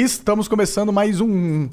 [0.00, 1.68] Estamos começando mais um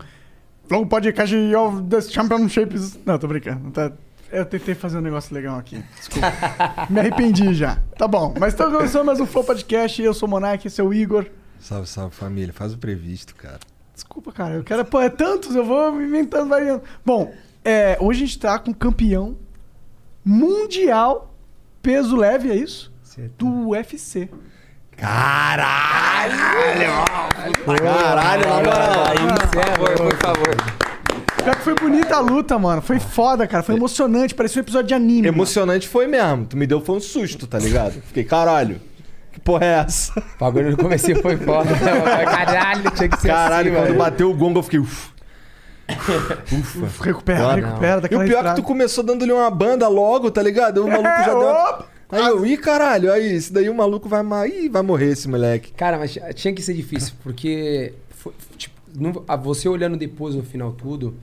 [0.67, 2.97] Long Podcast of the Championships.
[3.05, 3.69] Não, tô brincando.
[3.69, 3.91] Tá-
[4.31, 5.83] Eu tentei fazer um negócio legal aqui.
[5.95, 6.27] Desculpa.
[6.89, 7.77] Me arrependi já.
[7.95, 8.33] Tá bom.
[8.39, 10.01] Mas estamos começando mais um Flow Podcast.
[10.01, 11.27] Eu sou o Monark, esse é o Igor.
[11.59, 12.51] Salve, salve família.
[12.51, 13.59] Faz o previsto, cara.
[13.93, 14.55] Desculpa, cara.
[14.55, 14.83] Eu quero.
[14.85, 16.81] Pô, é tantos, eu vou inventando, variando.
[17.05, 17.31] Bom,
[17.63, 19.37] é, hoje a gente tá com campeão
[20.25, 21.31] mundial
[21.79, 22.91] peso leve, é isso?
[23.37, 24.29] Do UFC.
[24.97, 26.35] Caralho!
[27.65, 29.05] Caralho, na moral.
[29.77, 30.55] Por, por favor.
[31.43, 32.81] Pior que foi bonita a luta, mano.
[32.81, 33.61] Foi foda, cara.
[33.63, 34.33] Foi emocionante.
[34.33, 35.21] Parecia um episódio de anime.
[35.23, 35.27] mano.
[35.35, 36.45] Emocionante foi mesmo.
[36.45, 38.01] Tu me deu foi um susto, tá ligado?
[38.07, 38.81] Fiquei, caralho.
[39.31, 40.17] Que porra é essa?
[40.17, 41.69] O bagulho no começo foi foda.
[41.75, 43.99] Caralho, tinha que ser Caralho, assim, quando velho.
[43.99, 44.79] bateu o gongo eu fiquei.
[44.79, 45.09] Uf.
[47.01, 47.55] Recupera, Não.
[47.55, 50.83] recupera E o pior é que tu começou dando-lhe uma banda logo, tá ligado?
[50.83, 51.85] O maluco já deu.
[52.09, 55.71] Aí eu, ih, caralho, aí, esse daí o maluco vai, ih, vai morrer esse moleque.
[55.73, 60.43] Cara, mas tinha que ser difícil, porque foi- tipo, não- a- você olhando depois no
[60.43, 61.15] final tudo,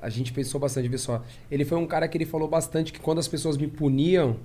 [0.00, 1.22] a gente pensou bastante, vê só.
[1.50, 4.36] Ele foi um cara que ele falou bastante que quando as pessoas me puniam,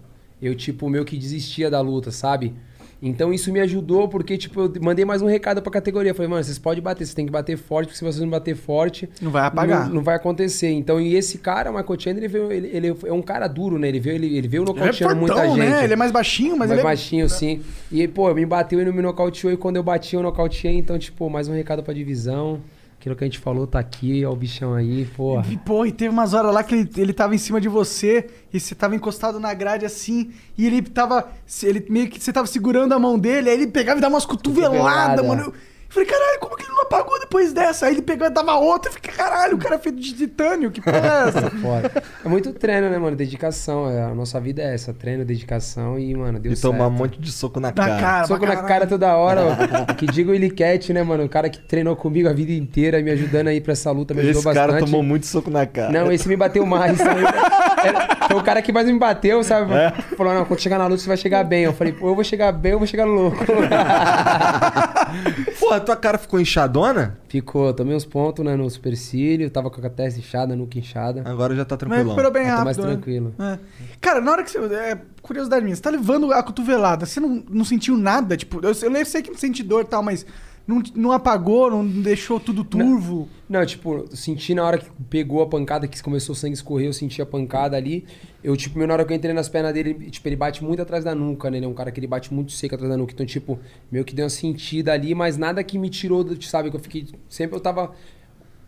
[0.42, 2.54] eu, tipo, meio que desistia da luta, sabe?
[3.02, 6.14] Então isso me ajudou, porque, tipo, eu mandei mais um recado pra categoria.
[6.14, 8.56] Falei, mano, vocês podem bater, vocês têm que bater forte, porque se vocês não bater
[8.56, 9.10] forte.
[9.22, 9.88] Não vai apagar.
[9.88, 10.70] Não, não vai acontecer.
[10.70, 13.80] Então, e esse cara, o Michael Chandler, ele, veio, ele, ele é um cara duro,
[13.80, 13.88] né?
[13.88, 15.70] Ele veio, ele, ele veio é nocauteando muita fortão, gente.
[15.70, 15.84] né?
[15.84, 16.84] Ele é mais baixinho, mas mais ele é...
[16.84, 17.62] baixinho, sim.
[17.92, 19.54] E, pô, me bateu e não me nocauteou.
[19.54, 20.78] E quando eu bati, eu nocauteei.
[20.78, 22.60] Então, tipo, mais um recado pra divisão.
[23.00, 25.46] Aquilo que a gente falou tá aqui, ó, o bichão aí, porra.
[25.50, 28.30] E, pô, e teve umas horas lá que ele, ele tava em cima de você
[28.54, 31.30] e você tava encostado na grade assim, e ele tava.
[31.64, 34.26] Ele meio que você tava segurando a mão dele, aí ele pegava e dava umas
[34.26, 35.24] cotoveladas, Cotovelada.
[35.24, 35.44] mano.
[35.44, 37.86] Eu falei, caralho, como que ele não apagou depois dessa?
[37.88, 40.72] Aí ele pegou e dava outra, eu fiquei, caralho, o cara é feito de titânio,
[40.72, 41.50] que porra é essa?
[41.60, 42.04] Foda.
[42.24, 43.16] É muito treino, né, mano?
[43.16, 43.90] Dedicação.
[43.90, 44.94] É, a nossa vida é essa.
[44.94, 46.72] Treino, dedicação e, mano, deu E certo.
[46.74, 48.00] tomar um monte de soco na Na cara.
[48.00, 48.28] cara.
[48.28, 49.94] Soco na cara toda hora, ó.
[50.00, 51.24] Que diga o Ilicat, né, mano?
[51.26, 54.22] O cara que treinou comigo a vida inteira, me ajudando aí pra essa luta, me
[54.22, 54.68] ajudou Esse bastante.
[54.72, 55.92] cara tomou muito soco na cara.
[55.92, 56.98] Não, esse me bateu mais.
[56.98, 57.24] também.
[57.84, 59.74] Era- Foi o cara que mais me bateu, sabe?
[59.74, 59.92] É?
[60.16, 61.64] Falou, não, quando chegar na luta você vai chegar bem.
[61.64, 63.38] Eu falei, pô, eu vou chegar bem, eu vou chegar louco.
[65.60, 67.18] Porra, tua cara ficou inchadona?
[67.28, 71.22] Ficou, tomei uns pontos né, no supercílio, tava com a testa inchada, nuca inchada.
[71.26, 72.06] Agora já tá Mas tranquilão.
[72.16, 72.66] recuperou bem rápido.
[72.66, 72.84] mais né?
[72.84, 73.34] tranquilo.
[73.40, 73.60] É.
[74.02, 74.74] Cara, na hora que você.
[74.76, 78.38] É, curiosidade minha, você tá levando a cotovelada, você não, não sentiu nada?
[78.38, 80.26] Tipo, eu, eu sei que não sente dor e tal, mas
[80.70, 83.28] não, não apagou, não deixou tudo turvo?
[83.50, 86.88] Não, tipo, eu senti na hora que pegou a pancada, que começou o sangue escorrer,
[86.88, 88.06] eu senti a pancada ali.
[88.44, 91.04] Eu, tipo, na hora que eu entrei nas pernas dele, tipo, ele bate muito atrás
[91.04, 91.58] da nuca, né?
[91.58, 93.12] Ele é um cara que ele bate muito seco atrás da nuca.
[93.14, 93.60] Então, tipo,
[93.92, 96.70] meio que deu uma sentida ali, mas nada que me tirou, sabe?
[96.70, 97.08] Que eu fiquei.
[97.28, 97.92] Sempre eu tava.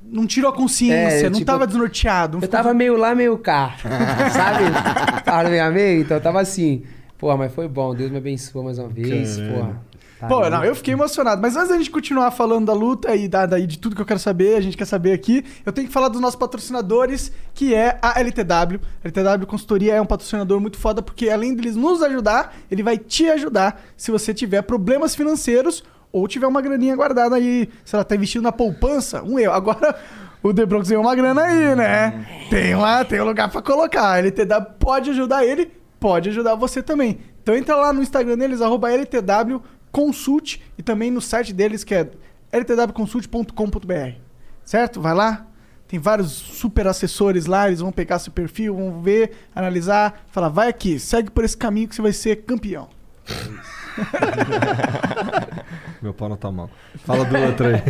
[0.04, 2.34] Não tirou a consciência, É, não tipo, tava desnorteado.
[2.34, 3.76] não Eu ficou- tava meio lá, meio cá.
[4.34, 5.24] sabe?
[5.24, 6.82] Tava meio meio, então eu tava assim.
[7.20, 7.94] Porra, mas foi bom.
[7.94, 9.38] Deus me abençoou mais uma vez.
[9.38, 9.54] Caralho.
[9.56, 9.91] Porra.
[10.28, 11.42] Pô, não, eu fiquei emocionado.
[11.42, 14.06] Mas antes da gente continuar falando da luta e da, daí de tudo que eu
[14.06, 17.74] quero saber, a gente quer saber aqui, eu tenho que falar dos nossos patrocinadores, que
[17.74, 18.80] é a LTW.
[19.04, 22.98] A LTW Consultoria é um patrocinador muito foda, porque além deles nos ajudar, ele vai
[22.98, 28.04] te ajudar se você tiver problemas financeiros ou tiver uma graninha guardada aí, sei lá,
[28.04, 29.52] tá investindo na poupança, um eu.
[29.54, 29.96] Agora,
[30.44, 32.28] o The Bronx ganhou uma grana aí, né?
[32.50, 34.12] Tem, uma, tem um lugar pra colocar.
[34.12, 37.20] A LTW pode ajudar ele, pode ajudar você também.
[37.42, 39.62] Então entra lá no Instagram deles, arroba LTW
[39.92, 42.10] Consult, e também no site deles, que é
[42.52, 44.16] ltwconsult.com.br.
[44.64, 45.02] Certo?
[45.02, 45.48] Vai lá.
[45.88, 50.70] Tem vários super assessores lá, eles vão pegar seu perfil, vão ver, analisar, falar, vai
[50.70, 52.88] aqui, segue por esse caminho que você vai ser campeão.
[56.02, 56.70] Meu pau não tá mal.
[57.04, 57.76] Fala do outro aí.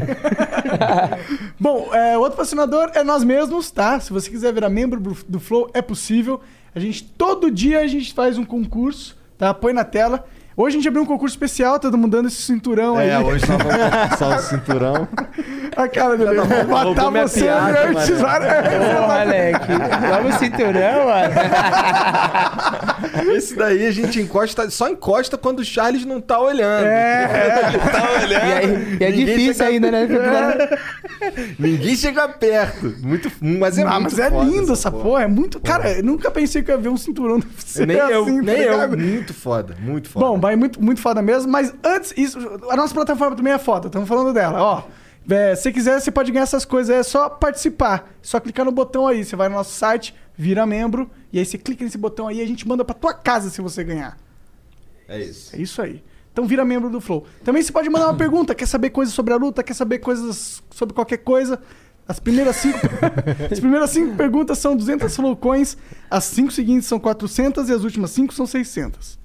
[1.59, 3.99] Bom, é, o outro patrocinador é nós mesmos, tá?
[3.99, 6.41] Se você quiser virar membro do, do Flow, é possível.
[6.73, 9.53] A gente, todo dia a gente faz um concurso, tá?
[9.53, 10.25] Põe na tela.
[10.55, 13.09] Hoje a gente abriu um concurso especial, todo mundo dando esse cinturão aí.
[13.09, 13.57] É, hoje só,
[14.17, 15.07] só o cinturão.
[15.75, 18.09] A cara dele, eu vou matar você piada, antes.
[18.09, 19.71] Ô, moleque.
[20.09, 21.33] Logo o cinturão, mano.
[23.33, 26.85] Esse daí a gente encosta, só encosta quando o Charles não tá olhando.
[26.85, 28.45] É, Ele tá olhando.
[28.45, 30.07] E, aí, e é difícil ainda, né?
[31.57, 32.93] Ninguém chega perto.
[33.01, 35.23] Muito, mas é ah, muito mas é foda lindo essa porra.
[35.23, 35.59] É muito.
[35.59, 38.41] Cara, eu nunca pensei que eu ia ver um cinturão desse Nem eu, assim, tá
[38.41, 38.97] nem eu.
[38.97, 40.25] Muito foda, muito foda.
[40.25, 42.37] Bom, vai muito, muito foda mesmo, mas antes, isso,
[42.69, 44.83] a nossa plataforma também é foda, estamos falando dela, ó.
[45.29, 48.11] É, se quiser, você pode ganhar essas coisas, é só participar.
[48.23, 51.57] Só clicar no botão aí, você vai no nosso site, vira membro, e aí você
[51.59, 54.17] clica nesse botão aí e a gente manda pra tua casa se você ganhar.
[55.07, 55.55] é isso.
[55.55, 56.03] É isso aí.
[56.33, 57.25] Então vira membro do Flow.
[57.43, 60.63] Também você pode mandar uma pergunta, quer saber coisas sobre a luta, quer saber coisas
[60.71, 61.61] sobre qualquer coisa.
[62.07, 62.79] As primeiras cinco,
[63.49, 65.77] as primeiras cinco perguntas são 200 Flow Coins,
[66.09, 69.20] as cinco seguintes são 400 e as últimas cinco são 600.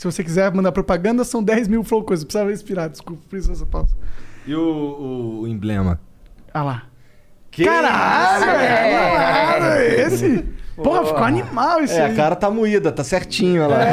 [0.00, 2.20] Se você quiser mandar propaganda, são 10 mil Flow Coins.
[2.20, 3.94] Eu precisava respirar, desculpa, por isso essa pausa.
[4.46, 6.00] E o, o- o emblema?
[6.54, 6.82] Ah lá.
[7.50, 9.18] Que Caralho, isso, é, velho.
[9.18, 10.44] caralho, esse.
[10.76, 12.12] Porra, ficou animal esse É, aí.
[12.12, 13.84] a cara tá moída, tá certinho olha lá.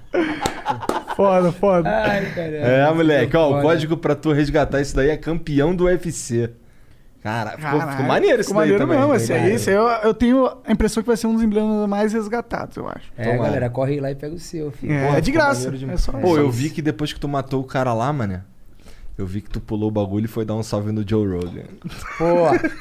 [1.16, 1.88] Foda, foda.
[1.88, 2.56] Ai, caralho.
[2.56, 6.50] É, moleque, ó, o código pra tu resgatar isso daí é campeão do UFC.
[7.22, 8.98] Cara, ficou, ficou maneiro esse ficou daí maneiro também.
[8.98, 11.42] mesmo, esse aí, esse aí eu, eu tenho a impressão que vai ser um dos
[11.42, 13.12] emblemas mais resgatados, eu acho.
[13.16, 13.42] É, Tomara.
[13.44, 14.92] galera, corre lá e pega o seu, filho.
[14.94, 15.70] É, Porra, é de graça.
[15.92, 16.52] É só, Pô, só eu isso.
[16.52, 18.40] vi que depois que tu matou o cara lá, mané,
[19.20, 21.64] eu vi que tu pulou o bagulho e foi dar um salve no Joe Rogan.
[22.18, 22.24] Pô,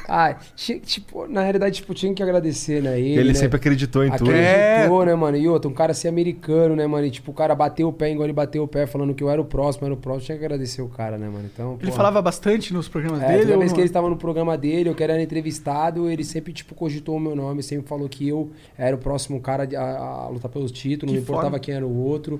[0.08, 3.00] ai, tinha- tipo, na realidade, tipo, tinha que agradecer, né?
[3.00, 3.34] Ele, Ele né?
[3.34, 4.30] sempre acreditou em tudo.
[4.32, 5.38] Acreditou, né, mano?
[5.38, 7.06] E outro, um cara ser americano, né, mano?
[7.06, 9.30] E, tipo, o cara bateu o pé, igual ele bateu o pé, falando que eu
[9.30, 10.26] era o próximo, era o próximo.
[10.28, 11.46] Tinha que agradecer o cara, né, mano?
[11.54, 11.92] Então, Ele porra.
[11.94, 13.42] falava bastante nos programas É, dele?
[13.42, 13.76] toda ou vez não?
[13.76, 17.20] que ele estava no programa dele, eu que era entrevistado, ele sempre, tipo, cogitou o
[17.20, 21.12] meu nome, sempre falou que eu era o próximo cara a, a lutar pelos títulos,
[21.14, 21.60] Que não importava foda.
[21.60, 22.40] quem era o outro.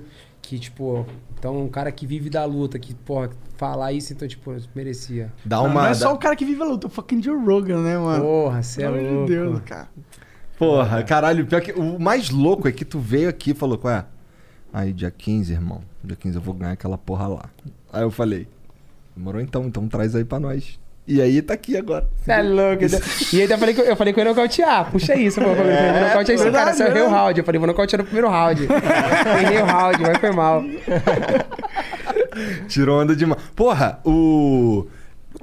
[0.50, 1.06] Que, tipo,
[1.38, 5.32] então, um cara que vive da luta, que, porra, falar isso, então, tipo, merecia.
[5.44, 5.82] Dá Não, uma.
[5.82, 8.24] não é só o cara que vive a luta, o fucking Joe Rogan, né, mano?
[8.24, 9.26] Porra, você é Pelo amor louco.
[9.28, 9.88] de Deus, cara.
[10.58, 13.94] Porra, caralho, pior que o mais louco é que tu veio aqui e falou, qual
[13.94, 14.04] é?
[14.72, 15.82] Aí, dia 15, irmão.
[16.02, 17.44] Dia 15 eu vou ganhar aquela porra lá.
[17.92, 18.48] Aí eu falei,
[19.16, 20.79] demorou então, então traz aí pra nós.
[21.12, 22.06] E aí tá aqui agora.
[22.22, 22.84] Você é louco.
[23.32, 24.92] E ainda falei que eu falei que eu ia nocautear.
[24.92, 25.48] Puxa isso, pô.
[25.48, 27.38] Eu falei, vou nocautear verdade, cara, você errei o round.
[27.40, 28.62] Eu falei, vou nocautear no primeiro round.
[29.42, 30.62] Errei o round, mas foi mal.
[32.68, 33.40] Tirou onda demais.
[33.56, 34.86] Porra, o.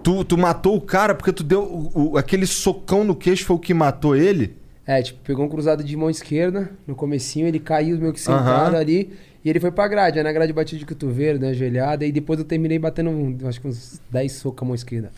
[0.04, 1.64] Tu, tu matou o cara porque tu deu.
[1.64, 4.56] o- o- aquele socão no queixo foi o que matou ele?
[4.86, 8.70] É, tipo, pegou um cruzado de mão esquerda no comecinho, ele caiu meio que sentado
[8.72, 8.78] Aham.
[8.80, 9.14] ali.
[9.44, 10.18] E ele foi pra grade.
[10.18, 12.06] Aí na grade bati de cotovelo, né, ajoelhada.
[12.06, 15.12] E depois eu terminei batendo, acho que uns 10 socos com a mão esquerda.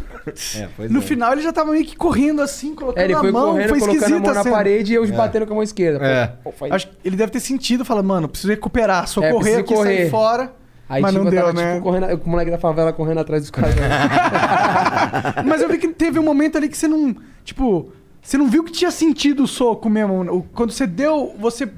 [0.56, 3.18] É, pois No final ele já tava meio que correndo assim, colocando É, ele a
[3.20, 4.54] foi mão, correndo, foi colocando a mão na cena.
[4.54, 6.04] parede e eu batendo com a mão esquerda.
[6.06, 6.26] É.
[6.44, 9.74] pô, foi- Acho que ele deve ter sentido, fala, mano, preciso recuperar, socorrer preciso aqui,
[9.74, 9.96] correr.
[9.96, 10.52] sair fora.
[10.88, 11.72] Aí, mas tipo, não eu tava, deu, né?
[11.74, 13.74] tipo, correndo, o moleque da favela correndo atrás dos caras.
[15.46, 17.14] Mas eu vi que teve um momento ali que você não.
[17.44, 20.46] Tipo, você não viu que tinha sentido o soco mesmo.
[20.54, 21.68] Quando você deu, você.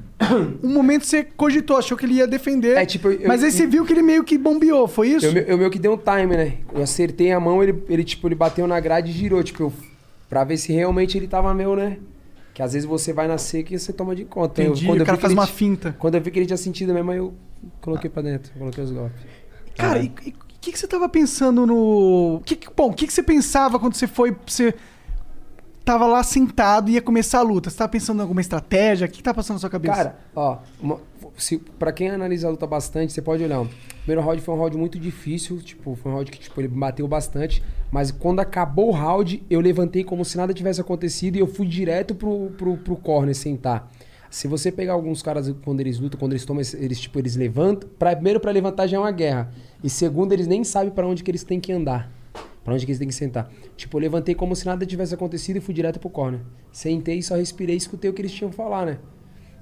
[0.63, 2.77] Um momento você cogitou, achou que ele ia defender.
[2.77, 5.27] É, tipo, eu- mas aí você viu que ele meio que bombeou, foi isso?
[5.27, 6.55] Eu, eu meio que dei um time, né?
[6.75, 9.73] Eu acertei a mão, ele, ele, tipo, ele bateu na grade e girou, tipo, eu,
[10.29, 11.99] pra ver se realmente ele tava meu, né?
[12.55, 14.63] Que às vezes você vai na seca e você toma de conta.
[14.63, 15.97] Entendi, Eu- quando o eu cara vi que faz uma finta.
[15.99, 17.33] Quando eu vi que ele tinha sentido mesmo, aí eu
[17.81, 19.23] coloquei pra dentro, coloquei os golpes.
[19.77, 20.13] Cara, e o
[20.61, 22.41] que, que você tava pensando no.
[22.45, 24.37] Que, que- bom, o que, que você pensava quando você foi.
[24.47, 24.75] Você
[25.83, 27.71] tava lá sentado e ia começar a luta?
[27.71, 29.07] Você tava pensando em alguma estratégia?
[29.07, 29.95] O que, tá passando na sua cabeça?
[29.95, 31.01] Cara, ó, uma,
[31.37, 33.61] se, pra quem analisa a luta bastante, você pode olhar.
[33.61, 33.69] O
[34.05, 37.07] primeiro round foi um round muito difícil, tipo, foi um round que tipo, ele bateu
[37.07, 37.63] bastante.
[37.91, 41.67] Mas quando acabou o round, eu levantei como se nada tivesse acontecido e eu fui
[41.67, 43.91] direto pro, pro, pro corner sentar.
[44.31, 47.89] Se você pegar alguns caras quando eles lutam, quando eles tomam, eles tipo, eles levantam,
[47.99, 49.53] pra, primeiro pra levantar já é uma guerra.
[49.85, 52.11] E segundo, eles nem sabem pra onde que eles têm que andar.
[52.65, 53.51] Pra onde que eles têm que sentar.
[53.77, 56.41] Tipo, eu levantei como se nada tivesse acontecido e fui direto pro corner.
[56.71, 58.99] Sentei, só respirei e escutei o que eles tinham que falar, né?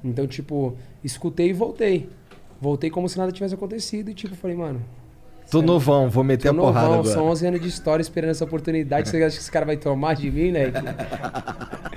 [0.05, 2.09] Então, tipo, escutei e voltei.
[2.61, 4.83] Voltei como se nada tivesse acontecido e, tipo, falei, mano.
[5.51, 7.15] Tô novão, vou meter a porrada novão, agora.
[7.15, 9.09] são 11 anos de história esperando essa oportunidade.
[9.09, 10.65] Você acha que esse cara vai tomar de mim, né?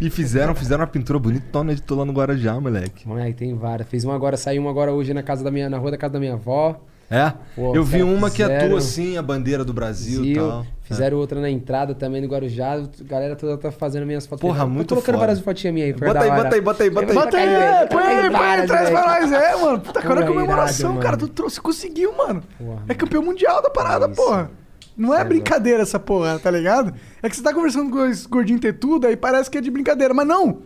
[0.00, 3.06] E fizeram, fizeram uma pintura bonitona de tu lá no Guarajá, moleque.
[3.06, 3.86] Moleque, tem várias.
[3.88, 6.14] Fez uma agora, saiu uma agora hoje na casa da minha, na rua da casa
[6.14, 6.80] da minha avó.
[7.10, 7.32] É?
[7.56, 10.64] Pô, eu vi uma que é fizeram- tua assim, a bandeira do Brasil e tal.
[10.82, 12.74] Fizeram outra na entrada também do Guarujá.
[12.74, 14.40] A galera toda tá fazendo minhas fotos.
[14.42, 15.26] Porra, Tô muito colocando foda.
[15.26, 15.92] várias fotinhas minhas aí.
[15.92, 17.14] Bota aí, bota aí, bota aí, bota aí.
[17.14, 19.32] Bota aí, é, põe aí, põe aí, traz pra nós.
[19.32, 19.80] É, mano.
[19.80, 21.16] Puta, agora é comemoração, cara.
[21.16, 22.42] Tu trouxe, conseguiu, mano.
[22.88, 24.50] É campeão mundial da parada, É porra.
[24.96, 26.92] Não é é brincadeira essa porra, tá ligado?
[27.22, 29.70] É que você tá conversando com esse gordinho ter tudo, aí parece que é de
[29.70, 30.58] brincadeira, mas não.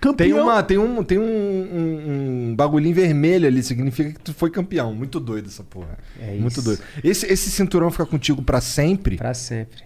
[0.00, 0.28] Campeão.
[0.28, 4.50] Tem, uma, tem, um, tem um, um, um bagulhinho vermelho ali, significa que tu foi
[4.50, 4.94] campeão.
[4.94, 5.98] Muito doido essa porra.
[6.20, 6.62] É Muito isso.
[6.62, 6.80] doido.
[7.02, 9.16] Esse, esse cinturão fica contigo pra sempre?
[9.16, 9.82] Pra sempre.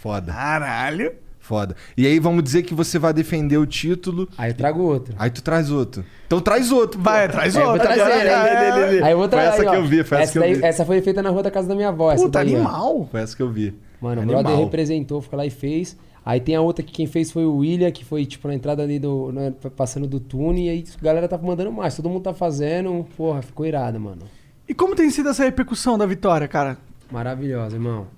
[0.00, 1.12] Foda, Caralho.
[1.40, 1.74] foda.
[1.96, 5.14] E aí vamos dizer que você vai defender o título, Aí eu trago outro.
[5.18, 6.04] aí tu traz outro.
[6.26, 7.00] Então traz outro.
[7.00, 7.32] Vai, pô.
[7.34, 7.92] traz É, eu vou outra.
[7.92, 8.30] trazer, né?
[8.30, 9.48] É, é, Aí eu vou Foi trazer.
[9.48, 10.64] essa aí, que eu vi, foi essa que eu daí- vi.
[10.64, 12.12] Essa foi feita na rua da casa da minha avó.
[12.12, 12.56] essa Puta, daí, ó.
[12.58, 13.08] animal.
[13.10, 13.74] Foi essa que eu vi.
[14.00, 15.96] Mano, o brother representou, foi lá e fez.
[16.26, 18.82] Aí tem a outra que quem fez foi o William, que foi, tipo, na entrada
[18.82, 19.30] ali do.
[19.30, 20.64] né, passando do túnel.
[20.64, 21.94] E aí a galera tá mandando mais.
[21.94, 23.06] Todo mundo tá fazendo.
[23.16, 24.22] Porra, ficou irado, mano.
[24.68, 26.78] E como tem sido essa repercussão da vitória, cara?
[27.12, 28.08] Maravilhosa, irmão.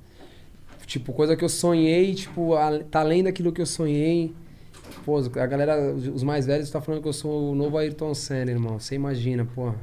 [0.86, 4.32] Tipo, coisa que eu sonhei, tipo, a- tá além daquilo que eu sonhei.
[5.04, 8.14] Pô, a galera, os os mais velhos tá falando que eu sou o novo Ayrton
[8.14, 8.80] Senna, irmão.
[8.80, 9.74] Você imagina, porra.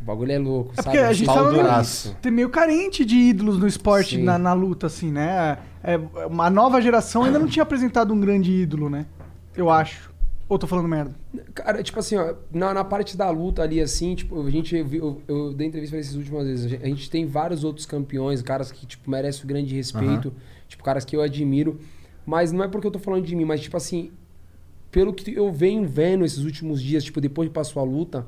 [0.00, 0.96] O bagulho é louco, É sabe?
[0.96, 5.10] porque a gente tava meio, meio carente de ídolos no esporte na, na luta, assim,
[5.12, 5.58] né?
[5.82, 9.06] É, uma nova geração ainda não tinha apresentado um grande ídolo, né?
[9.54, 10.10] Eu acho.
[10.48, 11.14] Ou tô falando merda?
[11.54, 14.88] Cara, tipo assim, ó, na, na parte da luta ali, assim, tipo, a gente, eu,
[14.92, 18.72] eu, eu dei entrevista pra essas últimas vezes, a gente, tem vários outros campeões, caras
[18.72, 20.32] que, tipo, merecem o grande respeito,
[20.66, 21.78] tipo, caras que eu admiro,
[22.26, 24.10] mas não é porque eu tô falando de mim, mas, tipo assim,
[24.90, 28.26] pelo que eu venho vendo esses últimos dias, tipo, depois que passou a luta,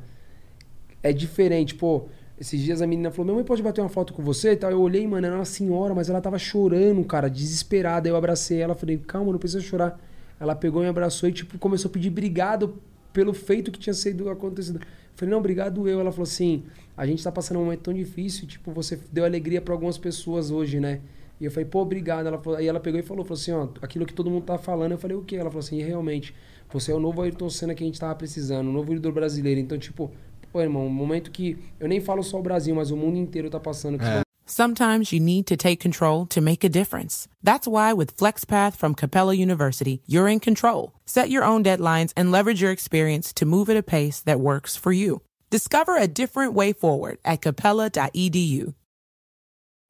[1.02, 2.06] é diferente, pô,
[2.38, 4.70] esses dias a menina falou, minha mãe pode bater uma foto com você e tal,
[4.70, 8.74] eu olhei, mano, era uma senhora, mas ela tava chorando, cara, desesperada, eu abracei ela,
[8.74, 10.00] falei, calma, não precisa chorar,
[10.40, 12.76] ela pegou e me abraçou e, tipo, começou a pedir obrigado
[13.12, 14.80] pelo feito que tinha sido acontecido.
[14.80, 16.00] Eu falei, não, obrigado eu.
[16.00, 16.64] Ela falou assim,
[16.96, 20.50] a gente tá passando um momento tão difícil, tipo, você deu alegria pra algumas pessoas
[20.50, 21.00] hoje, né?
[21.40, 22.26] E eu falei, pô, obrigado.
[22.26, 24.58] Ela falou, aí ela pegou e falou, falou assim, ó, aquilo que todo mundo tá
[24.58, 24.92] falando.
[24.92, 25.36] Eu falei, o quê?
[25.36, 26.34] Ela falou assim, realmente,
[26.72, 29.60] você é o novo Ayrton Senna que a gente tava precisando, o novo ídolo brasileiro.
[29.60, 30.10] Então, tipo,
[30.52, 33.48] pô, irmão, um momento que eu nem falo só o Brasil, mas o mundo inteiro
[33.48, 33.98] tá passando.
[33.98, 34.04] que
[34.44, 37.26] Sometimes you need to take control to make a difference.
[37.42, 40.92] That's why with FlexPath from Capella University, you're in control.
[41.06, 44.76] Set your own deadlines and leverage your experience to move at a pace that works
[44.76, 45.22] for you.
[45.48, 48.74] Discover a different way forward at capella.edu.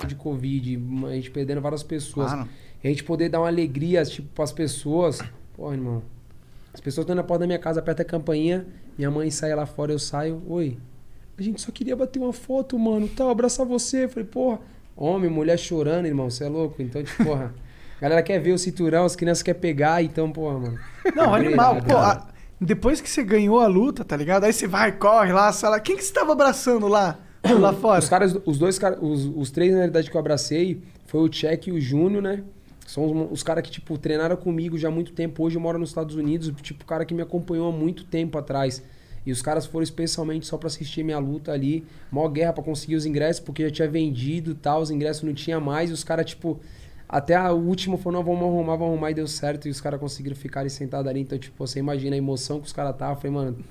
[0.06, 2.32] de Covid, a gente perdendo várias pessoas.
[2.32, 2.48] Claro.
[2.82, 5.20] A gente poder dar uma alegria, tipo, pras pessoas.
[5.54, 6.02] Pô, irmão.
[6.74, 9.66] As pessoas estão na porta da minha casa, aperta a campainha, minha mãe sai lá
[9.66, 10.42] fora, eu saio.
[10.48, 10.78] Oi.
[11.38, 13.08] A gente só queria bater uma foto, mano.
[13.08, 14.04] Tal, abraçar você.
[14.04, 14.60] Eu falei, porra.
[14.96, 16.28] Homem, mulher chorando, irmão.
[16.30, 16.80] Você é louco?
[16.82, 17.54] Então, tipo, porra.
[17.98, 20.78] A galera quer ver o cinturão, as crianças querem pegar, então, porra, mano.
[21.14, 21.80] Não, animal.
[21.80, 22.26] Pô, a-
[22.60, 24.42] depois que você ganhou a luta, tá ligado?
[24.42, 25.78] Aí você vai, corre lá, lá.
[25.78, 27.20] Quem que você tava abraçando lá?
[27.60, 28.00] Lá fora?
[28.00, 31.28] Os caras, os dois caras, os, os três na realidade que eu abracei foi o
[31.28, 32.42] Check e o Júnior, né?
[32.92, 35.42] São os, os caras que, tipo, treinaram comigo já há muito tempo.
[35.42, 38.82] Hoje eu moro nos Estados Unidos, tipo, cara que me acompanhou há muito tempo atrás.
[39.24, 41.86] E os caras foram especialmente só pra assistir minha luta ali.
[42.10, 45.58] Mó guerra pra conseguir os ingressos, porque já tinha vendido tal, os ingressos não tinha
[45.58, 45.88] mais.
[45.88, 46.60] E os caras, tipo,
[47.08, 49.68] até a última falou, não, vamos arrumar, vamos arrumar, e deu certo.
[49.68, 51.20] E os caras conseguiram ficar sentados ali.
[51.20, 52.94] Então, tipo, você imagina a emoção que os caras.
[53.00, 53.64] Eu falei, mano,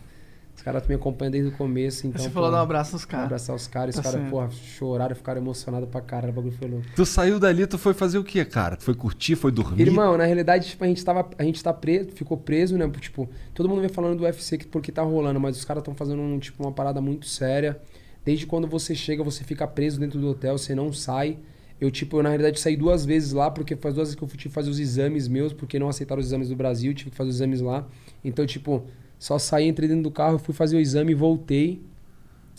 [0.61, 2.05] os caras me acompanham desde o começo.
[2.05, 3.25] Então, você falou pô, dar um abraço nos caras.
[3.25, 6.67] Abraçar os caras, Tá os caras, porra, choraram, ficaram emocionados pra caralho, o bagulho foi
[6.69, 6.85] louco.
[6.95, 8.75] Tu saiu dali, tu foi fazer o quê, cara?
[8.77, 9.81] Tu foi curtir, foi dormir?
[9.81, 11.27] Irmão, na realidade, tipo, a gente tava.
[11.35, 12.87] A gente tá preso, ficou preso, né?
[12.99, 15.95] Tipo, todo mundo vem falando do UFC que- porque tá rolando, mas os caras estão
[15.95, 17.79] fazendo um, tipo, uma parada muito séria.
[18.23, 21.39] Desde quando você chega, você fica preso dentro do hotel, você não sai.
[21.79, 24.27] Eu, tipo, eu, na realidade, saí duas vezes lá, porque faz duas vezes que eu
[24.27, 27.31] fui fazer os exames meus, porque não aceitaram os exames do Brasil, tive que fazer
[27.31, 27.87] os exames lá.
[28.23, 28.85] Então, tipo,
[29.21, 31.79] só saí, entrei dentro do carro, fui fazer o exame e voltei.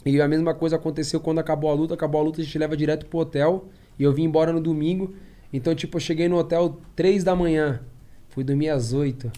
[0.06, 1.94] E a mesma coisa aconteceu quando acabou a luta.
[1.94, 3.64] Acabou a luta, a gente leva direto pro hotel.
[3.98, 5.12] E eu vim embora no domingo.
[5.52, 7.80] Então, tipo, eu cheguei no hotel 3 da manhã.
[8.28, 9.28] Fui dormir às 8.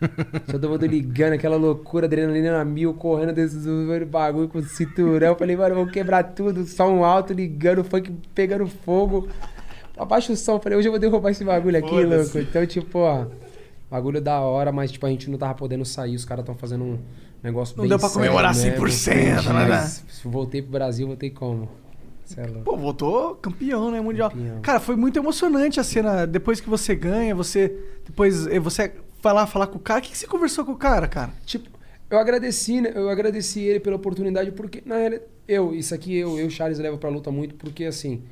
[0.52, 3.56] Todo mundo ligando, aquela loucura, adrenalina na mil, correndo desse
[4.04, 5.28] bagulho com o cinturão.
[5.28, 6.66] Eu falei, mano, vou quebrar tudo.
[6.66, 9.26] Som alto, ligando, funk pegando fogo.
[9.96, 10.60] Abaixa o som.
[10.60, 12.38] Falei, hoje eu vou derrubar esse bagulho aqui, louco.
[12.38, 13.24] Então, tipo, ó,
[13.94, 16.16] bagulho da hora, mas, tipo, a gente não tava podendo sair.
[16.16, 16.98] Os caras estão fazendo um
[17.42, 18.84] negócio Não deu pra sério comemorar mesmo.
[18.84, 21.68] 100%, né, Mas Se voltei pro Brasil, voltei como?
[22.36, 22.46] É.
[22.46, 24.30] Pô, voltou campeão, né, mundial.
[24.30, 24.60] Campeão.
[24.62, 26.26] Cara, foi muito emocionante a cena.
[26.26, 27.72] Depois que você ganha, você.
[28.04, 30.00] Depois eh, você vai lá falar com o cara.
[30.00, 31.32] O que, que você conversou com o cara, cara?
[31.44, 31.68] Tipo,
[32.10, 32.90] eu agradeci, né?
[32.94, 36.96] Eu agradeci ele pela oportunidade, porque, na realidade, eu, isso aqui eu, eu, Charles, levo
[36.98, 38.22] pra luta muito, porque assim,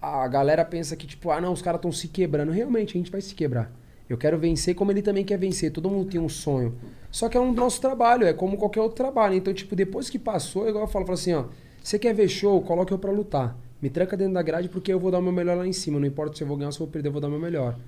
[0.00, 2.52] a galera pensa que, tipo, ah, não, os caras estão se quebrando.
[2.52, 3.70] Realmente, a gente vai se quebrar.
[4.08, 5.70] Eu quero vencer como ele também quer vencer.
[5.70, 6.74] Todo mundo tem um sonho.
[7.10, 9.34] Só que é um nosso trabalho, é como qualquer outro trabalho.
[9.34, 11.44] Então, tipo, depois que passou, igual eu falo, falo assim, ó,
[11.82, 13.56] você quer ver show, coloque eu pra lutar.
[13.80, 16.00] Me tranca dentro da grade porque eu vou dar o meu melhor lá em cima.
[16.00, 17.30] Não importa se eu vou ganhar ou se eu vou perder, eu vou dar o
[17.30, 17.78] meu melhor.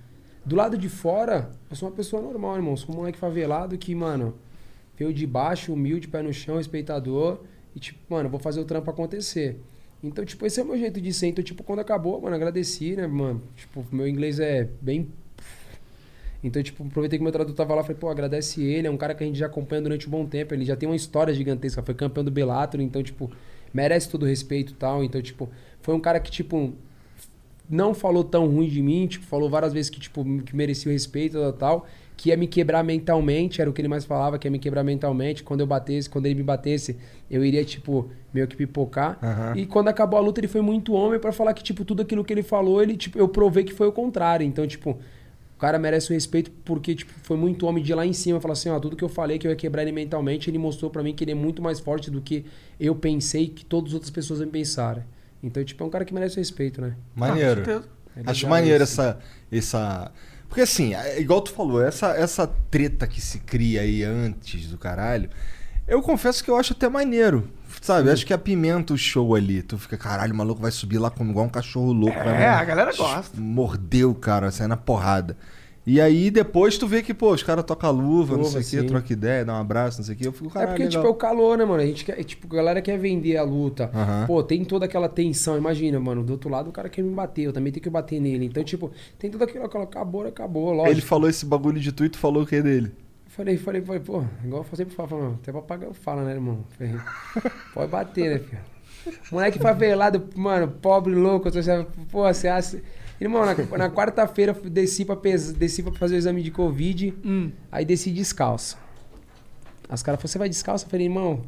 [0.45, 2.77] Do lado de fora, eu sou uma pessoa normal, irmão.
[2.77, 4.35] Sou um moleque favelado que, mano,
[4.97, 7.41] veio de baixo, humilde, pé no chão, respeitador.
[7.75, 9.61] E, tipo, mano, vou fazer o trampo acontecer.
[10.03, 11.27] Então, tipo, esse é o meu jeito de ser.
[11.27, 13.43] Então, tipo, quando acabou, mano, agradeci, né, mano?
[13.55, 15.09] Tipo, meu inglês é bem.
[16.43, 19.15] Então, tipo, aproveitei que meu tradutor tava lá, falei, pô, agradece ele, é um cara
[19.15, 21.83] que a gente já acompanha durante um bom tempo, ele já tem uma história gigantesca,
[21.83, 23.31] foi campeão do Bellator, então, tipo,
[23.73, 25.05] merece todo o respeito e tal.
[25.05, 25.49] Então, tipo,
[25.83, 26.73] foi um cara que, tipo,
[27.69, 30.93] não falou tão ruim de mim, tipo, falou várias vezes que, tipo, que merecia o
[30.93, 34.47] respeito e tal, que ia me quebrar mentalmente, era o que ele mais falava, que
[34.47, 35.43] ia me quebrar mentalmente.
[35.43, 36.99] Quando eu batesse, quando ele me batesse,
[37.31, 39.19] eu iria, tipo, meio que pipocar.
[39.23, 39.55] Aham.
[39.57, 42.25] E quando acabou a luta, ele foi muito homem pra falar que, tipo, tudo aquilo
[42.25, 44.45] que ele falou, ele, tipo, eu provei que foi o contrário.
[44.45, 44.99] Então, tipo,
[45.61, 48.41] cara merece o respeito porque, tipo, foi muito homem de lá em cima.
[48.41, 50.91] Falar assim, ó, tudo que eu falei que eu ia quebrar ele mentalmente, ele mostrou
[50.91, 52.47] pra mim que ele é muito mais forte do que
[52.79, 55.05] eu pensei que todas as outras pessoas me pensaram.
[55.43, 56.97] Então, tipo, é um cara que merece o respeito, né?
[57.15, 57.61] Maneiro.
[57.61, 57.89] Ah, com certeza.
[58.17, 59.01] É Acho legal maneiro isso.
[59.01, 59.19] essa,
[59.53, 60.13] essa.
[60.49, 64.79] Porque assim, é igual tu falou, essa, essa treta que se cria aí antes do
[64.79, 65.31] caralho,
[65.87, 67.49] eu confesso que eu acho até maneiro.
[67.81, 68.11] Sabe?
[68.11, 69.63] Acho que apimenta o show ali.
[69.63, 72.17] Tu fica, caralho, o maluco vai subir lá como igual um cachorro louco.
[72.17, 73.41] vai É, a galera gosta.
[73.41, 75.37] Mordeu cara, sair na porrada.
[75.87, 78.81] E aí depois tu vê que, pô, os caras tocam luva, não sei o quê,
[78.81, 78.87] sim.
[78.87, 80.27] troca ideia, dá um abraço, não sei o quê.
[80.29, 81.13] Eu fico, É caralho, porque, tipo, é legal.
[81.13, 81.83] o calor, né, mano?
[81.83, 83.91] A gente quer, tipo, a galera quer vender a luta.
[84.27, 85.57] Pô, tem toda aquela tensão.
[85.57, 88.21] Imagina, mano, do outro lado o cara quer me bater, eu também tenho que bater
[88.21, 88.45] nele.
[88.45, 90.93] Então, tipo, tem tudo aquilo, aquilo acabou, acabou, lógico.
[90.93, 92.93] Ele falou esse bagulho de tu e tu falou o que dele?
[93.41, 96.63] Falei, falei, falei, pô, igual eu sempre falo, falo, mano, até papagaio fala, né, irmão?
[96.77, 96.95] Falei,
[97.73, 98.61] pode bater, né, filho?
[99.33, 102.83] Moleque favelado, mano, pobre, louco, você, pô, você acha...
[103.19, 107.15] Irmão, na, na quarta-feira eu desci pra, pes, desci pra fazer o exame de Covid,
[107.25, 107.51] Hum.
[107.73, 108.77] aí desci descalço.
[109.89, 110.85] Aí os caras falaram, você vai descalço?
[110.85, 111.41] Eu falei, irmão,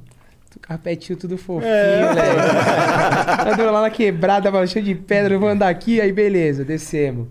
[0.51, 1.71] tu carpetinho tudo fofinho,
[2.09, 3.51] moleque.
[3.53, 7.29] Ando lá na quebrada, mano, cheio de pedra, eu vou andar aqui, aí beleza, descemos.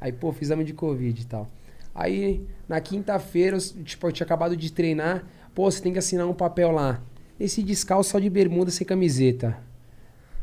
[0.00, 1.48] Aí, pô, fiz exame de Covid e tal.
[1.94, 5.26] Aí, na quinta-feira, tipo, eu tinha acabado de treinar.
[5.54, 7.02] Pô, você tem que assinar um papel lá.
[7.38, 9.58] Esse descalço só de bermuda sem camiseta.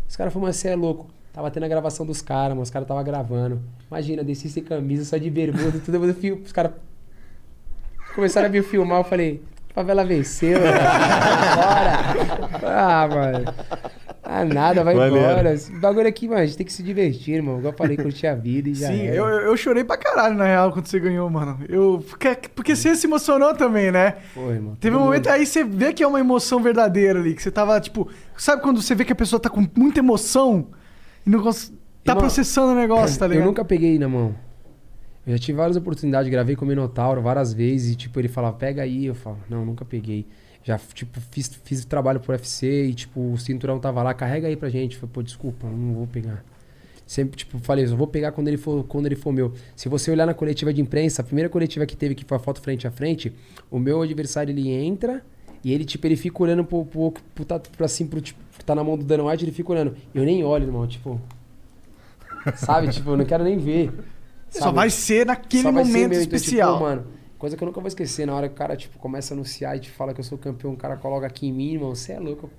[0.08, 1.10] Os caras falaram, mas você é louco.
[1.34, 2.62] Tava tendo a gravação dos caras, mano.
[2.62, 3.60] Os caras tava gravando.
[3.90, 6.06] Imagina, desci sem camisa, só de bermuda, tudo.
[6.06, 6.74] Eu fio, os caras
[8.14, 9.00] começaram a me filmar.
[9.00, 9.42] Eu falei,
[9.74, 10.72] favela venceu, né?
[11.56, 12.78] Bora.
[12.78, 13.46] Ah, mano.
[14.32, 15.18] Ah, nada, vai Maneiro.
[15.18, 15.54] embora.
[15.56, 17.58] Esse bagulho aqui, mano, a gente tem que se divertir, irmão.
[17.58, 19.16] Igual eu falei, curtir a vida e já Sim, era.
[19.16, 21.58] eu, eu chorei pra caralho, na real, quando você ganhou, mano.
[21.68, 24.18] Eu, porque, porque você se emocionou também, né?
[24.36, 24.76] Pô, irmão.
[24.80, 27.50] Teve um momento mundo- aí você vê que é uma emoção verdadeira ali, que você
[27.50, 28.08] tava, tipo...
[28.38, 30.68] Sabe quando você vê que a pessoa tá com muita emoção
[31.26, 31.70] e não cons...
[32.04, 33.44] tá Irmão, processando o negócio, tá ligado?
[33.44, 34.36] Eu nunca peguei na mão.
[35.26, 38.56] Eu já tive várias oportunidades, gravei com o Minotauro várias vezes e, tipo, ele falava,
[38.56, 39.06] pega aí.
[39.08, 40.28] Eu falo, não, nunca peguei.
[40.64, 44.56] Já, tipo, fiz, fiz trabalho pro UFC e, tipo, o cinturão tava lá, carrega aí
[44.56, 44.98] pra gente.
[44.98, 46.44] Falei, pô, desculpa, não vou pegar.
[47.06, 49.54] Sempre, tipo, falei, eu vou pegar quando ele for, quando ele for meu.
[49.76, 52.40] Se você olhar na coletiva de imprensa, a primeira coletiva que teve, que foi a
[52.40, 53.34] foto frente a frente,
[53.72, 55.24] o meu adversário, ele entra
[55.64, 58.76] e ele, tipo, ele fica olhando pro, pro, pro, tá, pra assim, pro, tipo, tá
[58.76, 59.96] na mão do Dana White, ele fica olhando.
[60.14, 61.20] Eu nem olho, irmão, tipo...
[62.56, 62.90] Sabe?
[62.94, 63.92] tipo, eu não quero nem ver.
[64.50, 64.76] Só sabe?
[64.76, 66.74] vai ser naquele Só vai ser momento meu, então, especial.
[66.74, 67.08] tipo, mano,
[67.40, 69.76] coisa que eu nunca vou esquecer, na hora que o cara, tipo, começa a anunciar
[69.76, 72.12] e te fala que eu sou campeão, o cara coloca aqui em mim, irmão, você
[72.12, 72.50] é louco.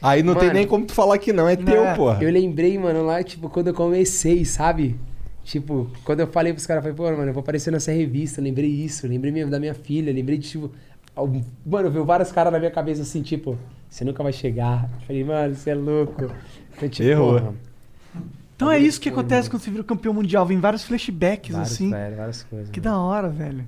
[0.00, 0.58] Aí não tem Mano.
[0.58, 1.94] nem como tu falar que não, é teu, É.
[1.94, 2.22] porra.
[2.22, 4.98] Eu lembrei, mano, lá, tipo, quando eu comecei, sabe?
[5.42, 8.40] Tipo, quando eu falei pros caras, eu falei, pô, mano, eu vou aparecer nessa revista,
[8.40, 10.70] lembrei isso, lembrei da minha filha, lembrei de, tipo...
[11.66, 14.88] Mano, veio vários caras na minha cabeça assim, tipo, você nunca vai chegar.
[15.00, 16.24] Eu falei, mano, você é louco.
[16.76, 17.38] Então, tipo, Errou.
[17.40, 17.54] porra,
[18.56, 19.50] Então é isso que acontece mano.
[19.50, 20.44] quando você vira campeão mundial.
[20.46, 21.90] Vem vários flashbacks, vários, assim.
[21.90, 22.70] velho, várias coisas.
[22.70, 22.92] Que mano.
[22.92, 23.64] da hora, velho.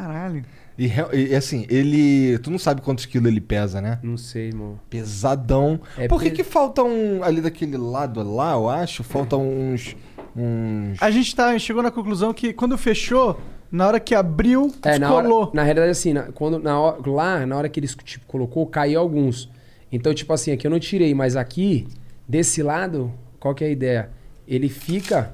[0.00, 0.44] Caralho.
[0.78, 2.38] E, e, assim, ele.
[2.38, 3.98] Tu não sabe quantos quilos ele pesa, né?
[4.02, 4.78] Não sei, irmão.
[4.88, 5.80] Pesadão.
[5.98, 7.22] É Por que, pe- que falta um.
[7.22, 9.94] Ali daquele lado lá, eu acho, falta uns.
[10.34, 10.96] Uns.
[11.02, 13.38] A gente tá, chegou na conclusão que quando fechou,
[13.70, 17.44] na hora que abriu, É, na, hora, na realidade, assim, na- quando, na hora- lá,
[17.46, 19.50] na hora que eles tipo, colocou, caiu alguns.
[19.92, 21.86] Então, tipo assim, aqui eu não tirei, mas aqui,
[22.28, 24.10] desse lado, qual que é a ideia?
[24.48, 25.32] Ele fica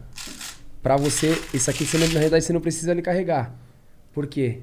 [0.83, 1.41] pra você.
[1.55, 3.55] Isso aqui, você na realidade, você não precisa ele carregar.
[4.17, 4.61] Por quê?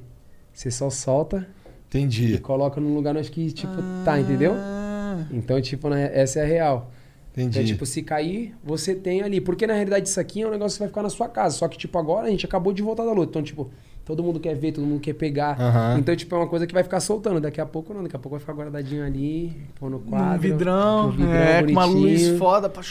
[0.51, 1.47] Você só solta
[1.93, 2.39] e Entendi.
[2.39, 4.53] coloca num lugar onde que, tipo, tá, entendeu?
[4.55, 6.91] Ah, Então, tipo, né, essa é a real.
[7.31, 7.59] Entendi.
[7.59, 9.39] Então, tipo, se cair, você tem ali.
[9.39, 11.55] Porque na realidade isso aqui é um negócio que vai ficar na sua casa.
[11.55, 13.29] Só que, tipo, agora a gente acabou de voltar da luta.
[13.29, 13.69] Então, tipo,
[14.05, 15.59] todo mundo quer ver, todo mundo quer pegar.
[15.59, 15.97] Aham.
[15.99, 17.39] Então, tipo, é uma coisa que vai ficar soltando.
[17.39, 20.39] Daqui a pouco não, daqui a pouco vai ficar guardadinho ali, pôr no quadro.
[20.39, 22.69] vidrão, no vidrão é, com uma luz foda.
[22.69, 22.83] Pra...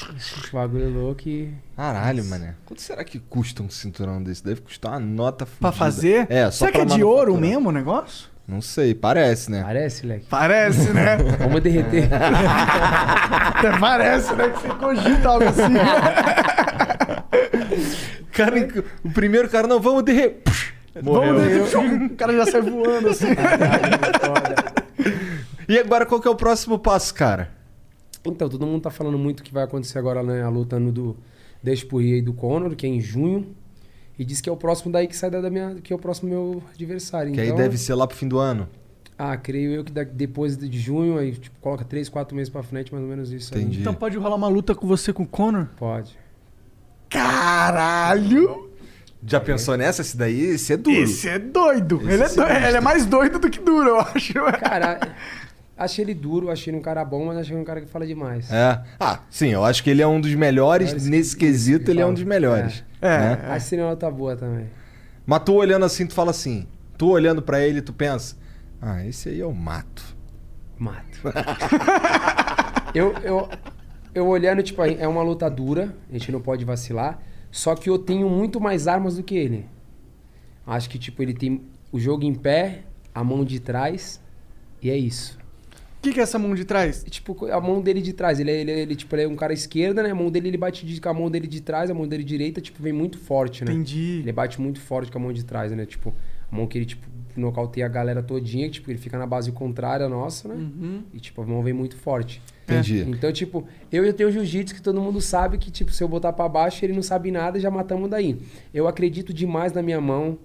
[0.53, 1.53] Bagulho louco e.
[1.77, 2.55] Caralho, mané.
[2.65, 4.45] Quanto será que custa um cinturão desse?
[4.45, 5.61] Deve custar uma nota fudida.
[5.61, 6.27] Pra fazer?
[6.31, 8.31] É, só Será que é de ouro mesmo o negócio?
[8.47, 9.63] Não sei, parece, né?
[9.63, 10.27] Parece, leque.
[10.29, 11.17] Parece, né?
[11.39, 12.09] Vamos derreter.
[12.13, 14.49] Até parece, né?
[14.49, 15.73] Que você cogita algo assim.
[18.33, 18.67] Cara,
[19.05, 20.37] o primeiro cara, não, vamos derre...
[21.03, 21.35] Morreu.
[21.35, 23.27] Vamos ver, o cara já sai voando assim.
[25.69, 27.51] E agora qual que é o próximo passo, cara?
[28.25, 30.43] Então, todo mundo tá falando muito que vai acontecer agora, né?
[30.43, 31.17] A luta no do
[31.63, 33.55] Despurri e do Conor, que é em junho.
[34.19, 35.77] E diz que é o próximo daí que sai da minha.
[35.77, 37.33] que é o próximo meu adversário.
[37.33, 38.69] Que então, aí deve ser lá pro fim do ano.
[39.19, 42.93] Ah, creio eu que depois de junho, aí tipo, coloca 3, 4 meses pra frente,
[42.93, 43.55] mais ou menos isso.
[43.55, 43.63] aí.
[43.63, 43.81] Entendi.
[43.81, 45.69] Então pode rolar uma luta com você com o Conor?
[45.77, 46.19] Pode.
[47.09, 48.72] Caralho!
[49.25, 50.03] Já pensou nessa?
[50.03, 50.97] Esse daí, esse é duro.
[50.97, 51.97] Esse é doido.
[52.03, 52.37] Esse ele, é doido.
[52.49, 52.69] gosta.
[52.69, 54.33] ele é mais doido do que duro, eu acho.
[54.61, 54.99] Cara,
[55.77, 58.05] achei ele duro, achei ele um cara bom, mas achei ele um cara que fala
[58.07, 58.51] demais.
[58.51, 58.83] É.
[58.99, 60.89] Ah, sim, eu acho que ele é um dos melhores.
[60.89, 62.15] Melhores Nesse que- quesito, ele é um fala.
[62.15, 62.85] dos melhores.
[63.01, 63.19] É.
[63.19, 63.39] né?
[63.49, 64.67] Acho que seria uma nota boa também.
[65.25, 66.67] Mas tu olhando assim, tu fala assim.
[66.99, 68.37] Tu olhando pra ele, tu pensa.
[68.81, 70.03] Ah, esse aí eu mato.
[70.79, 71.21] Mato.
[72.95, 73.49] eu, eu,
[74.15, 77.21] eu olhando, tipo, é uma luta dura, a gente não pode vacilar.
[77.53, 79.67] Só que eu tenho muito mais armas do que ele.
[80.67, 81.61] Acho que, tipo, ele tem
[81.93, 82.83] o jogo em pé,
[83.15, 84.21] a mão de trás,
[84.81, 85.39] e é isso.
[85.99, 87.05] O que, que é essa mão de trás?
[87.09, 89.37] Tipo, a mão dele de trás, ele, é- ele, é- ele, tipo, ele é um
[89.37, 90.11] cara esquerda, né?
[90.11, 92.25] A mão dele, ele bate de- com a mão dele de trás, a mão dele
[92.25, 93.73] direita, tipo, vem muito forte, né?
[93.73, 94.19] Entendi.
[94.21, 95.87] Ele bate muito forte com a mão de trás, né?
[95.87, 96.13] Tipo,
[96.51, 99.53] a mão que ele, tipo, nocauteia a galera todinha, que, tipo, ele fica na base
[99.53, 100.55] contrária nossa, né?
[100.55, 101.03] Uhum.
[101.15, 102.43] E, tipo, a mão vem muito forte.
[102.73, 103.07] Entendi.
[103.11, 106.33] Então, tipo, eu já tenho jiu-jitsu que todo mundo sabe que, tipo, se eu botar
[106.33, 108.41] pra baixo, ele não sabe nada, já matamos daí.
[108.73, 110.39] Eu acredito demais na minha mão.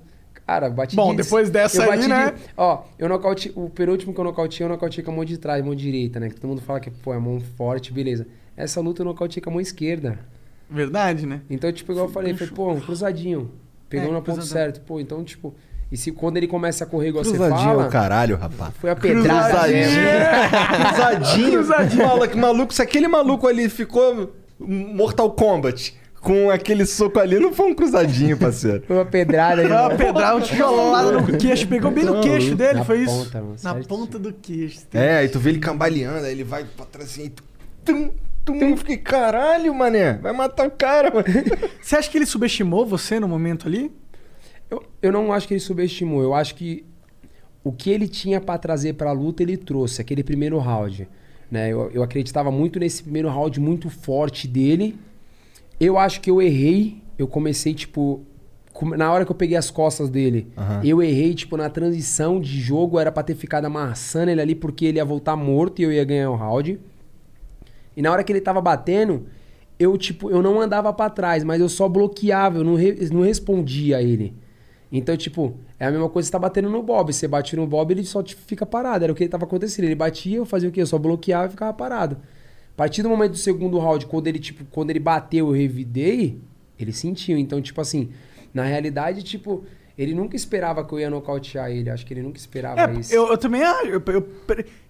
[0.46, 2.32] Cara, bati Bom, de- depois dessa eu aí, né?
[2.32, 3.52] de- Ó, eu nocaute...
[3.56, 6.30] o penúltimo que eu nocauteei, eu nocauteei com a mão de trás, mão direita, né?
[6.30, 8.26] Que todo mundo fala que, pô, é mão forte, beleza.
[8.56, 10.18] Essa luta eu nocauteei com a mão esquerda.
[10.70, 11.42] Verdade, né?
[11.50, 13.52] Então, tipo, igual eu falei, foi, pô, um cruzadinho.
[13.90, 14.82] Pegou É, no ponto certo.
[14.82, 15.54] Pô, então, tipo...
[15.91, 17.88] E se quando ele começa a correr igual Cruzadinho você é fala...
[17.88, 18.73] o caralho, rapaz.
[18.80, 19.95] Foi a pedrada mesmo.
[20.89, 21.52] Cruzadinho.
[21.52, 22.08] Cruzadinho.
[22.08, 27.54] Fala que maluco, se aquele maluco ali ficou Mortal Kombat com aquele soco ali, não
[27.54, 28.84] foi um cruzadinho, parceiro.
[28.86, 29.62] Foi uma pedrada.
[29.62, 29.95] Foi uma né?
[29.95, 31.67] pedrada, um tijolada no queixo.
[31.67, 33.26] Pegou bem no queixo dele, Na foi isso?
[33.26, 33.86] ponta, mano, Na certinho.
[33.88, 34.80] ponta do queixo.
[34.93, 37.43] É, aí tu vê ele cambaleando, aí ele vai pra trás assim, aí tu.
[37.86, 38.12] Tum,
[38.43, 41.26] tum, eu fiquei, caralho, mané, vai matar o cara, mano.
[41.82, 43.89] Você acha que ele subestimou você no momento ali?
[44.69, 46.21] Eu, eu não acho que ele subestimou.
[46.21, 46.84] Eu acho que
[47.63, 50.01] o que ele tinha pra trazer pra luta, ele trouxe.
[50.01, 51.08] Aquele primeiro round.
[51.49, 51.69] Né?
[51.71, 54.97] Eu, eu acreditava muito nesse primeiro round muito forte dele.
[55.80, 57.01] Eu acho que eu errei.
[57.17, 58.21] Eu comecei, tipo...
[58.95, 60.82] Na hora que eu peguei as costas dele, Aham.
[60.84, 62.99] eu errei, tipo, na transição de jogo.
[62.99, 66.03] Era pra ter ficado amassando ele ali, porque ele ia voltar morto e eu ia
[66.06, 66.80] ganhar o round.
[67.95, 69.25] E na hora que ele tava batendo,
[69.80, 73.21] eu, tipo, eu não andava pra trás, mas eu só bloqueava, eu não, re- não
[73.21, 74.36] respondia a ele.
[74.91, 77.13] Então, tipo, é a mesma coisa que você tá batendo no Bob.
[77.13, 79.04] Você bate no Bob, ele só tipo, fica parado.
[79.04, 79.86] Era o que tava acontecendo.
[79.86, 80.82] Ele batia, eu fazia o quê?
[80.82, 82.17] Eu só bloqueava e ficava parado.
[82.73, 86.39] A partir do momento do segundo round, quando ele, tipo, quando ele bateu, eu revidei,
[86.80, 87.38] ele sentiu.
[87.38, 88.10] Então, tipo assim,
[88.54, 89.65] na realidade, tipo,
[89.97, 91.89] ele nunca esperava que eu ia nocautear ele.
[91.89, 93.13] Acho que ele nunca esperava É, isso.
[93.13, 94.02] eu, eu também eu,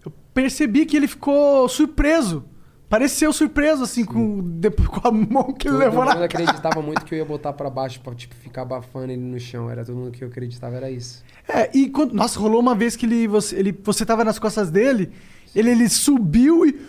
[0.06, 2.44] eu percebi que ele ficou surpreso.
[2.90, 6.26] Pareceu surpreso, assim, com, depois, com a mão que ele Todo levou mundo na cara.
[6.26, 9.70] acreditava muito que eu ia botar pra baixo pra, tipo, ficar abafando ele no chão.
[9.70, 11.24] Era todo mundo que eu acreditava, era isso.
[11.48, 14.72] É, e quando, nossa, rolou uma vez que ele, você, ele, você tava nas costas
[14.72, 15.12] dele,
[15.56, 16.80] ele, ele subiu e.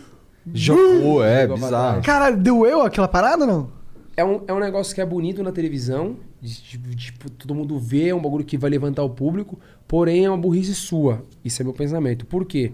[0.55, 2.03] Jogou, é, bizarro.
[2.03, 3.71] Cara, deu eu aquela parada, não?
[4.17, 7.79] É um, é um negócio que é bonito na televisão, de, tipo, tipo, todo mundo
[7.79, 11.25] vê, é um bagulho que vai levantar o público, porém é uma burrice sua.
[11.45, 12.25] Isso é meu pensamento.
[12.25, 12.73] Por quê?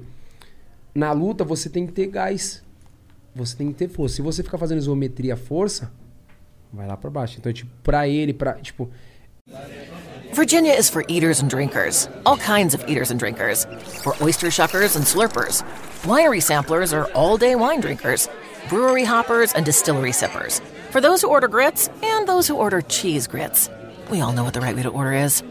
[0.94, 2.62] Na luta você tem que ter gás.
[3.34, 4.16] Você tem que ter força.
[4.16, 5.90] Se você ficar fazendo isometria força,
[6.72, 7.36] vai lá pra baixo.
[7.38, 8.54] Então, tipo, pra ele, pra.
[8.54, 8.90] Tipo,
[10.32, 13.66] Virginia is for eaters and drinkers, all kinds of eaters and drinkers.
[14.02, 15.62] For oyster shuckers and slurpers.
[16.02, 18.28] Winery samplers are all day wine drinkers.
[18.68, 20.60] Brewery hoppers and distillery sippers.
[20.90, 23.68] For those who order grits and those who order cheese grits.
[24.10, 25.42] We all know what the right way to order is.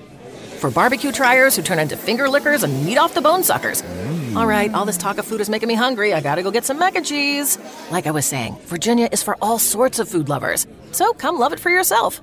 [0.63, 3.81] For barbecue triers who turn into finger lickers and meat off the bone suckers.
[3.81, 4.37] Mm.
[4.37, 6.13] All right, all this talk of food is making me hungry.
[6.13, 7.59] I gotta go get some mac and cheese.
[7.91, 10.65] Like I was saying, Virginia is for all sorts of food lovers.
[10.93, 12.21] So come love it for yourself.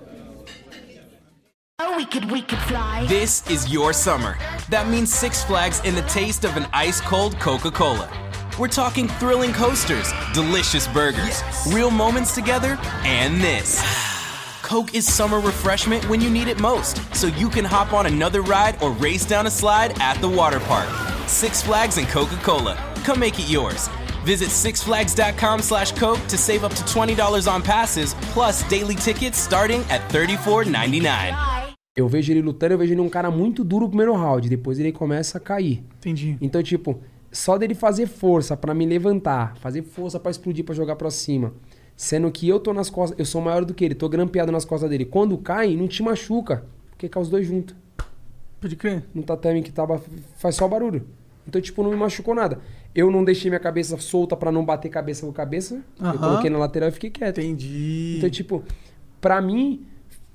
[1.81, 3.05] Oh, we could, we could fly.
[3.09, 4.39] This is your summer.
[4.71, 8.09] That means Six Flags and the taste of an ice cold Coca Cola.
[8.59, 11.43] We're talking thrilling coasters, delicious burgers,
[11.75, 13.85] real moments together, and this.
[14.71, 18.41] Coke is summer refreshment when you need it most, so you can hop on another
[18.41, 20.89] ride or race down a slide at the water park.
[21.27, 22.77] Six Flags and Coca Cola.
[23.03, 23.89] Come make it yours.
[24.25, 29.81] Visit sixflags.com slash Coke to save up to $20 on passes, plus daily tickets starting
[29.91, 31.75] at $34.99.
[31.97, 34.49] eu vejo ele lutando, eu vejo ele um cara muito duro no primeiro round.
[34.49, 35.83] Depois ele começa a cair.
[35.99, 36.39] Entendi.
[36.41, 37.03] Então, tipo,
[37.33, 41.53] só dele fazer força pra me levantar, fazer força pra explodir, pra jogar pra cima.
[42.01, 44.65] Sendo que eu tô nas costas, eu sou maior do que ele, tô grampeado nas
[44.65, 45.05] costas dele.
[45.05, 47.77] Quando cai, não te machuca, porque cai os dois juntos.
[48.59, 49.05] Pode crer.
[49.15, 50.01] No tatame que tava,
[50.37, 51.07] faz só barulho.
[51.47, 52.59] Então, tipo, não me machucou nada.
[52.95, 55.83] Eu não deixei minha cabeça solta pra não bater cabeça com cabeça.
[56.01, 57.39] Eu coloquei na lateral e fiquei quieto.
[57.39, 58.15] Entendi.
[58.17, 58.65] Então, tipo,
[59.21, 59.85] pra mim,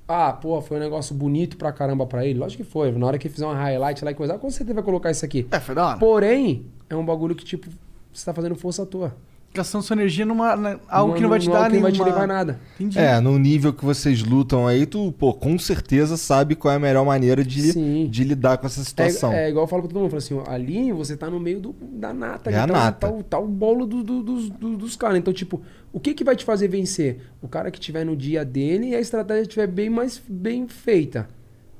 [0.06, 2.38] Ah, pô, foi um negócio bonito pra caramba pra ele.
[2.38, 2.92] Lógico que foi.
[2.92, 5.48] Na hora que fizer uma highlight lá e coisa, com certeza vai colocar isso aqui.
[5.50, 5.98] É, foi da hora.
[5.98, 7.68] Porém, é um bagulho que, tipo,
[8.12, 9.16] você tá fazendo força à toa.
[9.56, 10.54] Gastando sua energia numa.
[10.54, 12.60] na- algo Não- que não vai te dar que não vai te nenhuma- levar nada.
[12.78, 12.98] Entendi.
[12.98, 16.80] É, no nível que vocês lutam aí, tu, pô, com certeza sabe qual é a
[16.80, 18.06] melhor maneira de, Sim.
[18.10, 19.32] de lidar com essa situação.
[19.32, 21.40] É, é igual eu falo pra todo mundo, eu falo assim, ali você tá no
[21.40, 22.50] meio do- da nata.
[22.50, 23.06] É ali a tá, nata.
[23.08, 25.16] Tá, o- tá o bolo do- do- dos, do- dos caras.
[25.18, 27.20] Então, tipo, o que que vai te fazer vencer?
[27.40, 31.28] O cara que tiver no dia dele e a estratégia estiver bem mais bem feita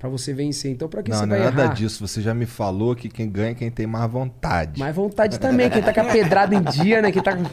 [0.08, 0.70] pra você vencer.
[0.70, 1.74] Então, pra que não, você não é vai nada errar?
[1.74, 2.06] disso.
[2.06, 4.78] Você já me falou que quem ganha é quem tem mais vontade.
[4.78, 7.10] Mais vontade também, quem tá com a pedrada em dia, né?
[7.12, 7.44] Quem tá com...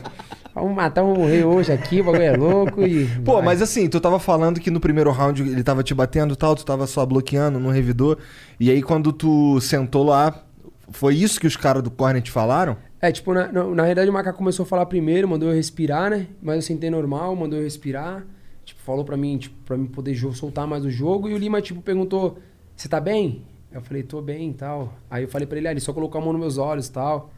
[0.54, 3.08] Vamos matar, vamos morrer hoje aqui, o bagulho é louco e...
[3.26, 3.46] Pô, vai.
[3.46, 6.56] mas assim, tu tava falando que no primeiro round ele tava te batendo e tal,
[6.56, 8.20] tu tava só bloqueando no revidor.
[8.60, 10.44] E aí quando tu sentou lá,
[10.92, 12.78] foi isso que os caras do corner te falaram?
[13.02, 16.12] É, tipo, na, na, na realidade o macaco começou a falar primeiro, mandou eu respirar,
[16.12, 16.28] né?
[16.42, 18.24] Mas eu sentei normal, mandou eu respirar.
[18.84, 21.30] Tipo, falou pra mim, tipo, pra mim poder soltar mais o jogo.
[21.30, 22.38] E o Lima, tipo, perguntou,
[22.76, 23.42] você tá bem?
[23.72, 24.94] Eu falei, tô bem e tal.
[25.10, 26.92] Aí eu falei pra ele, ah, ele só colocou a mão nos meus olhos e
[26.92, 27.32] tal.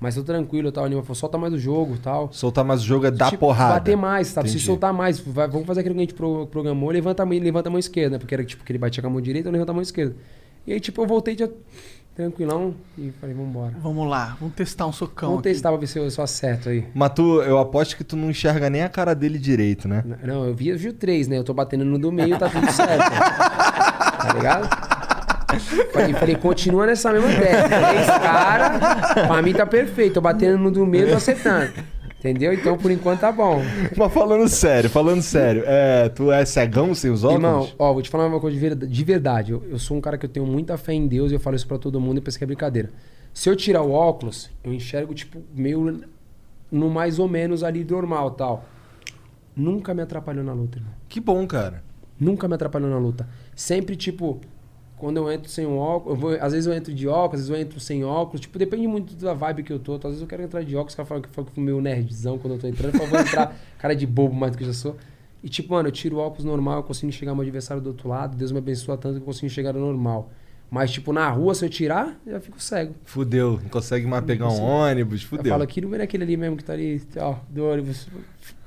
[0.00, 0.84] Mas tô tranquilo e tal.
[0.84, 2.30] O Lima falou, solta mais o jogo e tal.
[2.32, 3.74] Soltar mais o jogo é dar Tipo, porrada.
[3.74, 4.48] Bater mais, sabe?
[4.48, 4.66] Se Entendi.
[4.66, 7.68] soltar mais, vai- vamos fazer aquilo que a gente pro- programou, levanta a, mão, levanta
[7.68, 8.18] a mão esquerda, né?
[8.18, 10.14] Porque era tipo que ele batia com a mão direita, eu levanta a mão esquerda.
[10.66, 11.48] E aí, tipo, eu voltei já
[12.18, 13.74] tranquilão e falei, vambora.
[13.80, 15.28] Vamos lá, vamos testar um socão.
[15.28, 15.50] Vamos aqui.
[15.50, 16.84] testar pra ver se eu, se eu acerto aí.
[16.92, 20.02] Mas tu, eu aposto que tu não enxerga nem a cara dele direito, né?
[20.24, 21.38] Não, eu vi, eu vi o três, né?
[21.38, 22.98] Eu tô batendo no do meio, tá tudo certo.
[23.08, 24.68] tá ligado?
[25.92, 27.88] Falei, falei, continua nessa mesma técnica.
[27.88, 28.70] Três cara,
[29.28, 30.14] pra mim tá perfeito.
[30.14, 31.72] Tô batendo no do meio, tô acertando.
[32.18, 32.52] Entendeu?
[32.52, 33.62] Então, por enquanto, tá bom.
[33.96, 37.44] Mas falando sério, falando sério, é, tu é cegão sem os óculos?
[37.44, 38.92] Irmão, ó, vou te falar uma coisa de verdade.
[38.92, 39.52] De verdade.
[39.52, 41.54] Eu, eu sou um cara que eu tenho muita fé em Deus e eu falo
[41.54, 42.90] isso pra todo mundo e penso que é brincadeira.
[43.32, 46.00] Se eu tirar o óculos, eu enxergo, tipo, meio
[46.72, 48.64] no mais ou menos ali normal tal.
[49.54, 50.92] Nunca me atrapalhou na luta, irmão.
[51.08, 51.84] Que bom, cara.
[52.18, 53.28] Nunca me atrapalhou na luta.
[53.54, 54.40] Sempre, tipo,
[54.98, 57.48] quando eu entro sem um óculos, eu vou- às vezes eu entro de óculos, às
[57.48, 58.40] vezes eu entro sem óculos.
[58.40, 59.94] Tipo, depende muito da vibe que eu tô.
[59.94, 61.54] Às vezes eu quero entrar de óculos, os caras falam que eu falo que eu
[61.54, 62.94] fui meio nerdzão quando eu tô entrando.
[62.94, 64.96] Eu falo, vou entrar cara de bobo mais do que eu já sou.
[65.42, 68.08] E tipo, mano, eu tiro o óculos normal, eu consigo enxergar meu adversário do outro
[68.08, 68.36] lado.
[68.36, 70.30] Deus me abençoa tanto que eu consigo enxergar o normal.
[70.70, 72.94] Mas, tipo, na rua, se eu tirar, eu já fico cego.
[73.04, 75.50] Fudeu, não consegue mais pegar um ônibus, Eu fudeu.
[75.50, 78.06] falo, aqui não é aquele ali mesmo que tá ali, ó, do ônibus.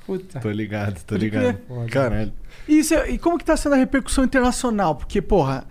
[0.06, 0.40] Puta.
[0.40, 1.60] Tô ligado, tô ligado.
[1.92, 2.34] Caralho.
[2.68, 4.96] E, isso é- e como que tá sendo a repercussão internacional?
[4.96, 5.64] Porque, porra,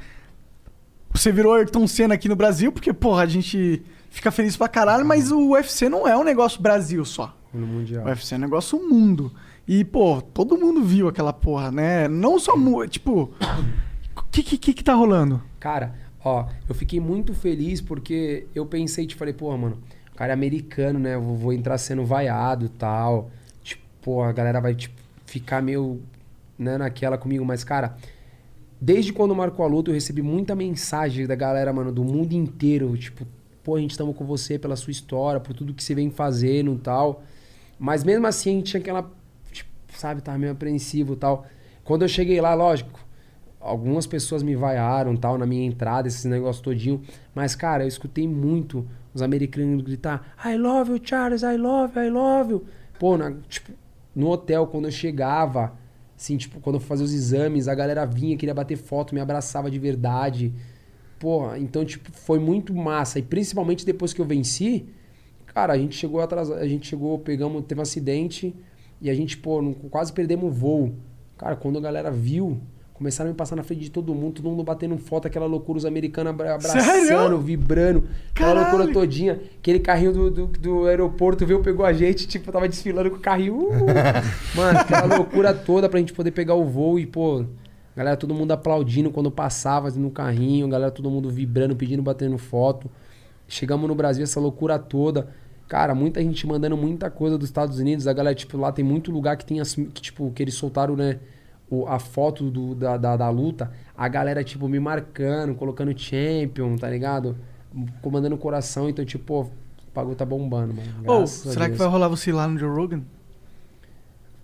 [1.12, 5.04] você virou Ayrton Senna aqui no Brasil, porque, porra, a gente fica feliz pra caralho,
[5.04, 7.36] mas o UFC não é um negócio Brasil só.
[7.52, 8.04] No Mundial.
[8.04, 9.32] O UFC é um negócio mundo.
[9.66, 12.08] E, pô, todo mundo viu aquela porra, né?
[12.08, 12.52] Não só.
[12.88, 13.32] Tipo,
[14.16, 15.42] o que, que, que que tá rolando?
[15.58, 15.94] Cara,
[16.24, 19.78] ó, eu fiquei muito feliz porque eu pensei, te falei, porra, mano,
[20.12, 21.14] o cara é americano, né?
[21.14, 23.30] Eu vou, vou entrar sendo vaiado e tal.
[23.62, 26.00] Tipo, pô, a galera vai, tipo, ficar meio,
[26.58, 27.44] né, naquela comigo.
[27.44, 27.96] Mas, cara,
[28.80, 32.96] desde quando marcou a luta, eu recebi muita mensagem da galera, mano, do mundo inteiro.
[32.96, 33.26] Tipo,
[33.62, 36.74] pô, a gente estamos com você pela sua história, por tudo que você vem fazendo
[36.74, 37.22] e tal.
[37.78, 39.10] Mas mesmo assim, a gente tinha aquela,
[39.52, 41.46] tipo, sabe, tava meio apreensivo e tal.
[41.84, 43.00] Quando eu cheguei lá, lógico,
[43.60, 47.02] algumas pessoas me vaiaram tal na minha entrada, esse negócio todinho.
[47.34, 52.04] Mas, cara, eu escutei muito os americanos gritar I love you, Charles, I love you,
[52.06, 52.64] I love you.
[52.98, 53.72] Pô, na- tipo,
[54.14, 55.72] no hotel, quando eu chegava,
[56.20, 59.70] assim, tipo, quando eu fazia os exames, a galera vinha, queria bater foto, me abraçava
[59.70, 60.52] de verdade.
[61.18, 63.18] Porra, então, tipo, foi muito massa.
[63.18, 64.84] E principalmente depois que eu venci,
[65.46, 68.54] cara, a gente chegou atrasado, a gente chegou, pegamos, teve um acidente
[69.00, 70.94] e a gente, pô, quase perdemos o voo.
[71.38, 72.60] Cara, quando a galera viu,
[73.00, 75.78] começaram a me passar na frente de todo mundo, todo mundo batendo foto, aquela loucura,
[75.78, 77.38] os americanos abra- abraçando, Sério?
[77.38, 78.76] vibrando, aquela Caralho.
[78.76, 79.40] loucura todinha.
[79.58, 83.20] Aquele carrinho do, do, do aeroporto veio, pegou a gente, tipo, tava desfilando com o
[83.20, 83.54] carrinho.
[83.56, 83.70] uh!
[84.54, 87.42] Mano, aquela loucura toda pra gente poder pegar o voo e, pô,
[87.96, 92.90] galera, todo mundo aplaudindo quando passava no carrinho, galera, todo mundo vibrando, pedindo, batendo foto.
[93.48, 95.28] Chegamos no Brasil, essa loucura toda.
[95.66, 98.06] Cara, muita gente mandando muita coisa dos Estados Unidos.
[98.06, 100.94] A galera, tipo, lá tem muito lugar que tem as, que, tipo, que eles soltaram,
[100.94, 101.18] né?
[101.70, 103.70] O- a foto do, da, da, da luta.
[103.96, 107.36] A galera, tipo, me marcando, colocando champion, tá ligado?
[108.02, 108.88] Comandando o coração.
[108.88, 109.50] Então, tipo, pô, o
[109.94, 110.88] bagulho tá bombando, mano.
[111.06, 113.02] Ou, a será que vai rolar você ir lá no Joe Rogan?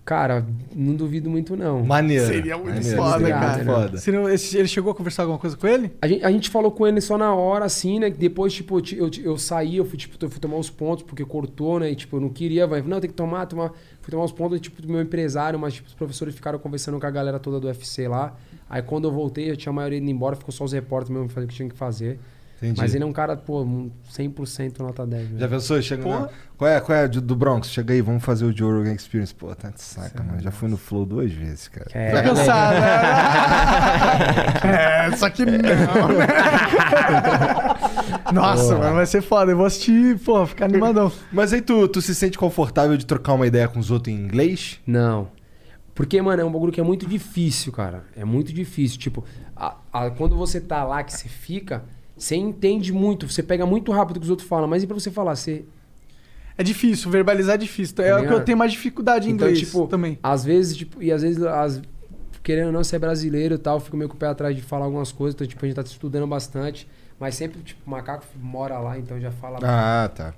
[0.04, 1.84] Cara, não duvido muito, não.
[1.84, 2.26] Maneiro.
[2.26, 3.64] Seria muito Maneiro, foda, seria cara.
[3.64, 4.30] muito foda.
[4.56, 5.90] Ele chegou a conversar alguma coisa com ele?
[6.00, 8.08] A gente, a gente falou com ele só na hora, assim, né?
[8.08, 11.80] Depois, tipo, eu, eu saí, eu fui, tipo, eu fui tomar os pontos, porque cortou,
[11.80, 11.90] né?
[11.90, 12.82] E, tipo, eu não queria, vai.
[12.82, 13.72] Não, tem que tomar, tomar.
[14.06, 17.04] Fui tomar os pontos, tipo, do meu empresário, mas, tipo, os professores ficaram conversando com
[17.04, 18.36] a galera toda do UFC lá.
[18.70, 21.28] Aí, quando eu voltei, já tinha a maioria indo embora, ficou só os repórteres mesmo
[21.28, 22.20] fazendo o que tinha que fazer.
[22.58, 22.80] Entendi.
[22.80, 25.26] Mas ele é um cara, pô, um 100% nota 10.
[25.28, 25.38] velho.
[25.40, 25.82] Já pensou?
[25.82, 26.30] Chega na...
[26.56, 27.68] Qual é, qual é do do Bronx?
[27.68, 29.34] Chega aí, vamos fazer o Joe Rogan Experience.
[29.34, 30.40] Pô, tá de saca, mano.
[30.40, 31.86] Já fui no Flow duas vezes, cara.
[31.92, 33.02] É, Tô cansado, né?
[35.12, 35.68] é, só que não, né?
[38.32, 39.52] Nossa, mano, vai ser foda.
[39.52, 41.10] Eu vou assistir, pô, ficar animadão.
[41.32, 44.18] Mas aí tu, tu se sente confortável de trocar uma ideia com os outros em
[44.18, 44.80] inglês?
[44.86, 45.28] Não.
[45.94, 48.04] Porque, mano, é um bagulho que é muito difícil, cara.
[48.16, 48.98] É muito difícil.
[48.98, 49.24] Tipo,
[49.56, 51.84] a- a- quando você tá lá, que você fica,
[52.16, 54.66] você entende muito, você pega muito rápido o que os outros falam.
[54.68, 55.36] Mas e pra você falar?
[55.36, 55.64] Você.
[56.58, 57.94] É difícil, verbalizar é difícil.
[57.98, 58.44] É o que eu ligado?
[58.44, 60.18] tenho mais dificuldade em Então, inglês tipo, também.
[60.22, 61.82] às vezes, tipo, e às vezes, as-
[62.42, 64.62] querendo ou não, ser brasileiro e tal, eu fico meio com o pé atrás de
[64.62, 65.34] falar algumas coisas.
[65.34, 66.88] Então, tipo, a gente tá estudando bastante.
[67.20, 70.34] Mas sempre, tipo, o macaco mora lá, então já fala Ah, tá.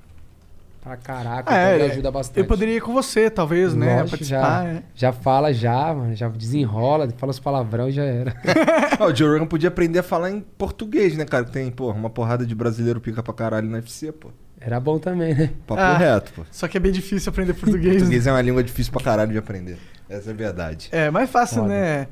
[0.89, 2.39] Pra caraca, É, então ele ajuda bastante.
[2.39, 3.99] eu poderia ir com você, talvez, né?
[4.05, 4.65] Participar.
[4.65, 4.83] já, é.
[4.95, 8.35] já fala já, mano, já desenrola, fala os palavrão e já era.
[9.01, 11.45] Ah, o Joe Rogan podia aprender a falar em português, né, cara?
[11.45, 14.31] Tem, porra, uma porrada de brasileiro pica pra caralho no UFC, pô.
[14.61, 15.51] Era bom também, né?
[15.67, 15.97] Papo Ah.
[15.97, 16.43] reto, pô.
[16.51, 17.95] Só que é bem difícil aprender português.
[17.99, 19.79] Português é uma língua difícil pra caralho de aprender.
[20.09, 20.89] Essa é a verdade.
[20.91, 21.69] É, mais fácil, Foda.
[21.69, 22.09] né?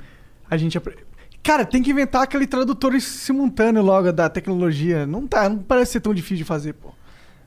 [0.49, 0.95] A gente apre...
[1.43, 5.07] Cara, tem que inventar aquele tradutor simultâneo logo da tecnologia.
[5.07, 6.91] Não tá, não parece ser tão difícil de fazer, pô.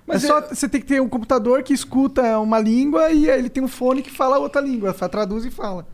[0.09, 3.29] Mas é só é- você tem que ter um computador que escuta uma língua e
[3.29, 5.87] aí ele tem um fone que fala outra língua, traduz e fala.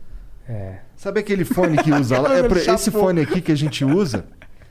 [0.48, 0.78] É.
[0.96, 2.32] Sabe aquele fone que usa lá?
[2.38, 4.24] É, pra- esse fone aqui que a gente usa.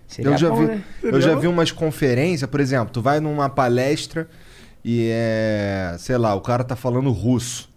[0.07, 0.83] Seria eu já bom, vi, né?
[1.01, 4.27] eu já vi umas conferências, por exemplo, tu vai numa palestra
[4.83, 7.73] e é, sei lá, o cara tá falando russo.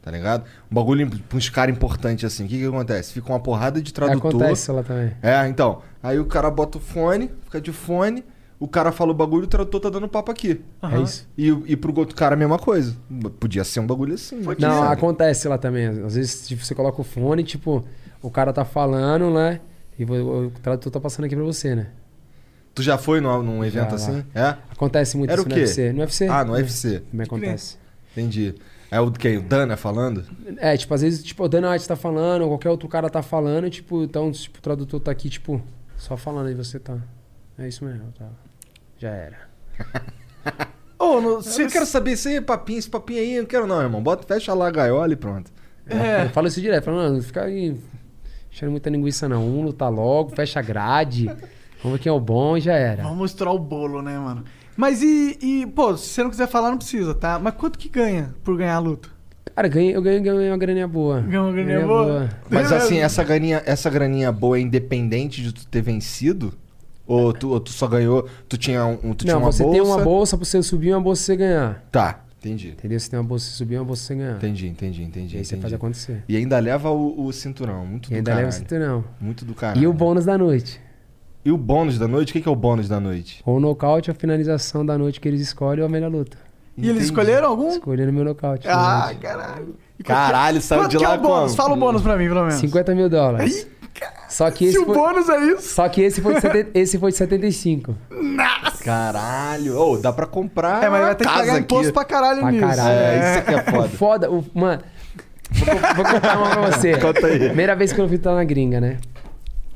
[0.00, 0.44] Tá ligado?
[0.70, 2.46] Um bagulho pra uns caras importantes assim.
[2.46, 3.12] O que que acontece?
[3.12, 4.30] Fica uma porrada de tradutor.
[4.30, 5.12] Acontece lá também.
[5.22, 5.82] É, então.
[6.02, 8.24] Aí o cara bota o fone, fica de fone,
[8.60, 10.60] o cara fala o bagulho, o tradutor tá dando papo aqui.
[10.82, 11.28] É isso.
[11.36, 12.96] E, e pro outro cara a mesma coisa.
[13.38, 14.36] Podia ser um bagulho assim.
[14.36, 14.54] né?
[14.58, 14.92] Não, Sabe?
[14.94, 15.86] acontece lá também.
[15.86, 17.84] Às vezes tipo, você coloca o fone, tipo,
[18.20, 19.60] o cara tá falando, né?
[19.98, 21.88] E o, o tradutor tá passando aqui pra você, né?
[22.74, 24.24] Tu já foi num, num evento Já, assim?
[24.34, 24.56] É?
[24.70, 25.60] Acontece muito Era isso o no quê?
[25.62, 25.92] UFC.
[25.92, 26.26] No UFC.
[26.28, 27.00] Ah, no UFC.
[27.10, 27.76] Também acontece.
[28.12, 28.54] Entendi.
[28.90, 29.36] É o quem?
[29.38, 30.24] O Dana falando?
[30.56, 33.22] É, tipo, às vezes, tipo, o Dana White tá falando, ou qualquer outro cara tá
[33.22, 35.60] falando, tipo, então, tipo, o tradutor tá aqui, tipo,
[35.96, 36.96] só falando, e você tá.
[37.58, 38.28] É isso mesmo, tá.
[38.98, 39.36] Já era.
[40.98, 43.48] Ô, no, Eu cê- não quero saber aí, é papinho, esse papinho aí, eu não
[43.48, 44.02] quero não, irmão.
[44.02, 45.50] Bota, fecha lá a gaiola e pronto.
[45.88, 46.24] É.
[46.26, 47.76] Eu falo isso direto, falo, não, não fica aí
[48.50, 49.44] enchendo muita linguiça não.
[49.46, 51.26] Um luta logo, fecha a grade,
[51.82, 53.04] vamos ver quem é o bom e já era.
[53.04, 54.44] Vamos estourar o bolo, né, mano?
[54.76, 57.38] Mas e, e, pô, se você não quiser falar, não precisa, tá?
[57.38, 59.08] Mas quanto que ganha por ganhar a luta?
[59.54, 61.20] Cara, ganhei, eu ganhei, ganhei uma graninha boa.
[61.20, 62.28] Ganha uma graninha boa?
[62.50, 62.76] Mas Beleza.
[62.76, 66.54] assim, essa graninha, essa graninha boa é independente de tu ter vencido?
[67.08, 69.78] Ou tu, ou tu só ganhou, tu tinha, um, tu tinha Não, uma você bolsa?
[69.80, 71.84] tem uma bolsa pra você subir uma bolsa pra você ganhar.
[71.90, 72.68] Tá, entendi.
[72.68, 73.00] Entendeu?
[73.00, 74.36] Você tem uma bolsa pra você subir uma bolsa pra você ganhar.
[74.36, 75.34] Entendi, entendi, entendi.
[75.34, 75.62] E aí você entendi.
[75.62, 76.22] faz acontecer.
[76.28, 78.46] E ainda leva o, o cinturão, muito E do ainda caralho.
[78.46, 79.04] leva o cinturão.
[79.18, 79.82] Muito do caralho.
[79.82, 80.80] E o bônus da noite.
[81.44, 82.30] E o bônus da noite?
[82.30, 83.42] O que que é o bônus da noite?
[83.46, 86.36] Ou o nocaute, a finalização da noite que eles escolhem ou a melhor luta.
[86.76, 87.70] E eles escolheram algum?
[87.70, 88.68] Escolhendo meu nocaute.
[88.68, 89.74] Ah, caralho.
[89.98, 91.40] E Caralho, saiu quanto de que lá é o bônus?
[91.52, 91.56] como?
[91.56, 92.54] Fala o bônus pra mim, pelo menos.
[92.60, 93.66] 50 mil dólares.
[94.28, 95.74] Só que, Se esse o foi, bônus é isso.
[95.74, 97.94] só que esse foi de, esse foi de 75.
[98.84, 99.78] Caralho.
[99.78, 101.92] Ô, dá pra comprar É, mas vai ter que casa pagar imposto aqui.
[101.92, 102.66] pra caralho Pra nisso.
[102.66, 102.98] caralho.
[102.98, 103.88] É, isso aqui é foda.
[103.96, 104.82] foda, o, mano.
[105.50, 106.96] Vou, vou contar uma pra você.
[107.00, 107.38] Conta aí.
[107.38, 108.98] Primeira vez que eu fui estar na gringa, né?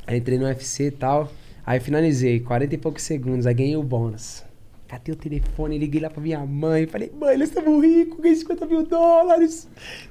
[0.07, 1.31] Aí entrei no UFC e tal.
[1.65, 3.47] Aí finalizei, 40 e poucos segundos.
[3.47, 4.45] Aí ganhei o bônus.
[4.89, 6.87] Catei o telefone, liguei lá pra minha mãe.
[6.87, 9.67] Falei, mãe, nós estamos ricos, ganhei 50 mil dólares.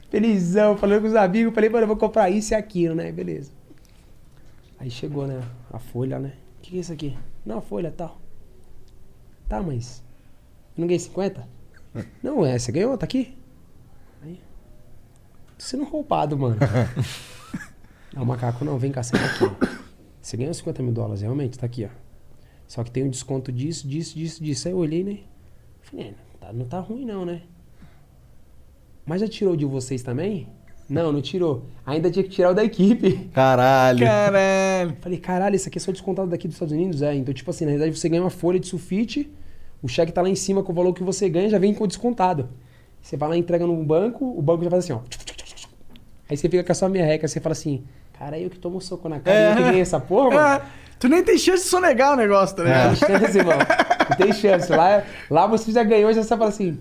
[0.09, 1.53] Felizão, falando com os amigos.
[1.53, 3.11] Falei, mano, eu vou comprar isso e aquilo, né?
[3.11, 3.51] Beleza.
[4.81, 5.39] Aí chegou, né?
[5.71, 6.33] A folha, né?
[6.57, 7.15] O que, que é isso aqui?
[7.45, 8.19] Não, a folha tal.
[9.47, 10.03] Tá, mas.
[10.75, 11.47] Eu não ganhei 50?
[12.23, 13.37] Não, é, você ganhou, tá aqui?
[14.23, 14.41] Aí.
[15.55, 16.57] Tô sendo roubado, mano.
[18.15, 19.43] não, macaco, não, vem cá, senta aqui.
[19.43, 19.67] ó.
[20.19, 21.89] Você ganhou 50 mil dólares, realmente, tá aqui, ó.
[22.65, 24.67] Só que tem um desconto disso, disso, disso, disso.
[24.67, 25.19] Aí eu olhei, né?
[25.81, 27.43] Falei, é, não tá, não tá ruim, não, né?
[29.05, 30.47] Mas já tirou de vocês também?
[30.91, 31.63] Não, não tirou.
[31.85, 33.29] Ainda tinha que tirar o da equipe.
[33.33, 34.05] Caralho.
[34.05, 34.97] Caralho.
[34.99, 37.01] Falei, caralho, isso aqui é só descontado daqui dos Estados Unidos?
[37.01, 39.31] É, então, tipo assim, na verdade você ganha uma folha de sulfite,
[39.81, 41.87] o cheque tá lá em cima com o valor que você ganha, já vem com
[41.87, 42.49] descontado.
[43.01, 44.99] Você vai lá, entrega no banco, o banco já faz assim, ó.
[46.29, 47.85] Aí você fica com a sua merreca, você fala assim,
[48.19, 50.55] cara, eu que tomo um soco na cara, eu que ganhei essa porra, mano.
[50.55, 50.61] É,
[50.99, 52.99] tu nem tem chance de sonegar o negócio, tá Não ligado?
[52.99, 53.57] tem chance, irmão.
[54.09, 54.69] Não tem chance.
[54.69, 56.77] Lá, lá você já ganhou, já você fala assim.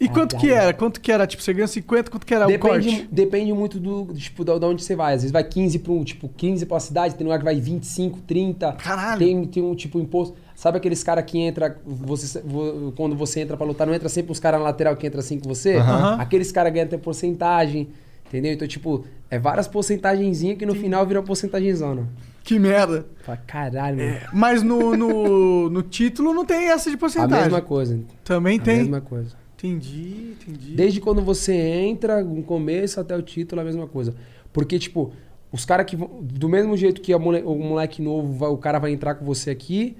[0.00, 0.72] E quanto que era?
[0.72, 1.26] Quanto que era?
[1.26, 3.08] Tipo, você ganhou 50, quanto que era o Depende, corte?
[3.12, 5.12] depende muito do, tipo, da, da onde você vai.
[5.14, 8.20] Às vezes vai 15 para um, tipo, 15 pra cidade, tem lugar que vai 25,
[8.22, 8.72] 30.
[8.72, 9.18] Caralho.
[9.18, 10.34] Tem, tem um tipo imposto.
[10.56, 14.32] Sabe aqueles caras que entra, você, vo- quando você entra pra lutar, não entra sempre
[14.32, 15.76] os caras na lateral que entra assim com você?
[15.76, 16.16] Aham.
[16.20, 17.88] Aqueles caras ganham até porcentagem,
[18.26, 18.52] entendeu?
[18.52, 22.08] Então, tipo, é várias porcentagenzinhas que no final viram porcentagenzona.
[22.42, 23.06] Que merda.
[23.22, 24.16] Fala, caralho, mano.
[24.32, 27.44] Mas no, no, no título não tem essa de A porcentagem.
[27.44, 28.00] mesma coisa.
[28.24, 28.78] Também A tem.
[28.78, 29.39] mesma coisa.
[29.62, 30.74] Entendi, entendi.
[30.74, 34.14] Desde quando você entra, no começo até o título, é a mesma coisa.
[34.52, 35.12] Porque, tipo,
[35.52, 36.08] os caras que vão.
[36.22, 39.24] Do mesmo jeito que a mole- o moleque novo, vai- o cara vai entrar com
[39.24, 39.96] você aqui,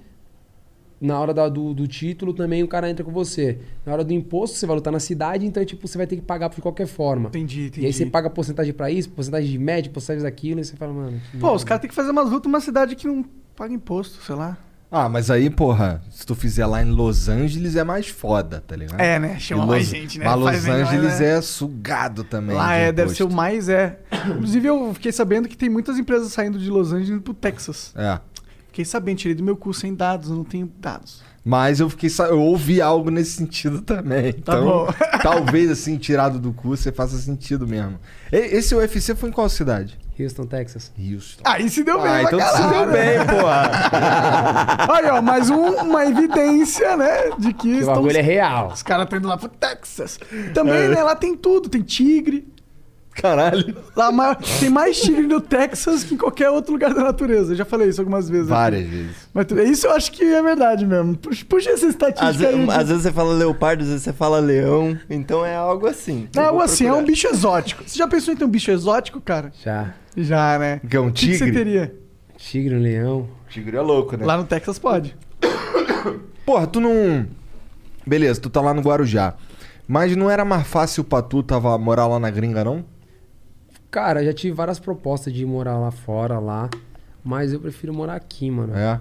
[1.00, 3.58] na hora da- do, do título também o cara entra com você.
[3.86, 6.22] Na hora do imposto, você vai lutar na cidade, então, tipo, você vai ter que
[6.22, 7.28] pagar de qualquer forma.
[7.28, 7.82] Entendi, entendi.
[7.82, 10.92] E aí você paga porcentagem pra isso, porcentagem de média, porcentagem daquilo, e você fala,
[10.92, 11.20] mano.
[11.38, 13.24] Pô, os caras têm que fazer umas lutas numa cidade que não
[13.56, 14.58] paga imposto, sei lá.
[14.92, 18.74] Ah, mas aí, porra, se tu fizer lá em Los Angeles é mais foda, tá
[18.74, 18.98] ligado?
[19.00, 19.38] É, né?
[19.38, 20.24] Chama E mais Los- gente, né?
[20.24, 21.38] Mas Los Faz melhor, Angeles né?
[21.38, 22.56] é sugado também.
[22.56, 24.00] Lá de é, deve ser o mais é.
[24.28, 27.92] Inclusive, eu fiquei sabendo que tem muitas empresas saindo de Los Angeles pro Texas.
[27.96, 28.18] É.
[28.66, 31.22] Fiquei sabendo, tirei do meu curso sem dados, eu não tenho dados.
[31.44, 34.32] Mas eu fiquei eu ouvi algo nesse sentido também.
[34.32, 34.88] Tá Então, bom.
[35.22, 37.98] talvez assim, tirado do curso, você faça sentido mesmo.
[38.32, 39.96] Esse UFC foi em qual cidade?
[40.22, 40.92] Houston, Texas.
[40.98, 41.42] Houston.
[41.46, 43.70] Aí se deu bem, Ah, então se deu bem, porra.
[44.94, 47.30] Aí, ó, mais um- uma evidência, né?
[47.38, 48.68] De que, Que o estão bagulho é real.
[48.72, 50.18] os caras estão indo lá pro Texas.
[50.54, 51.02] Também, né?
[51.02, 52.46] Lá tem tudo, tem tigre.
[53.12, 53.76] Caralho.
[53.96, 57.52] Lá ma- tem mais tigre no Texas que em qualquer outro lugar da natureza.
[57.52, 58.46] Eu já falei isso algumas vezes.
[58.50, 58.60] aqui.
[58.60, 59.16] Várias vezes.
[59.34, 61.16] Mas isso eu acho que é verdade mesmo.
[61.18, 62.70] Puxa, puxa essa estatística Às, aí.
[62.70, 64.96] às vezes você fala leopardo, às vezes você fala leão.
[65.10, 66.28] Então é algo assim.
[66.34, 67.82] Não, vou assim, é um bicho exótico.
[67.86, 69.52] Você já pensou em ter um bicho exótico, cara?
[69.62, 69.92] Já.
[70.16, 70.80] Já, né?
[70.88, 71.64] Que é um O que, que você tigre?
[71.64, 71.94] teria?
[72.36, 73.28] Tigre, um leão.
[73.48, 74.24] Tigre é louco, né?
[74.24, 75.16] Lá no Texas pode.
[76.44, 77.26] Porra, tu não.
[78.06, 79.34] Beleza, tu tá lá no Guarujá.
[79.86, 82.84] Mas não era mais fácil pra tu tava morar lá na gringa, não?
[83.90, 86.70] Cara, já tive várias propostas de morar lá fora, lá.
[87.24, 88.74] Mas eu prefiro morar aqui, mano.
[88.74, 89.00] É.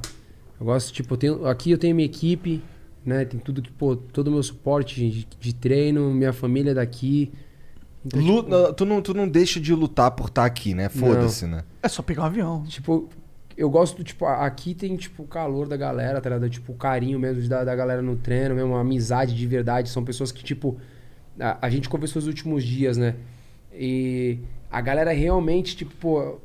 [0.60, 2.62] Eu gosto, tipo, eu tenho, aqui eu tenho minha equipe,
[3.06, 3.24] né?
[3.24, 7.32] Tem tudo que, pô, todo o meu suporte de, de treino, minha família é daqui.
[8.14, 10.88] Lu- tipo, tu, não, tu não deixa de lutar por estar aqui, né?
[10.90, 11.64] Foda-se, né?
[11.84, 12.64] É só pegar um avião.
[12.68, 13.10] tipo,
[13.58, 16.50] eu gosto, tipo, a- aqui tem, tipo, o calor da galera, tá ligado?
[16.50, 19.90] Tipo, o carinho mesmo da, da galera no treino, mesmo, a amizade de verdade.
[19.90, 20.78] São pessoas que, tipo,
[21.40, 23.16] a, a gente conversou os últimos dias, né?
[23.74, 24.40] E
[24.72, 26.40] a galera realmente, tipo, pô,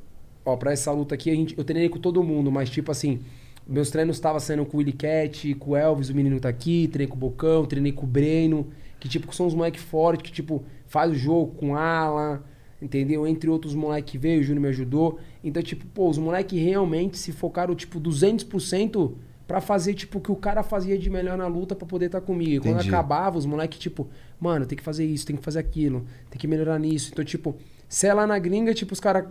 [0.44, 3.20] ó, pra essa luta aqui, a gente, eu treinei com todo mundo, mas, tipo, assim,
[3.66, 6.88] meus treinos estavam sendo com o Willy Cat, com o Elvis, o menino tá aqui,
[6.88, 8.66] treinei com o Bocão, treinei com o Breno,
[9.00, 10.64] que, tipo, são os moleques fortes, que, tipo,
[10.94, 12.40] faz o jogo com Alan,
[12.80, 13.26] entendeu?
[13.26, 15.18] Entre outros moleques que veio, o Júnior me ajudou.
[15.42, 19.10] Então, tipo, pô, os moleques realmente se focaram, tipo, 200%
[19.44, 22.20] pra fazer, tipo, o que o cara fazia de melhor na luta pra poder estar
[22.20, 22.64] comigo.
[22.64, 24.06] E quando acabava, os moleques, tipo,
[24.38, 27.10] mano, tem que fazer isso, tem que fazer aquilo, tem que melhorar nisso.
[27.12, 27.56] Então, tipo,
[27.88, 29.24] se é lá na gringa, tipo, os caras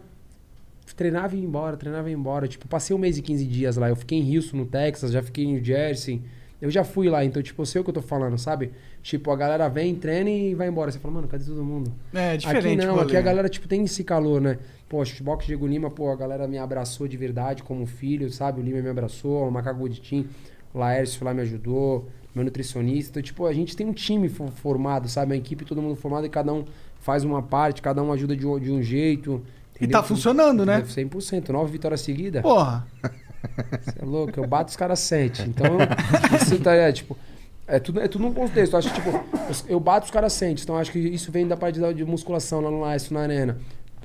[0.97, 2.45] treinavam e ia embora, treinavam e ia embora.
[2.45, 3.87] Tipo, passei um mês e 15 dias lá.
[3.87, 6.21] Eu fiquei em Houston, no Texas, já fiquei em New Jersey.
[6.63, 8.71] Eu já fui lá, então, tipo, eu sei o que eu tô falando, sabe?
[9.01, 10.89] Tipo, a galera vem, treina e vai embora.
[10.91, 11.91] Você fala, mano, cadê todo mundo?
[12.13, 12.77] É, diferente.
[12.77, 14.57] Aqui não, aqui a galera, tipo, tem esse calor, né?
[14.87, 18.61] Pô, Shootbox Diego Lima, pô, a galera me abraçou de verdade como filho, sabe?
[18.61, 20.25] O Lima me abraçou, o Macaco Goditim,
[20.73, 23.09] o Laércio lá me ajudou, meu nutricionista.
[23.19, 25.33] Então, tipo, a gente tem um time fo- formado, sabe?
[25.33, 26.63] Uma equipe, todo mundo formado e cada um
[27.01, 29.41] faz uma parte, cada um ajuda de um, de um jeito.
[29.81, 30.81] E tá funcionando, né?
[30.83, 32.41] 100%, nove vitórias seguidas.
[32.41, 32.87] Porra.
[33.81, 35.41] Você é louco, eu bato os caras sente.
[35.43, 35.77] Então,
[36.41, 37.17] isso tá, é, tipo,
[37.67, 38.73] é tudo, é tudo num contexto.
[38.73, 39.11] Eu acho que, tipo,
[39.67, 40.63] eu bato os caras sente.
[40.63, 43.57] Então, acho que isso vem da parte da- de musculação lá no Laço, na arena.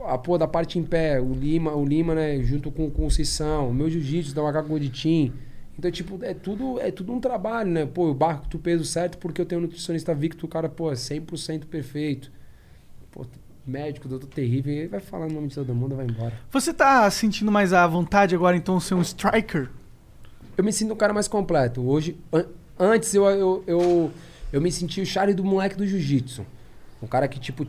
[0.05, 3.69] A pô, da parte em pé, o Lima, o Lima, né, junto com, o Cissão,
[3.71, 5.33] o meu jiu-jitsu da Macaco Goditim.
[5.79, 7.87] Então, tipo, é tudo, é tudo um trabalho, né?
[7.87, 10.91] Pô, eu barco tu peso certo porque eu tenho um nutricionista Victor, o cara, pô,
[10.91, 12.33] é 100% perfeito.
[13.13, 13.25] Pô,
[13.69, 16.33] médico, doutor terrível, e aí vai falar o nome de todo mundo, vai embora.
[16.51, 19.69] Você tá sentindo mais à vontade agora, então, ser um striker?
[20.57, 21.87] Eu me sinto um cara mais completo.
[21.89, 22.47] Hoje, an-
[22.79, 24.11] antes eu, eu, eu,
[24.53, 26.45] eu me sentia o Charlie do moleque do jiu-jitsu.
[27.03, 27.67] Um cara que, tipo,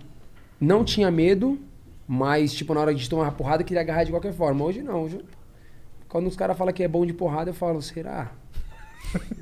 [0.60, 1.60] não tinha medo,
[2.08, 4.66] mas, tipo, na hora de tomar uma porrada, queria agarrar de qualquer forma.
[4.66, 5.04] Hoje não.
[5.04, 5.24] Hoje,
[6.08, 8.32] quando os caras falam que é bom de porrada, eu falo, será?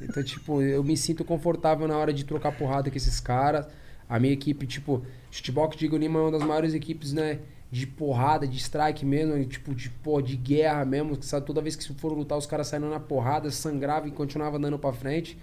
[0.01, 3.65] Então, tipo, eu me sinto confortável na hora de trocar porrada com esses caras.
[4.09, 7.39] A minha equipe, tipo, Shootbox Diego Lima é uma das maiores equipes, né?
[7.69, 9.91] De porrada, de strike mesmo, tipo, de,
[10.23, 11.17] de guerra mesmo.
[11.17, 14.57] Que sabe, toda vez que foram lutar, os caras saíram na porrada, sangravam e continuavam
[14.57, 15.37] andando pra frente.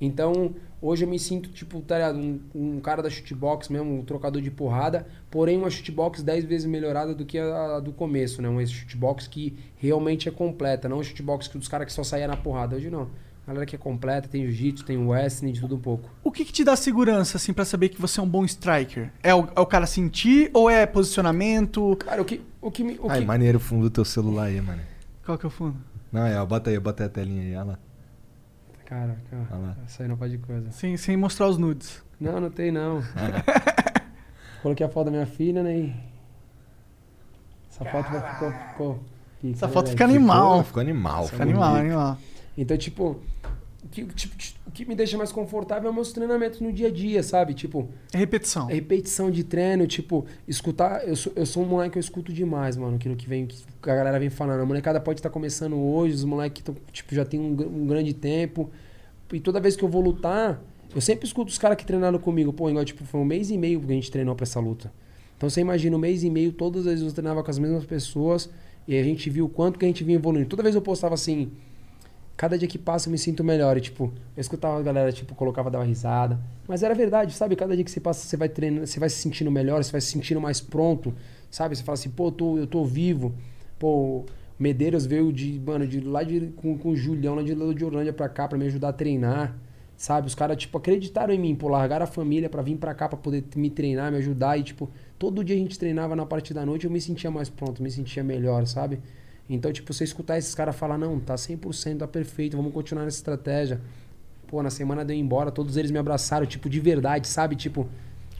[0.00, 2.12] Então, hoje eu me sinto, tipo, tá?
[2.12, 6.66] Um, um cara da shootbox mesmo, um trocador de porrada, porém uma shootbox 10 vezes
[6.66, 8.48] melhorada do que a, a do começo, né?
[8.48, 12.28] Uma shootbox que realmente é completa, não uma shootbox que dos caras que só saía
[12.28, 12.76] na porrada.
[12.76, 13.08] Hoje não.
[13.46, 16.10] A galera que é completa, tem jiu-jitsu, tem wrestling, de tudo um pouco.
[16.24, 19.12] O que, que te dá segurança, assim, pra saber que você é um bom striker?
[19.22, 21.94] É o, é o cara sentir ou é posicionamento?
[21.96, 22.98] Cara, o que, o que me.
[23.00, 23.24] O Ai, que...
[23.26, 24.82] maneiro o fundo do teu celular aí, mano.
[25.24, 25.76] Qual que é o fundo?
[26.10, 27.78] Não, é, ó, bota aí, bota aí a telinha aí, olha lá.
[28.84, 29.76] Cara, cara, Olha lá.
[29.86, 30.70] isso aí não pode coisa.
[30.72, 32.02] Sem, sem mostrar os nudes.
[32.20, 33.02] Não, não tem não.
[34.62, 35.76] Coloquei a foto da minha filha, né?
[35.76, 35.94] e
[37.70, 39.04] Essa foto vai- ficou, ficou,
[39.52, 40.64] Essa foto fica animal.
[40.64, 41.26] Ficou animal.
[41.28, 42.18] Fica animal, animal.
[42.56, 43.20] Então, tipo,
[44.04, 44.34] que, tipo,
[44.66, 47.54] o que me deixa mais confortável é meus treinamentos no dia a dia, sabe?
[47.54, 48.68] Tipo, É repetição.
[48.68, 51.06] é repetição de treino, tipo, escutar.
[51.08, 52.96] Eu sou, eu sou um moleque que eu escuto demais, mano.
[52.96, 54.60] Aquilo que vem, que a galera vem falando.
[54.60, 58.70] A molecada pode estar começando hoje, os moleques tipo, já tem um, um grande tempo.
[59.32, 60.62] E toda vez que eu vou lutar,
[60.94, 62.52] eu sempre escuto os caras que treinaram comigo.
[62.52, 64.92] Pô, igual, tipo, foi um mês e meio que a gente treinou pra essa luta.
[65.36, 67.84] Então você imagina, um mês e meio, todas as vezes eu treinava com as mesmas
[67.84, 68.48] pessoas.
[68.86, 70.48] E a gente viu o quanto que a gente vinha evoluindo.
[70.48, 71.50] Toda vez eu postava assim,
[72.36, 73.76] cada dia que passa eu me sinto melhor.
[73.76, 76.38] E, tipo, eu escutava a galera, tipo, colocava, dava risada.
[76.68, 77.56] Mas era verdade, sabe?
[77.56, 80.00] Cada dia que você passa, você vai treinando, você vai se sentindo melhor, você vai
[80.00, 81.14] se sentindo mais pronto,
[81.50, 81.76] sabe?
[81.76, 83.34] Você fala assim, pô, eu tô, eu tô vivo.
[83.78, 84.24] Pô,
[84.58, 88.12] Medeiros veio de, mano, de lá de, com, com o Julião, lá de, de Orlândia
[88.12, 89.56] pra cá, pra me ajudar a treinar.
[89.96, 90.26] Sabe?
[90.26, 93.16] Os caras, tipo, acreditaram em mim, pô, largaram a família pra vir pra cá pra
[93.16, 94.58] poder me treinar, me ajudar.
[94.58, 97.48] E, tipo, todo dia a gente treinava na parte da noite, eu me sentia mais
[97.48, 99.00] pronto, me sentia melhor, sabe?
[99.48, 103.18] Então, tipo, você escutar esses caras falar, não, tá 100%, tá perfeito, vamos continuar nessa
[103.18, 103.80] estratégia.
[104.48, 107.54] Pô, na semana deu embora, todos eles me abraçaram, tipo, de verdade, sabe?
[107.56, 107.86] Tipo,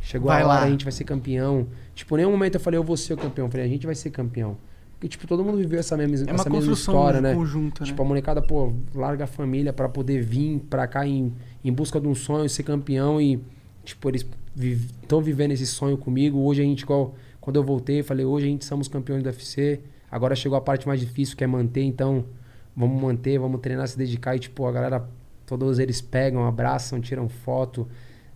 [0.02, 0.64] chegou Vai a hora, lá.
[0.64, 1.66] a gente vai ser campeão.
[1.94, 3.46] Tipo, nenhum momento eu falei, eu vou ser o campeão.
[3.46, 4.56] Eu falei, a gente vai ser campeão.
[4.94, 7.34] Porque, tipo, todo mundo viveu essa mesma, É essa mesma história, né?
[7.34, 7.34] né?
[7.84, 11.32] Tipo, a molecada, pô, larga a família pra poder vir pra cá em,
[11.64, 13.38] em busca de um sonho, ser campeão e,
[13.84, 14.26] tipo, eles
[14.56, 16.38] estão vivendo esse sonho comigo.
[16.38, 19.80] Hoje a gente, igual, quando eu voltei, falei, hoje a gente somos campeões do UFC.
[20.16, 22.24] Agora chegou a parte mais difícil, que é manter, então
[22.74, 25.06] vamos manter, vamos treinar, se dedicar e, tipo, a galera,
[25.44, 27.86] todos eles pegam, abraçam, tiram foto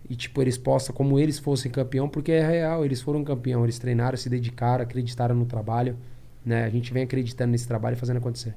[0.06, 3.78] e, tipo, eles postam como eles fossem campeão, porque é real, eles foram campeão, eles
[3.78, 5.96] treinaram, se dedicaram, acreditaram no trabalho,
[6.44, 6.66] né?
[6.66, 8.54] A gente vem acreditando nesse trabalho e fazendo acontecer.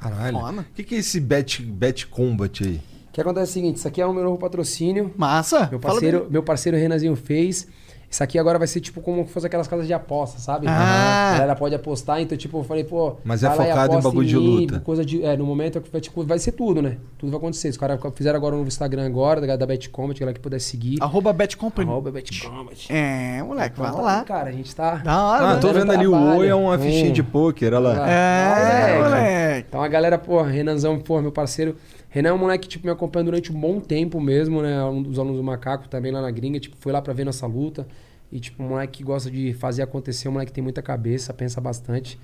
[0.00, 0.36] Caralho.
[0.36, 2.80] O que, que é esse Bet, bet Combat aí?
[3.10, 5.14] O que acontece é o seguinte, isso aqui é o meu novo patrocínio.
[5.16, 5.68] Massa.
[5.70, 7.68] Meu parceiro, meu parceiro Renanzinho fez.
[8.10, 10.66] Isso aqui agora vai ser tipo como se fosse aquelas casas de aposta, sabe?
[10.68, 11.28] Ah.
[11.28, 13.14] A galera pode apostar, então tipo, eu falei, pô.
[13.22, 14.80] Mas é focado em bagulho de mim, luta.
[14.80, 16.96] Coisa de, é, no momento é que vai, tipo, vai ser tudo, né?
[17.16, 17.68] Tudo vai acontecer.
[17.68, 21.00] Os caras fizeram agora um novo Instagram agora, da, da Betcombat, galera que puder seguir.
[21.00, 21.88] Arroba Bet Company.
[21.88, 22.92] Arroba Betcombat.
[22.92, 24.18] É, moleque, vai Tá lá.
[24.18, 24.96] aí, Cara, a gente tá.
[24.96, 25.60] Da hora, Ah, né?
[25.60, 26.40] tô vendo ali o trabalho.
[26.40, 27.12] Oi é uma fichinha Hum.
[27.12, 28.10] de pôquer, olha lá.
[28.10, 29.08] É, moleque.
[29.08, 29.66] moleque.
[29.68, 31.76] Então a galera, pô, Renanzão, pô, meu parceiro.
[32.10, 34.82] Renan é um moleque que tipo, me acompanha durante um bom tempo mesmo, né?
[34.84, 37.46] Um dos alunos do Macaco também lá na gringa, tipo, foi lá pra ver nossa
[37.46, 37.86] luta.
[38.32, 41.32] E, tipo, um moleque que gosta de fazer acontecer, um moleque que tem muita cabeça,
[41.34, 42.18] pensa bastante.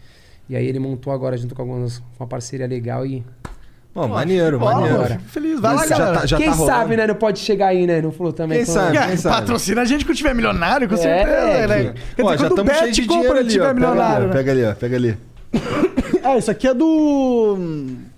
[0.49, 3.25] E aí ele montou agora junto com algumas, uma parceria legal e.
[3.95, 5.21] Pô, maneiro, Bola, maneiro.
[5.29, 5.59] feliz.
[5.59, 6.21] Vai lá, galera.
[6.21, 7.07] tá- já Quem tá sabe, né?
[7.07, 8.03] Não pode chegar aí, né?
[8.03, 8.59] Não falou também.
[8.59, 8.97] Quem sabe?
[8.99, 9.37] É, quem sabe?
[9.37, 11.67] patrocina a gente quando tiver milionário, com É, certeza.
[11.67, 11.93] né?
[11.95, 13.49] que- Quer Ó, dizer, já estamos cheios de dinheiro ali, ó.
[13.51, 14.27] tiver Pega ali, milionário.
[14.29, 14.33] né?
[14.35, 14.75] Pega ali, ó.
[14.75, 15.19] Pega ali.
[16.23, 17.57] Ah, isso aqui é do.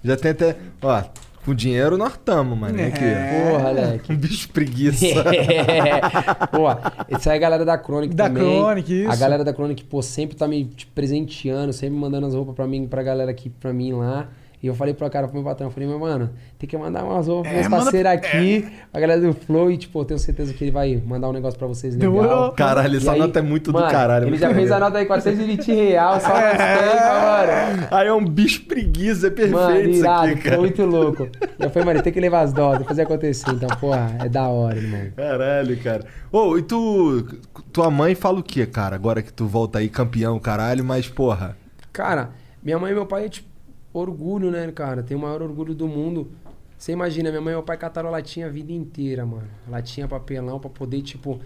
[0.03, 0.57] Já tem até.
[0.83, 1.03] Ó,
[1.49, 2.79] com dinheiro nós estamos, mano.
[2.79, 2.87] É.
[2.89, 4.13] Aqui, Porra, Leque.
[4.13, 4.13] ó.
[4.15, 5.07] Um bicho preguiça.
[5.35, 6.47] É.
[6.49, 6.67] Pô,
[7.09, 8.43] essa é a galera da Chronic Da também.
[8.61, 9.11] Chronic, isso.
[9.11, 12.67] A galera da Chronic, pô, sempre tá me tipo, presenteando, sempre mandando as roupas pra
[12.67, 14.29] mim, pra galera aqui, pra mim lá.
[14.61, 17.05] E eu falei pro cara, pro meu patrão, eu falei, meu mano, tem que mandar
[17.05, 20.53] umas roupas É, meus manda- aqui, pra galera do Flow, e tipo, eu tenho certeza
[20.53, 22.11] que ele vai mandar um negócio pra vocês legal.
[22.13, 22.53] Demorou.
[22.53, 24.27] Caralho, E essa aí, nota é muito mano, do caralho.
[24.27, 27.89] Ele já fez a nota aí, 420 real, só nas tempo, mano.
[27.91, 30.59] Aí é um bicho preguiça, é perfeito Mano, isso irado, aqui, cara.
[30.59, 31.29] muito louco.
[31.59, 33.51] Eu falei, mano, tem que levar as doses, fazer acontecer.
[33.51, 35.01] Então, porra, é da hora, irmão.
[35.17, 36.05] Caralho, cara.
[36.33, 37.25] Ô, e tu.
[37.73, 38.97] Tua mãe fala o quê, cara?
[38.97, 41.57] Agora que tu volta aí campeão, caralho, mas porra.
[41.93, 42.31] Cara,
[42.63, 43.48] minha mãe e meu pai é tipo
[43.93, 45.03] orgulho, né, cara?
[45.03, 46.31] Tem o maior orgulho do mundo.
[46.77, 49.49] Você imagina, minha mãe e meu pai cataram latinha a vida inteira, mano.
[49.69, 51.41] Latinha, papelão, pra poder, tipo,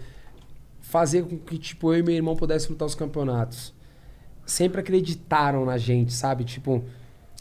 [0.79, 3.73] fazer com que, tipo, eu e meu irmão pudéssemos lutar os campeonatos.
[4.45, 6.43] Sempre acreditaram na gente, sabe?
[6.43, 6.83] Tipo,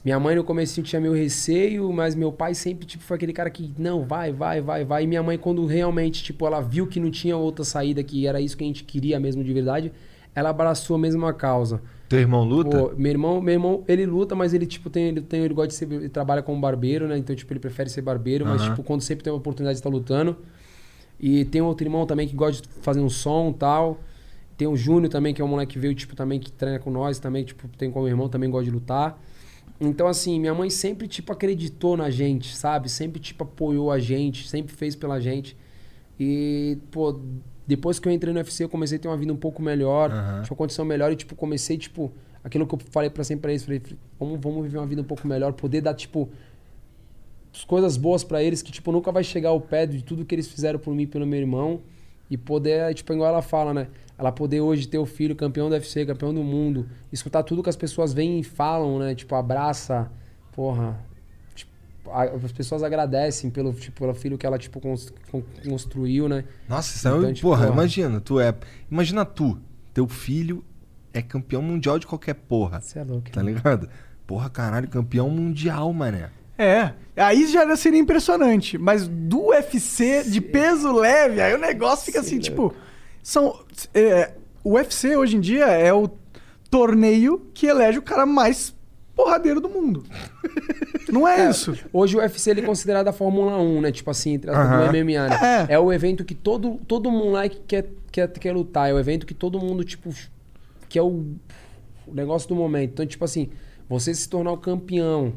[0.05, 3.51] minha mãe no começo tinha meu receio, mas meu pai sempre, tipo, foi aquele cara
[3.51, 5.05] que, não, vai, vai, vai, vai.
[5.05, 8.41] E minha mãe, quando realmente, tipo, ela viu que não tinha outra saída, que era
[8.41, 9.93] isso que a gente queria mesmo de verdade,
[10.35, 11.83] ela abraçou a mesma causa.
[12.13, 12.69] Teu irmão luta?
[12.69, 15.69] Pô, meu irmão, meu irmão, ele luta, mas ele tipo tem, ele tem, ele gosta
[15.69, 17.17] de ser, ele trabalha como barbeiro, né?
[17.17, 18.71] Então tipo ele prefere ser barbeiro, mas Aham.
[18.71, 20.37] tipo quando sempre tem uma oportunidade de estar lutando.
[21.19, 23.99] E tem outro irmão também que gosta de fazer um som, e tal.
[24.59, 26.91] Tem o Júnior também, que é um moleque que veio tipo também que treina com
[26.91, 29.19] nós, também tipo tem como irmão, também gosta de lutar.
[29.81, 32.91] Então assim, minha mãe sempre tipo acreditou na gente, sabe?
[32.91, 35.57] Sempre tipo apoiou a gente, sempre fez pela gente.
[36.21, 37.19] E pô,
[37.77, 40.11] depois que eu entrei no UFC, eu comecei a ter uma vida um pouco melhor,
[40.43, 42.13] tinha uma condição melhor e, tipo, comecei, tipo,
[42.45, 43.81] aquilo que eu falei pra sempre pra eles, falei,
[44.19, 46.29] vamos, vamos viver uma vida um pouco melhor, poder dar, tipo,
[47.53, 50.35] as coisas boas pra eles, que, tipo, nunca vai chegar ao pé de tudo que
[50.35, 51.81] eles fizeram por mim e pelo meu irmão.
[52.31, 53.89] E poder, tipo, igual ela fala, né?
[54.17, 57.69] Ela poder hoje ter o filho campeão do UFC, campeão do mundo, escutar tudo que
[57.69, 59.15] as pessoas vêm e falam, né?
[59.15, 60.11] Tipo, abraça,
[60.53, 60.99] porra.
[62.45, 66.45] As pessoas agradecem pelo, tipo, pelo filho que ela, tipo, cons- con- construiu, né?
[66.69, 67.19] Nossa, isso é um.
[67.21, 68.55] Então, tipo, porra, imagina, tu é.
[68.91, 69.59] Imagina tu,
[69.95, 70.65] teu filho
[71.15, 72.81] é campeão mundial de qualquer porra.
[72.81, 73.31] Você é louco.
[73.31, 73.89] Tá ligado?
[74.27, 76.31] Porra, caralho, campeão mundial, mané.
[76.59, 78.77] É, aí já seria impressionante.
[78.79, 82.75] Mas do UFC de peso leve, aí o negócio fica assim, tipo.
[83.23, 83.59] São.
[83.95, 84.33] é,
[84.65, 86.09] o UFC hoje em dia é o
[86.71, 88.75] torneio que elege o cara mais
[89.15, 90.05] porradeiro do mundo.
[91.11, 91.77] Não é, isso.
[91.93, 93.93] Hoje o UFC ele é considerado a Fórmula 1, né?
[93.93, 94.87] Tipo assim, entre Aham.
[94.87, 95.67] do MMA, né?
[95.69, 95.79] É.
[95.79, 98.89] o evento que todo, todo moleque quer, quer, quer lutar.
[98.91, 100.11] É o evento que todo mundo, tipo,
[100.89, 101.25] que é o,
[102.07, 102.91] o negócio do momento.
[102.93, 103.51] Então, tipo assim,
[103.89, 105.35] você se tornar o campeão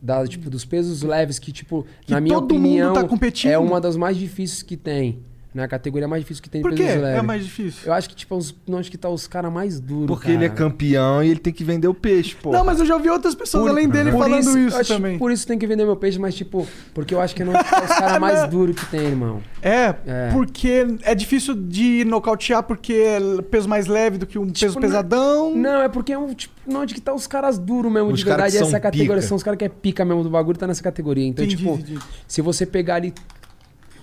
[0.00, 3.80] da, tipo, dos pesos leves, que, tipo, Que na minha mundo opinião, tá é uma
[3.80, 5.20] das mais difíceis que tem.
[5.56, 5.64] Né?
[5.64, 6.82] A categoria mais difícil que tem de Por quê?
[6.82, 7.80] É mais difícil.
[7.86, 10.06] Eu acho que, tipo, os, não acho que tá os caras mais duros.
[10.06, 10.58] Porque ele é cara.
[10.70, 12.52] campeão e ele tem que vender o peixe, pô.
[12.52, 15.16] Não, mas eu já ouvi outras pessoas além dele por falando isso, eu acho- também.
[15.18, 17.60] Por isso tem que vender meu peixe, mas tipo, porque eu acho que não é
[17.60, 19.40] os caras mais duros que tem, irmão.
[19.62, 20.28] É, É.
[20.32, 23.18] porque é difícil de nocautear porque é
[23.50, 25.54] peso mais leve do que um peso Tipo, pesadão.
[25.54, 28.18] Não, é porque é um, tipo, não, onde que tá os caras duros mesmo, Os
[28.18, 28.52] de verdade.
[28.52, 29.26] que são Essa categoria pica.
[29.26, 31.24] são os caras que é pica mesmo do bagulho, tá nessa categoria.
[31.26, 31.98] Então, Entendi, tipo, entendi.
[32.28, 33.14] se você pegar ali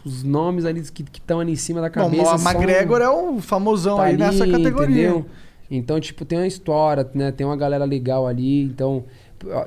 [0.06, 2.36] os nomes ali que estão ali em cima da Bom, cabeça.
[2.36, 5.10] o são- McGregor é o famosão tá aí ali, nessa categoria.
[5.10, 5.26] Entendeu?
[5.72, 7.32] Então, tipo, tem uma história, né?
[7.32, 8.64] Tem uma galera legal ali.
[8.64, 9.06] Então,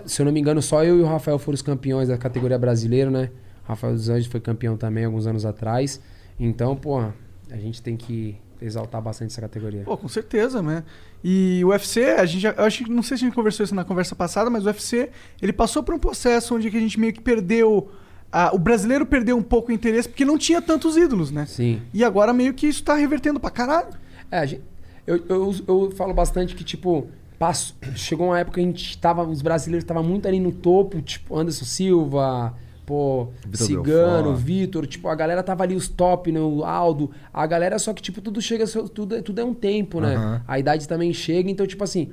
[0.04, 2.58] se eu não me engano, só eu e o Rafael foram os campeões da categoria
[2.58, 3.30] brasileira, né?
[3.64, 6.00] O Rafael dos Anjos foi campeão também alguns anos atrás.
[6.38, 7.14] Então, porra,
[7.50, 9.82] a gente tem que exaltar bastante essa categoria.
[9.84, 10.84] Pô, com certeza, né?
[11.24, 13.64] E o UFC, a gente já, eu acho que não sei se a gente conversou
[13.64, 15.10] isso na conversa passada, mas o UFC,
[15.42, 17.90] ele passou por um processo onde a gente meio que perdeu
[18.36, 21.46] a- o brasileiro perdeu um pouco o interesse porque não tinha tantos ídolos, né?
[21.46, 21.80] Sim.
[21.94, 23.88] E agora meio que isso tá revertendo pra caralho.
[24.30, 24.62] É, a gente-
[25.06, 27.06] eu, eu, eu falo bastante que, tipo,
[27.38, 31.00] passo, chegou uma época que a gente tava, os brasileiros estavam muito ali no topo,
[31.00, 34.34] tipo, Anderson Silva, pô, Vitor Cigano.
[34.36, 38.02] Vitor, tipo, a galera tava ali os top, né, o Aldo, a galera, só que,
[38.02, 40.14] tipo, tudo chega, tudo, é- tudo é um tempo, né?
[40.16, 40.42] Aham.
[40.46, 42.10] A idade também chega, então, tipo assim,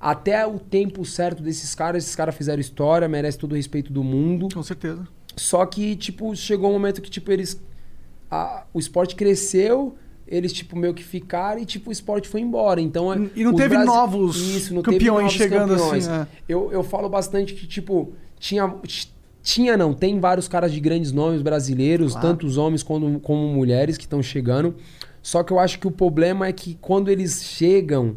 [0.00, 4.02] até o tempo certo desses caras, esses caras fizeram história, merece todo o respeito do
[4.02, 4.48] mundo.
[4.54, 5.06] Com certeza.
[5.36, 7.60] Só que, tipo, chegou um momento que, tipo, eles.
[8.30, 12.80] a- o esporte cresceu, eles, tipo, meio que ficaram e, tipo, o esporte foi embora.
[12.80, 14.36] Então, é- E não os teve novos
[14.82, 16.26] campeões chegando assim, é.
[16.48, 18.72] Eu, eu falo bastante que, tipo, tinha.
[19.42, 23.96] Tinha, não, tem vários caras de grandes nomes brasileiros, tanto os homens como, como mulheres
[23.96, 24.74] que estão chegando.
[25.22, 28.16] Só que eu acho que o problema é que quando eles chegam,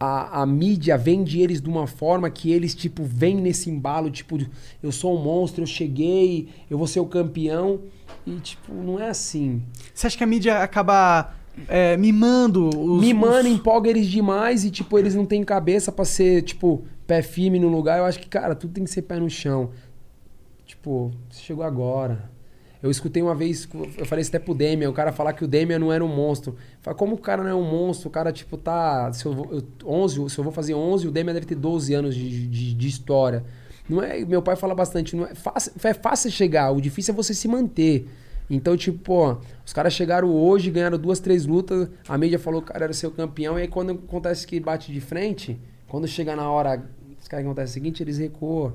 [0.00, 4.38] a, a mídia vende eles de uma forma que eles, tipo, vêm nesse embalo, tipo,
[4.82, 7.80] eu sou um monstro, eu cheguei, eu vou ser o campeão.
[8.26, 9.62] E, tipo, não é assim.
[9.94, 11.34] Você acha que a mídia acaba
[11.66, 13.00] é, mimando os.
[13.00, 17.22] Mimando, os- empolga eles demais e, tipo, eles não têm cabeça pra ser, tipo, pé
[17.22, 17.98] firme no lugar.
[17.98, 19.70] Eu acho que, cara, tudo tem que ser pé no chão.
[20.66, 22.30] Tipo, você chegou agora.
[22.82, 25.48] Eu escutei uma vez, eu falei isso até pro Demian, o cara falar que o
[25.48, 26.56] Demian não era um monstro.
[26.80, 28.08] Fala, como o cara não é um monstro?
[28.08, 29.12] O cara, tipo, tá.
[29.12, 31.92] Se eu, vou, eu, 11, se eu vou fazer 11, o Demian deve ter 12
[31.94, 33.44] anos de, de, de história.
[33.88, 37.16] Não é, meu pai fala bastante, não é fácil, é fácil chegar, o difícil é
[37.16, 38.06] você se manter.
[38.50, 42.70] Então, tipo, pô, os caras chegaram hoje, ganharam duas, três lutas, a mídia falou que
[42.70, 46.36] o cara era seu campeão, e aí quando acontece que bate de frente, quando chega
[46.36, 46.82] na hora,
[47.20, 48.74] os caras acontece o seguinte, eles recuam.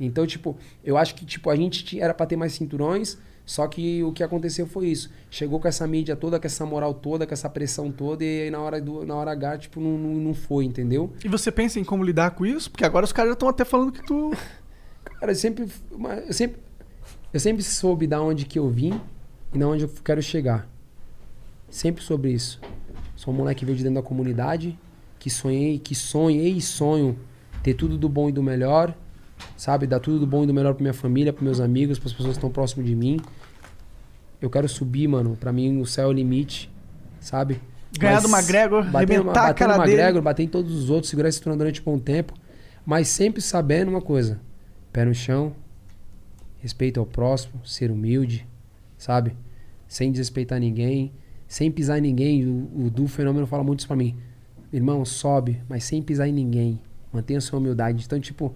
[0.00, 4.02] Então, tipo, eu acho que tipo, a gente era pra ter mais cinturões, só que
[4.04, 5.10] o que aconteceu foi isso.
[5.30, 8.50] Chegou com essa mídia toda, com essa moral toda, com essa pressão toda, e aí
[8.50, 11.12] na hora, do, na hora H, tipo, não, não, não foi, entendeu?
[11.24, 12.70] E você pensa em como lidar com isso?
[12.70, 14.32] Porque agora os caras já estão até falando que tu.
[15.18, 15.68] Cara, eu sempre,
[16.26, 16.60] eu sempre,
[17.32, 19.00] eu sempre soube da onde que eu vim
[19.52, 20.68] e da onde eu quero chegar.
[21.68, 22.60] Sempre sobre isso.
[23.16, 24.78] Sou um moleque que veio de dentro da comunidade,
[25.18, 27.18] que sonhei, que sonhei e sonho
[27.62, 28.96] ter tudo do bom e do melhor,
[29.56, 29.86] sabe?
[29.86, 32.32] Dar tudo do bom e do melhor pra minha família, pros meus amigos, pras pessoas
[32.32, 33.20] que estão próximo de mim.
[34.40, 35.36] Eu quero subir, mano.
[35.36, 36.70] Pra mim, o céu é o limite,
[37.20, 37.60] sabe?
[37.98, 39.92] Ganhar do McGregor, arrebentar a cara no dele.
[39.92, 42.34] McGregor, bater em todos os outros, segurar esse cinturão durante um bom tempo.
[42.84, 44.40] Mas sempre sabendo uma coisa:
[44.92, 45.54] pé no chão,
[46.58, 48.46] respeito ao próximo, ser humilde,
[48.96, 49.36] sabe?
[49.86, 51.12] Sem desrespeitar ninguém,
[51.46, 52.46] sem pisar em ninguém.
[52.46, 54.16] O, o Du Fenômeno fala muito isso pra mim.
[54.72, 56.80] Irmão, sobe, mas sem pisar em ninguém.
[57.12, 58.02] Mantenha sua humildade.
[58.04, 58.54] Então, tipo,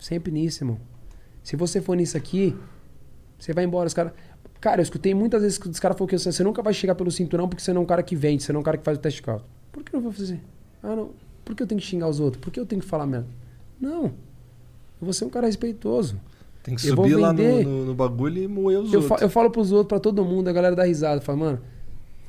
[0.00, 0.78] sempre nisso, irmão.
[1.42, 2.56] Se você for nisso aqui,
[3.38, 3.86] você vai embora.
[3.86, 4.12] Os cara...
[4.60, 7.10] Cara, eu escutei muitas vezes que os caras falaram que você nunca vai chegar pelo
[7.10, 8.84] cinturão porque você não é um cara que vende, você não é um cara que
[8.84, 9.44] faz o teste de caldo.
[9.72, 10.38] Por que eu não vou fazer?
[10.82, 11.10] Ah, não.
[11.44, 12.42] Por que eu tenho que xingar os outros?
[12.42, 13.26] Por que eu tenho que falar merda?
[13.80, 14.04] Não.
[14.04, 14.12] Eu
[15.00, 16.20] vou ser um cara respeitoso.
[16.62, 19.22] Tem que Eu subir lá no, no- no bagulho e moer os Eu, outros.
[19.22, 21.22] eu falo pros outros, pra todo mundo, a galera dá risada.
[21.22, 21.60] Fala, mano,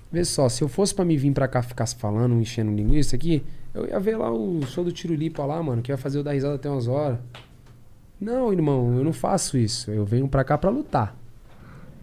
[0.10, 3.44] vê só, se eu fosse pra me vir pra cá ficar falando, enchendo linguiça aqui,
[3.74, 6.24] eu ia ver lá o show do Tiro Lipa lá, mano, que ia fazer eu
[6.24, 7.20] dar risada até umas horas.
[8.22, 9.90] Não, irmão, eu não faço isso.
[9.90, 11.18] Eu venho pra cá pra lutar.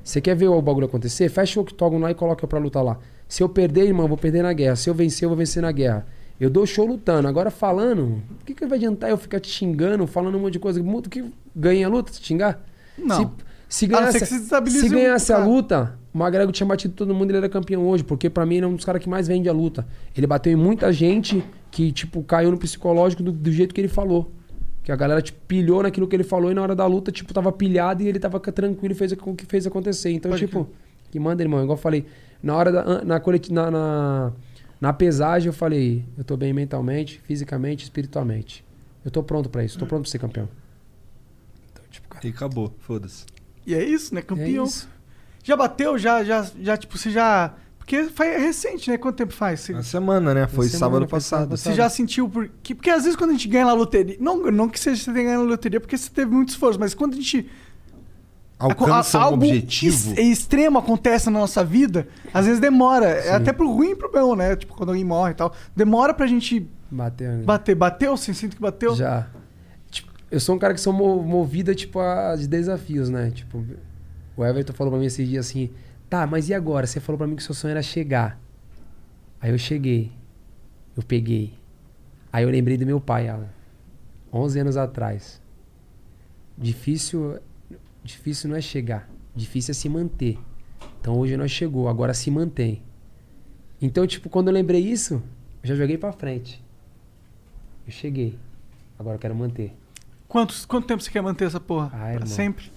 [0.02, 1.28] Você quer ver o bagulho acontecer?
[1.28, 2.98] Fecha o octógono lá e coloca eu pra lutar lá.
[3.28, 4.74] Se eu perder, irmão, eu vou perder na guerra.
[4.74, 6.06] Se eu vencer, eu vou vencer na guerra.
[6.40, 7.28] Eu dou show lutando.
[7.28, 10.58] Agora falando, o que, que vai adiantar eu ficar te xingando, falando um monte de
[10.58, 10.80] coisa?
[10.80, 12.12] O que ganha a luta?
[12.12, 12.64] Se xingar?
[12.96, 13.16] Não.
[13.16, 13.28] Se,
[13.68, 17.38] se ganhasse, desestabilize se o ganhasse a luta, o McGregor tinha batido todo mundo ele
[17.38, 18.02] era campeão hoje.
[18.02, 19.86] Porque pra mim ele é um dos caras que mais vende a luta.
[20.16, 23.88] Ele bateu em muita gente que, tipo, caiu no psicológico do, do jeito que ele
[23.88, 24.32] falou.
[24.88, 27.34] Que a galera, tipo, pilhou naquilo que ele falou e na hora da luta, tipo,
[27.34, 30.10] tava pilhado e ele tava tranquilo e fez o que fez acontecer.
[30.12, 30.66] Então, Pode tipo,
[31.10, 31.62] que manda, irmão.
[31.62, 32.06] Igual eu falei,
[32.42, 33.04] na hora da.
[33.04, 34.32] Na, coleti- na, na,
[34.80, 38.64] na pesagem, eu falei, eu tô bem mentalmente, fisicamente, espiritualmente.
[39.04, 40.48] Eu tô pronto pra isso, tô pronto pra ser campeão.
[41.70, 42.26] Então, tipo, cara.
[42.26, 43.26] E acabou, foda-se.
[43.66, 44.20] E é isso, né?
[44.20, 44.64] É Campeão.
[44.64, 44.88] isso.
[45.44, 45.98] Já bateu?
[45.98, 47.52] Já, já, já, tipo, você já.
[47.88, 48.98] Porque foi recente, né?
[48.98, 49.60] Quanto tempo faz?
[49.60, 50.46] Você, Na semana, né?
[50.46, 51.56] Foi semana, sábado passado.
[51.56, 52.46] você já sentiu por.
[52.62, 54.14] Que, porque às vezes quando a gente ganha na loteria.
[54.20, 56.92] Não, não que seja você tenha ganho na loteria, porque você teve muito esforço, mas
[56.92, 57.48] quando a gente.
[58.58, 60.10] Alcança a- um algo objetivo.
[60.18, 63.06] ex- extremo acontece na nossa vida, às vezes demora.
[63.06, 64.54] É até pro ruim e pro bom, né?
[64.54, 65.54] Tipo, quando alguém morre e tal.
[65.74, 67.30] Demora pra gente Bateu.
[67.32, 67.42] né?
[67.44, 67.74] bater.
[67.74, 68.16] Bateu?
[68.16, 68.94] Você sente que bateu?
[68.96, 69.28] Já.
[69.90, 73.30] Tipo, eu sou um cara que sou mo- movido, tipo, a de desafios, né?
[73.30, 73.64] Tipo,
[74.36, 75.70] o Everton falou pra mim esses dias assim,
[76.08, 76.86] tá, mas e agora?
[76.86, 78.40] Você falou pra mim que seu sonho era chegar.
[79.40, 80.10] Aí eu cheguei.
[80.96, 81.54] Eu peguei.
[82.32, 83.48] Aí eu lembrei do meu pai, Alan.
[84.32, 85.40] 11 anos atrás.
[86.56, 87.38] Difícil,
[88.02, 89.08] difícil não é chegar.
[89.34, 90.38] Difícil é se manter.
[91.00, 92.82] Então hoje nós chegou, agora se mantém.
[93.80, 95.22] Então, tipo, quando eu lembrei isso,
[95.62, 96.62] eu já joguei pra frente.
[97.86, 98.36] Eu cheguei.
[98.98, 99.72] Agora eu quero manter.
[100.26, 101.86] Quantos, quanto tempo você quer manter essa porra?
[101.86, 102.26] Ah, pra irmão.
[102.26, 102.70] sempre?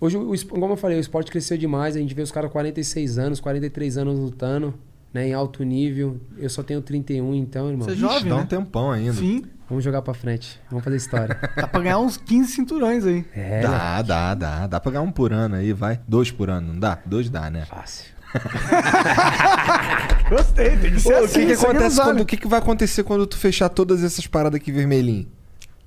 [0.00, 1.96] Hoje, o, como eu falei, o esporte cresceu demais.
[1.96, 4.74] A gente vê os caras 46 anos, 43 anos lutando,
[5.12, 5.28] né?
[5.28, 6.20] Em alto nível.
[6.36, 7.84] Eu só tenho 31, então, irmão.
[7.84, 8.42] Você é Ixi, jovem, dá né?
[8.42, 9.14] um tempão ainda.
[9.14, 9.42] Sim.
[9.68, 10.58] Vamos jogar pra frente.
[10.70, 11.38] Vamos fazer história.
[11.54, 13.22] Dá pra ganhar uns 15 cinturões aí.
[13.34, 14.66] É, Dá, dá, dá.
[14.66, 16.00] Dá pra ganhar um por ano aí, vai.
[16.08, 16.98] Dois por ano, não dá?
[17.04, 17.66] Dois dá, né?
[17.66, 18.06] fácil.
[20.30, 21.40] Gostei, tem que ser o assim.
[21.40, 24.02] que, que isso aqui acontece quando, o que, que vai acontecer quando tu fechar todas
[24.02, 25.28] essas paradas aqui vermelhinho?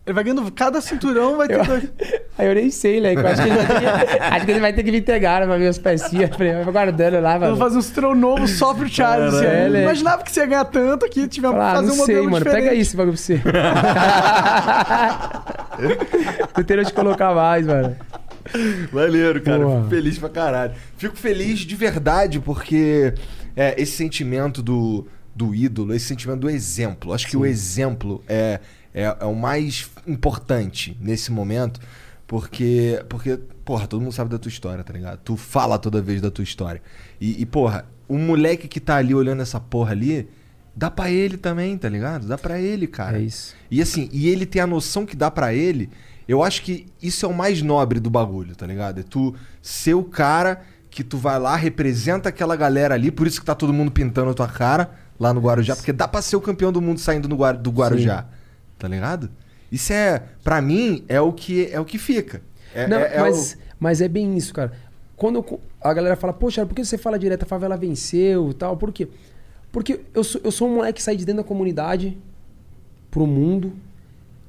[0.04, 0.52] Ele vai ganhando.
[0.52, 1.84] Cada cinturão vai ter Eu- dois.
[2.38, 3.14] Aí eu nem sei, né?
[3.14, 3.86] Eu acho, que ele vai ter que,
[4.24, 6.32] acho que ele vai ter que me pegar pra ver as pecinhas.
[6.36, 7.56] Falei, vai guardando lá, Eu mano.
[7.56, 9.34] vou fazer um cinturão novo só pro Charles.
[9.36, 9.46] assim.
[9.46, 9.66] Caralho.
[9.68, 11.28] Eu não imaginava que você ia ganhar tanto aqui.
[11.28, 12.38] Tivemos que Ah, fazer não um modelo sei, mano.
[12.46, 12.64] diferente.
[12.64, 13.40] Pega isso, bagulho pra você.
[16.54, 17.96] Tô tendo te colocar mais, mano.
[18.92, 19.60] Maneiro, cara.
[19.64, 19.78] Porra.
[19.82, 20.74] Fico feliz pra caralho.
[20.98, 23.14] Fico feliz de verdade porque
[23.56, 25.08] é, esse sentimento do,
[25.42, 27.14] do ídolo, esse sentimento do exemplo.
[27.14, 28.60] Acho que o exemplo é,
[28.94, 31.80] é, é o mais importante nesse momento.
[32.28, 35.20] Porque, porque, porra, todo mundo sabe da tua história, tá ligado?
[35.24, 36.82] Tu fala toda vez da tua história.
[37.20, 40.30] E, e, porra, o moleque que tá ali olhando essa porra ali,
[40.76, 42.28] dá pra ele também, tá ligado?
[42.28, 43.18] Dá pra ele, cara.
[43.18, 43.56] É isso.
[43.70, 45.90] E assim, e ele tem a noção que dá pra ele.
[46.28, 49.00] Eu acho que isso é o mais nobre do bagulho, tá ligado?
[49.00, 53.40] É tu ser o cara que tu vai lá, representa aquela galera ali, por isso
[53.40, 56.36] que tá todo mundo pintando a tua cara lá no Guarujá, porque dá pra ser
[56.36, 58.26] o campeão do mundo saindo do, Guar- do Guarujá.
[58.80, 59.30] Tá ligado?
[59.72, 62.42] Isso é, pra mim, é o que é o que fica.
[62.74, 64.72] É, Não, é- é mas, o- mas é bem isso, cara.
[65.16, 68.54] Quando eu a galera fala, poxa, por que você fala direto, a favela venceu e
[68.56, 68.76] tal?
[68.78, 69.08] Por quê?
[69.72, 72.18] Porque eu sou, eu sou um moleque que sai de dentro da comunidade
[73.12, 73.74] pro mundo.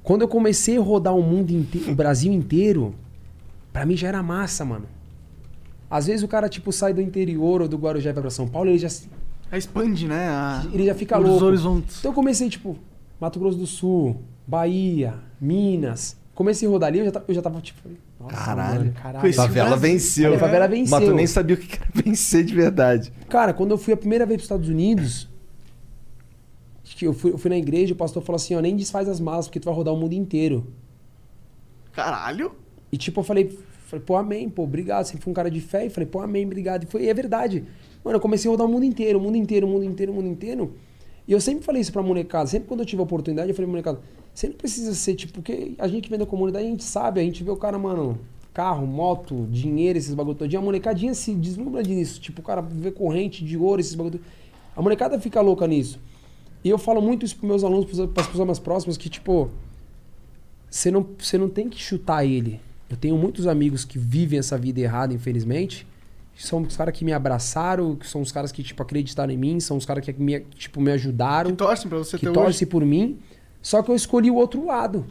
[0.02, 2.94] Quando eu comecei a rodar o mundo inteiro, o Brasil inteiro,
[3.72, 4.86] pra mim já era massa, mano.
[5.90, 8.48] Às vezes o cara, tipo, sai do interior ou do Guarujá e vai pra São
[8.48, 8.88] Paulo, ele já,
[9.52, 10.28] Aí expande, né?
[10.30, 11.44] a- ele já fica os louco.
[11.44, 11.98] horizontes.
[12.00, 12.76] Então eu comecei, tipo,
[13.20, 16.16] Mato Grosso do Sul, Bahia, Minas.
[16.34, 17.86] Comecei a rodar ali, eu já, eu já tava, tipo,
[18.18, 18.78] nossa, Caralho.
[18.80, 19.34] mano, caralho.
[19.34, 20.38] Favela venceu.
[20.38, 20.98] Favela venceu.
[20.98, 23.12] Mas tu nem sabia o que era vencer de verdade.
[23.28, 25.28] Cara, quando eu fui a primeira vez para os Estados Unidos,
[26.84, 29.20] que eu fui, eu fui na igreja, o pastor falou assim, ó, nem desfaz as
[29.20, 30.66] malas, porque tu vai rodar o mundo inteiro.
[31.92, 32.52] Caralho.
[32.90, 33.58] E tipo, eu falei,
[33.92, 35.04] falei, pô, amém, pô, obrigado.
[35.04, 36.84] Sempre fui um cara de fé e falei, pô, amém, obrigado.
[36.84, 37.64] E foi, e é verdade.
[38.02, 40.14] Mano, eu comecei a rodar o mundo inteiro, o mundo inteiro, o mundo inteiro, o
[40.14, 40.74] mundo inteiro.
[41.28, 43.70] E eu sempre falei isso pra molecada, sempre quando eu tive a oportunidade, eu falei,
[43.70, 44.00] molecada,
[44.34, 47.22] você não precisa ser, tipo, porque a gente vem da comunidade, a gente sabe, a
[47.22, 48.18] gente vê o cara, mano,
[48.52, 50.58] carro, moto, dinheiro, esses bagulho dia.
[50.58, 52.20] A molecadinha se deslumbra disso.
[52.20, 54.20] Tipo, o cara vê corrente de ouro, esses bagulho.
[54.76, 56.00] A molecada fica louca nisso.
[56.64, 59.50] E eu falo muito isso pros meus alunos, pras pessoas mais próximas, que, tipo,
[60.70, 62.60] você não, você não tem que chutar ele.
[62.92, 65.86] Eu tenho muitos amigos que vivem essa vida errada, infelizmente.
[66.36, 69.60] São os caras que me abraçaram, que são os caras que, tipo, acreditaram em mim,
[69.60, 72.48] são os caras que me, tipo, me ajudaram, Que torcem pra você que ter torcem
[72.50, 72.66] hoje.
[72.66, 73.18] por mim.
[73.62, 75.06] Só que eu escolhi o outro lado.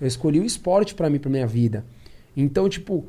[0.00, 1.84] Eu escolhi o esporte pra mim, pra minha vida.
[2.36, 3.06] Então, tipo,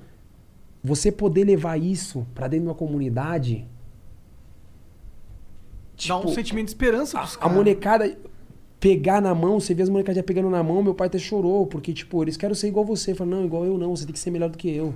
[0.84, 3.66] você poder levar isso pra dentro de uma comunidade.
[6.07, 7.55] Dá um tipo, sentimento de esperança pros a caras.
[7.55, 8.18] molecada
[8.84, 11.93] pegar na mão, você vê as molecadinhas pegando na mão, meu pai até chorou, porque,
[11.93, 13.15] tipo, eles querem ser igual você.
[13.15, 14.93] Fala, não, igual eu não, você tem que ser melhor do que eu.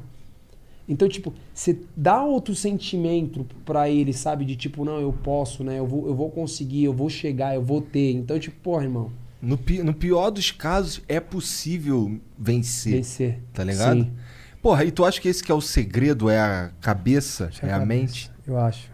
[0.90, 4.44] Então, tipo, você dá outro sentimento pra ele, sabe?
[4.44, 5.80] De tipo, não, eu posso, né?
[5.80, 8.12] Eu vou, eu vou conseguir, eu vou chegar, eu vou ter.
[8.12, 9.10] Então, tipo, porra, irmão.
[9.42, 12.92] No, pi- no pior dos casos, é possível vencer.
[12.94, 13.40] Vencer.
[13.54, 14.02] Tá ligado?
[14.04, 14.12] Sim.
[14.62, 16.30] Porra, e tu acha que esse que é o segredo?
[16.30, 17.48] É a cabeça?
[17.48, 18.32] Que é a cabeça, mente?
[18.46, 18.90] Eu acho.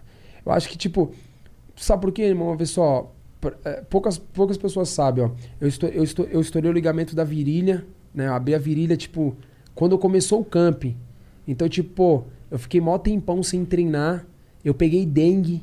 [0.45, 1.11] Eu acho que, tipo,
[1.75, 2.55] sabe por quê, irmão?
[2.55, 3.11] Vê só.
[3.63, 5.31] É, poucas, poucas pessoas sabem, ó.
[5.59, 8.27] Eu, estou, eu, estou, eu estourei o ligamento da virilha, né?
[8.27, 9.35] Eu abri a virilha, tipo,
[9.73, 10.95] quando começou o camping.
[11.47, 14.25] Então, tipo, pô, eu fiquei mó tempão sem treinar.
[14.63, 15.61] Eu peguei dengue.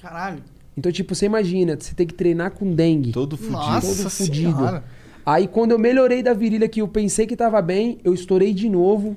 [0.00, 0.42] Caralho.
[0.76, 3.12] Então, tipo, você imagina, você tem que treinar com dengue.
[3.12, 3.56] Todo fudido.
[3.56, 4.56] Nossa Todo fudido.
[4.56, 4.84] senhora.
[5.24, 8.68] Aí quando eu melhorei da virilha que eu pensei que tava bem, eu estourei de
[8.68, 9.16] novo.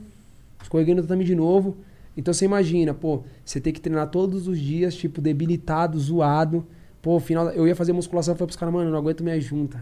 [0.61, 1.77] Escorreguei no tatame de novo.
[2.15, 6.65] Então você imagina, pô, você tem que treinar todos os dias, tipo, debilitado, zoado.
[7.05, 9.39] Pô, final, eu ia fazer musculação, eu falei pros caras, mano, eu não aguento minha
[9.39, 9.79] junta.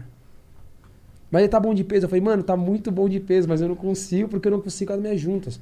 [1.30, 2.04] Mas ele tá bom de peso.
[2.06, 4.60] Eu falei, mano, tá muito bom de peso, mas eu não consigo porque eu não
[4.60, 5.60] consigo as minhas juntas.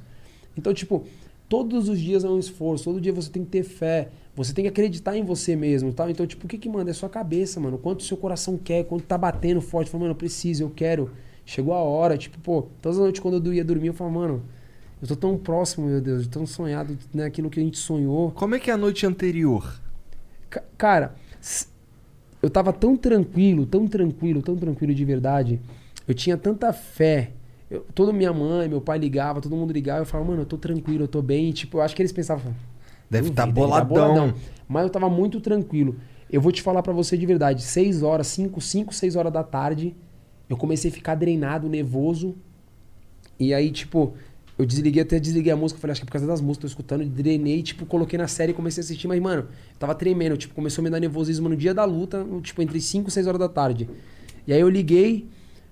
[0.57, 1.03] Então, tipo,
[1.49, 4.65] todos os dias é um esforço, todo dia você tem que ter fé, você tem
[4.65, 6.09] que acreditar em você mesmo, tal.
[6.09, 6.91] Então, tipo, o que que manda?
[6.91, 7.77] É sua cabeça, mano.
[7.77, 9.89] Quanto o seu coração quer, quanto tá batendo forte.
[9.89, 11.11] Fala, mano, eu preciso, eu quero.
[11.45, 14.43] Chegou a hora, tipo, pô, todas as noites quando eu ia dormir, eu falava, mano,
[15.01, 18.31] eu tô tão próximo, meu Deus, tão sonhado, né, aquilo que a gente sonhou.
[18.31, 19.81] Como é que é a noite anterior?
[20.49, 21.15] Ca- Cara,
[22.41, 25.61] eu tava tão tranquilo, tão tranquilo, tão tranquilo de verdade.
[26.07, 27.31] Eu tinha tanta fé.
[27.69, 30.01] Eu, toda minha mãe, meu pai ligava, todo mundo ligava.
[30.01, 31.49] Eu falava, mano, eu tô tranquilo, eu tô bem.
[31.49, 32.53] E, tipo, eu acho que eles pensavam.
[33.09, 34.33] Deve "Duvido, estar ele tá boladão.
[34.67, 35.95] Mas eu tava muito tranquilo.
[36.29, 37.61] Eu vou te falar pra você de verdade.
[37.61, 39.95] 6 horas, 5, 5, 6 horas da tarde,
[40.49, 42.35] eu comecei a ficar drenado, nervoso.
[43.39, 44.13] E aí, tipo,
[44.57, 45.79] eu desliguei, até desliguei a música.
[45.79, 47.05] Falei, acho que é por causa das músicas, tô escutando.
[47.05, 49.07] Drenei, tipo, coloquei na série e comecei a assistir.
[49.07, 49.47] Mas, mano,
[49.79, 50.37] tava tremendo.
[50.37, 53.27] Tipo, começou a me dar nervosismo no dia da luta, tipo, entre 5 e 6
[53.27, 53.89] horas da tarde.
[54.45, 55.27] E aí eu liguei,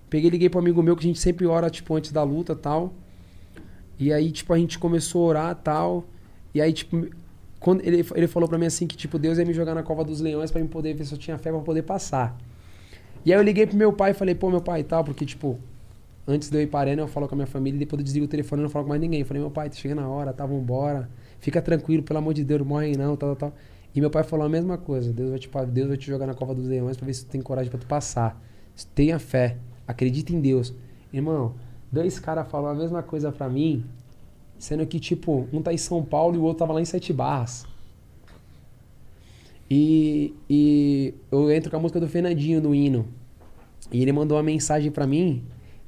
[0.10, 2.94] peguei liguei pro amigo meu, que a gente sempre ora, tipo, antes da luta tal.
[4.00, 6.06] E aí, tipo, a gente começou a orar tal.
[6.54, 7.08] E aí, tipo,
[7.60, 10.04] quando ele, ele falou pra mim assim que, tipo, Deus ia me jogar na cova
[10.04, 12.36] dos leões pra eu poder ver se eu tinha fé pra poder passar.
[13.24, 15.24] E aí eu liguei pro meu pai e falei, pô, meu pai e tal, porque,
[15.24, 15.60] tipo,
[16.28, 18.04] antes de eu ir para a arena, eu falo com a minha família depois eu
[18.04, 19.22] desligo o telefone e não falo com mais ninguém.
[19.22, 21.10] Eu falei, meu pai, tá chegando a hora, tá, vambora.
[21.40, 23.60] Fica tranquilo, pelo amor de Deus, não morre não, tal, tal, tal.
[23.94, 25.12] E meu pai falou a mesma coisa.
[25.12, 27.32] Deus vai te, Deus vai te jogar na cova dos leões pra ver se tu
[27.32, 28.42] tem coragem pra tu passar.
[28.96, 29.58] Tenha fé.
[29.88, 30.74] Acredita em Deus.
[31.12, 31.56] Irmão,
[31.92, 33.84] dois caras falaram a mesma coisa pra mim,
[34.58, 37.12] sendo que, tipo, um tá em São Paulo e o outro tava lá em Sete
[37.12, 37.66] Barras.
[39.70, 43.06] E, e eu entro com a música do Fernandinho no hino.
[43.92, 45.44] E ele mandou uma mensagem pra mim.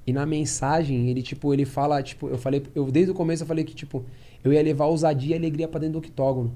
[0.06, 3.48] E na mensagem, ele, tipo, ele fala, tipo, eu falei, eu desde o começo eu
[3.48, 4.04] falei que, tipo,
[4.44, 6.54] eu ia levar ousadia e alegria pra dentro do octógono.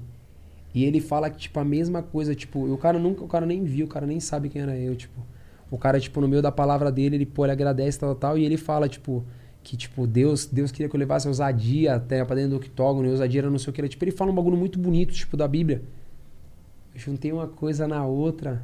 [0.74, 3.64] E ele fala que, tipo, a mesma coisa, tipo, o cara nunca, o cara nem
[3.64, 5.18] viu, o cara nem sabe quem era eu, tipo.
[5.70, 8.44] O cara, tipo, no meio da palavra dele, ele, pô, ele agradece, tal, tal, e
[8.44, 9.24] ele fala, tipo,
[9.62, 13.10] que, tipo, Deus, Deus queria que eu levasse ousadia até pra dentro do octógono, e
[13.10, 15.36] ousadia era não sei o que, era, tipo, ele fala um bagulho muito bonito, tipo,
[15.36, 15.82] da Bíblia.
[16.94, 18.62] Eu juntei uma coisa na outra.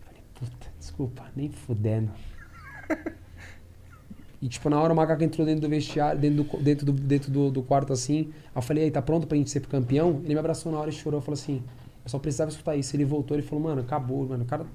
[0.00, 2.10] Falei, puta, desculpa, nem fudendo.
[4.40, 7.30] E tipo, na hora o macaco entrou dentro do vestiário, dentro do, dentro do, dentro
[7.30, 8.32] do, do quarto assim.
[8.54, 10.20] Eu falei, aí, tá pronto pra gente ser campeão?
[10.24, 11.20] Ele me abraçou na hora e chorou.
[11.20, 11.62] Falou assim,
[12.04, 12.94] eu só precisava escutar isso.
[12.94, 14.44] Ele voltou, ele falou, mano, acabou, mano.
[14.44, 14.66] O cara,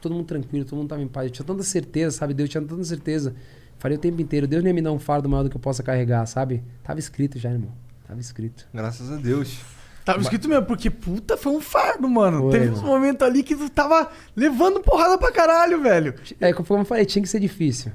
[0.00, 1.26] todo mundo tranquilo, todo mundo tava em paz.
[1.26, 2.32] Eu tinha tanta certeza, sabe?
[2.34, 3.34] Deus tinha tanta certeza.
[3.78, 5.82] Falei o tempo inteiro, Deus nem me dar um fardo maior do que eu possa
[5.82, 6.62] carregar, sabe?
[6.84, 7.72] Tava escrito já, irmão.
[8.06, 8.68] Tava escrito.
[8.72, 9.58] Graças a Deus.
[10.04, 12.40] Tava escrito mesmo, porque puta, foi um fardo, mano.
[12.42, 12.76] Foi, Teve mano.
[12.78, 16.14] uns momentos ali que tu tava levando porrada pra caralho, velho.
[16.40, 17.92] É, como eu falei, tinha que ser difícil.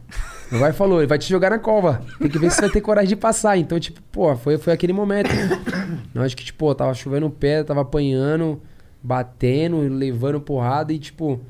[0.50, 2.02] Meu pai falou, ele vai te jogar na cova.
[2.18, 3.58] Tem que ver se você vai ter coragem de passar.
[3.58, 5.30] Então, tipo, pô, foi, foi aquele momento.
[6.14, 8.62] Não, acho que, tipo, tava chovendo pedra, tava apanhando,
[9.04, 11.42] batendo, levando porrada e, tipo,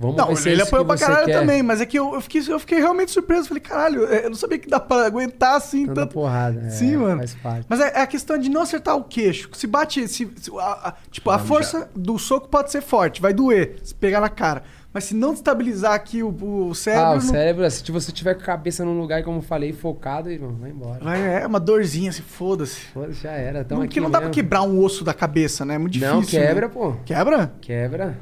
[0.00, 1.38] vamos Não, ver se é ele isso apoiou pra caralho quer.
[1.38, 3.46] também, mas é que eu, eu, fiquei, eu fiquei realmente surpreso.
[3.48, 6.14] Falei, caralho, é, eu não sabia que dá pra aguentar assim Tanta tanto.
[6.14, 6.60] porrada.
[6.66, 7.18] é, Sim, mano.
[7.18, 7.66] Faz parte.
[7.68, 9.48] Mas é, é a questão de não acertar o queixo.
[9.52, 10.08] Se bate.
[10.08, 13.94] Se, se- a- a- tipo, a força do soco pode ser forte, vai doer se
[13.94, 14.62] pegar na cara.
[14.92, 16.30] Mas se não estabilizar aqui o,
[16.70, 17.06] o cérebro.
[17.06, 19.72] Ah, o não- cérebro, se você tiver com a cabeça num lugar, como eu falei,
[19.72, 20.98] focado, irmão, vai embora.
[21.04, 22.80] Vai, é uma dorzinha, assim, foda-se.
[22.86, 23.62] Foda-se, já era.
[23.62, 24.34] Tamo Não, aqui que não dá pra mesmo.
[24.34, 25.76] quebrar um osso da cabeça, né?
[25.76, 26.14] É muito difícil.
[26.16, 26.72] Não, quebra, né?
[26.74, 26.94] pô.
[27.04, 27.52] Quebra?
[27.60, 28.18] Quebra.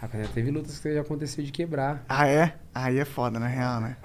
[0.00, 2.04] Ah, teve lutas que já aconteceu de quebrar.
[2.08, 2.54] Ah, é?
[2.74, 3.96] Aí é foda, na real, né?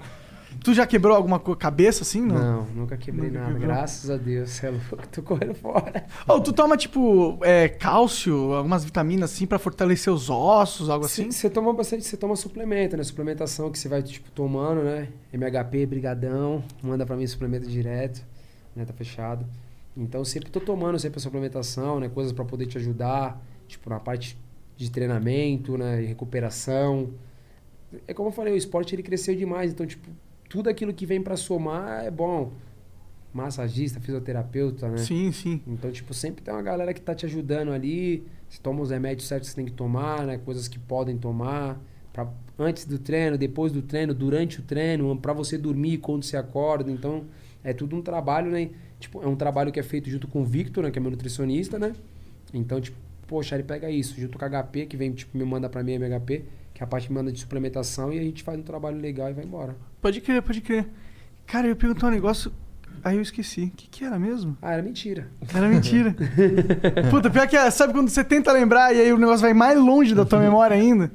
[0.62, 2.20] Tu já quebrou alguma cabeça assim?
[2.20, 2.34] Não.
[2.34, 3.52] Não, nunca quebrei Nunca nada.
[3.52, 3.68] quebrou?
[3.68, 4.50] Graças a Deus.
[4.50, 6.04] Você é louco, tô correndo fora.
[6.26, 11.24] Ou tu toma, tipo, é, cálcio, algumas vitaminas assim pra fortalecer os ossos, algo assim?
[11.24, 13.02] Sim, você toma bastante, você toma suplemento, né?
[13.02, 15.08] Suplementação que você vai, tipo, tomando, né?
[15.32, 18.24] MHP, brigadão, manda pra mim suplemento direto,
[18.74, 18.84] né?
[18.84, 19.44] Tá fechado.
[19.96, 22.08] Então, sempre tô tomando sempre a suplementação, né?
[22.08, 24.38] Coisas pra poder te ajudar, tipo, na parte
[24.76, 26.02] de treinamento, né?
[26.02, 27.10] E recuperação.
[28.08, 29.72] É como eu falei, o esporte, ele cresceu demais.
[29.72, 30.08] Então, tipo,
[30.48, 32.52] tudo aquilo que vem pra somar é bom.
[33.32, 34.98] massagista, fisioterapeuta, né?
[34.98, 35.60] Sim, sim.
[35.66, 38.24] Então, tipo, sempre tem uma galera que tá te ajudando ali.
[38.48, 40.38] Você toma os remédios certos que você tem que tomar, né?
[40.38, 41.80] Coisas que podem tomar.
[42.12, 46.36] Pra, antes do treino, depois do treino, durante o treino, pra você dormir quando você
[46.36, 46.90] acorda.
[46.92, 47.24] Então,
[47.64, 48.70] é tudo um trabalho, né?
[49.00, 50.92] Tipo, é um trabalho que é feito junto com o Victor, né?
[50.92, 51.92] Que é meu nutricionista, né?
[52.52, 52.96] Então, tipo,
[53.26, 55.94] poxa, ele pega isso, junto com a HP, que vem, tipo, me manda pra mim
[55.96, 58.62] a HP, que é a parte que manda de suplementação, e a gente faz um
[58.62, 59.76] trabalho legal e vai embora.
[60.00, 60.86] Pode crer, pode crer.
[61.46, 62.50] Cara, eu ia perguntar um negócio,
[63.02, 63.64] aí eu esqueci.
[63.64, 64.56] O que, que era mesmo?
[64.62, 65.28] Ah, era mentira.
[65.54, 66.14] Era mentira.
[67.10, 69.78] Puta, pior que é, sabe quando você tenta lembrar e aí o negócio vai mais
[69.78, 71.12] longe da tua memória ainda?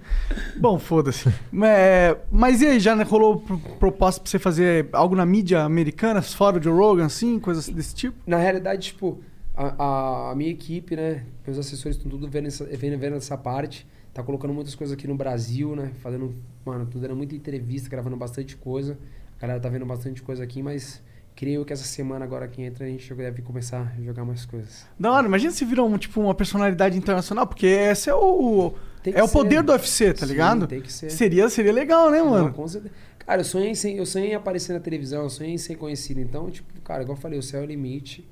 [0.57, 1.28] Bom, foda-se.
[1.64, 6.22] É, mas e aí, já rolou pro- proposta pra você fazer algo na mídia americana,
[6.22, 8.16] fora Joe Rogan, assim, coisas desse tipo?
[8.26, 9.20] Na realidade, tipo,
[9.68, 11.26] a, a- minha equipe, né?
[11.45, 13.86] Meus assessores estão tudo vendo essa, vendo, vendo essa parte.
[14.14, 15.91] Tá colocando muitas coisas aqui no Brasil, né?
[16.01, 16.34] Fazendo,
[16.66, 18.97] mano, tudo dando muita entrevista, gravando bastante coisa.
[19.38, 21.01] A galera tá vendo bastante coisa aqui, mas
[21.36, 24.86] creio que essa semana agora que entra a gente deve começar a jogar mais coisas.
[24.99, 28.74] Da hora, imagina se virou um, tipo, uma personalidade internacional, porque esse é o.
[29.05, 29.34] É o ser.
[29.34, 30.68] poder do UFC, tá Sim, ligado?
[30.68, 31.10] tem que ser.
[31.10, 32.45] Seria, seria legal, né, mano?
[32.47, 32.93] Não, com certeza.
[33.20, 36.20] Cara, eu sonhei, em eu sonhei em aparecer na televisão, eu sonhei em ser conhecido.
[36.20, 38.28] Então, tipo, cara, igual eu falei, o céu é o limite.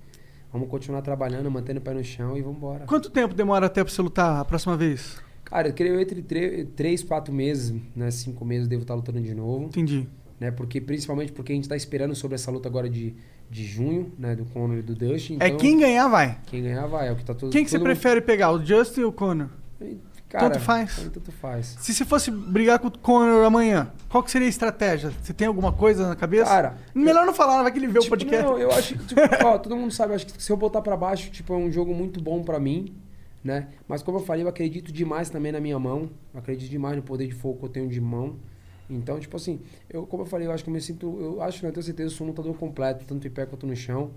[0.52, 2.86] Vamos continuar trabalhando, mantendo o pé no chão e vamos embora.
[2.86, 5.18] Quanto tempo demora até pra você lutar a próxima vez?
[5.44, 6.22] Cara, eu creio entre
[6.76, 8.10] 3, 4 meses, né?
[8.12, 9.66] 5 meses eu devo estar lutando de novo.
[9.66, 10.08] Entendi.
[10.40, 10.52] Né?
[10.52, 13.16] Porque, principalmente porque a gente tá esperando sobre essa luta agora de,
[13.50, 14.36] de junho, né?
[14.36, 15.38] Do Conor e do Dustin.
[15.40, 16.38] É então, quem ganhar, vai.
[16.48, 18.52] Quem ganhar vai, é o que tá todo Quem que você todo mundo- prefere pegar,
[18.52, 19.50] o Justin ou o Conor?
[20.30, 21.10] Cara, Tanto faz.
[21.14, 21.78] Tanto faz.
[21.80, 25.12] Se você fosse brigar com o Conor amanhã, qual que seria a estratégia?
[25.24, 26.46] Você tem alguma coisa na cabeça?
[26.52, 28.46] Cara, Melhor não falar, vai que ele vê o Tipo, podcast.
[28.46, 30.82] Não, eu acho que, tipo, ó, todo mundo sabe, eu acho que se eu botar
[30.82, 32.94] pra baixo, tipo, é um jogo muito bom pra mim,
[33.42, 33.68] né?
[33.88, 36.10] Mas como eu falei, eu acredito demais também na minha mão.
[36.34, 38.36] Eu acredito demais no poder de fogo que eu tenho de mão.
[38.90, 41.64] Então, tipo assim, eu, como eu falei, eu acho que eu me sinto, eu acho,
[41.64, 44.12] né, eu tenho certeza, eu sou um lutador completo, tanto em pé quanto no chão.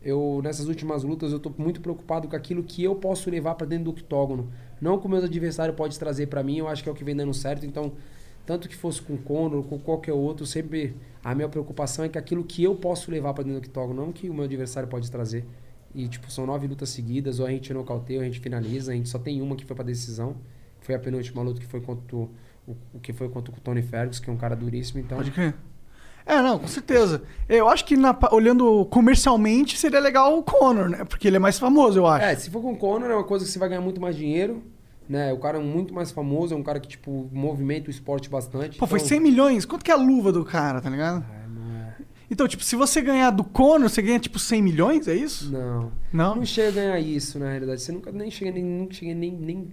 [0.00, 3.66] Eu, nessas últimas lutas, eu tô muito preocupado com aquilo que eu posso levar pra
[3.66, 4.48] dentro do octógono.
[4.80, 7.04] Não que o meu adversário pode trazer pra mim, eu acho que é o que
[7.04, 7.66] vem dando certo.
[7.66, 7.92] Então,
[8.46, 12.16] tanto que fosse com o Conor, com qualquer outro, sempre a minha preocupação é que
[12.16, 15.10] aquilo que eu posso levar pra dentro do octógono, não que o meu adversário pode
[15.10, 15.44] trazer.
[15.94, 18.94] E, tipo, são nove lutas seguidas, ou a gente nocauteia, ou a gente finaliza, a
[18.94, 20.36] gente só tem uma que foi pra decisão.
[20.80, 22.30] Foi a penúltima luta que foi contra o,
[22.94, 25.18] o que foi contra o Tony Ferguson, que é um cara duríssimo, então...
[25.18, 25.54] Pode crer.
[26.28, 27.22] É, não, com certeza.
[27.48, 31.02] Eu acho que na olhando comercialmente seria legal o Conor, né?
[31.04, 32.22] Porque ele é mais famoso, eu acho.
[32.26, 34.14] É, se for com o Conor, é uma coisa que você vai ganhar muito mais
[34.14, 34.62] dinheiro,
[35.08, 35.32] né?
[35.32, 38.76] O cara é muito mais famoso, é um cara que, tipo, movimenta o esporte bastante.
[38.76, 39.64] Pô, foi então- 100 milhões.
[39.64, 41.24] Quanto que é a luva do cara, tá ligado?
[41.32, 41.94] É, não é...
[42.30, 45.50] Então, tipo, se você ganhar do Conor, você ganha tipo 100 milhões, é isso?
[45.50, 45.90] Não.
[46.12, 46.36] Não?
[46.36, 47.80] Não chega a ganhar isso, na realidade.
[47.80, 49.68] Você nunca nem chega nem, nunca chega nem, nem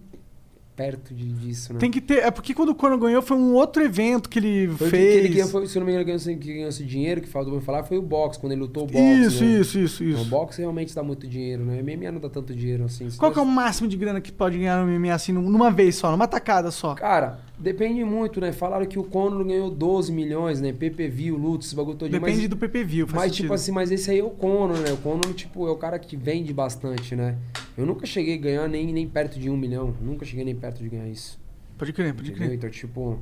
[0.75, 1.79] perto de, disso, né?
[1.79, 2.19] Tem que ter.
[2.23, 4.97] É porque quando o Conor ganhou foi um outro evento que ele Foi o que-
[4.97, 5.13] fez.
[5.13, 7.27] que ele ganhou, foi, se não me engano, ganhou, esse- quem ganhou esse dinheiro, que
[7.29, 8.99] faltou falar, foi o boxe, quando ele lutou o boxe.
[9.21, 9.59] Isso, né?
[9.61, 10.29] isso, isso, Então, O isso.
[10.29, 11.77] boxe realmente dá muito dinheiro, né?
[11.77, 13.07] O MMA não dá tanto dinheiro assim.
[13.17, 15.71] Qual que é o máximo de grana que pode ganhar no MMA assim, num- numa
[15.71, 16.93] vez só, numa tacada só?
[16.95, 18.51] Cara, depende muito, né?
[18.51, 20.73] Falaram que o Conor ganhou 12 milhões, né?
[20.73, 22.11] PPV, luta, esse bagulho todo.
[22.11, 23.43] Depende mas, do PPV, faz Mas, sentido.
[23.43, 24.91] tipo assim, mas esse aí é o Conor, né?
[24.91, 27.37] O Conor, tipo, é o cara que vende bastante, né?
[27.77, 29.93] Eu nunca cheguei a ganhar nem, nem perto de um milhão.
[30.01, 31.39] Nunca cheguei nem perto de ganhar isso.
[31.77, 32.47] Pode crer, pode Entendeu?
[32.47, 32.57] crer.
[32.57, 33.19] Então, tipo,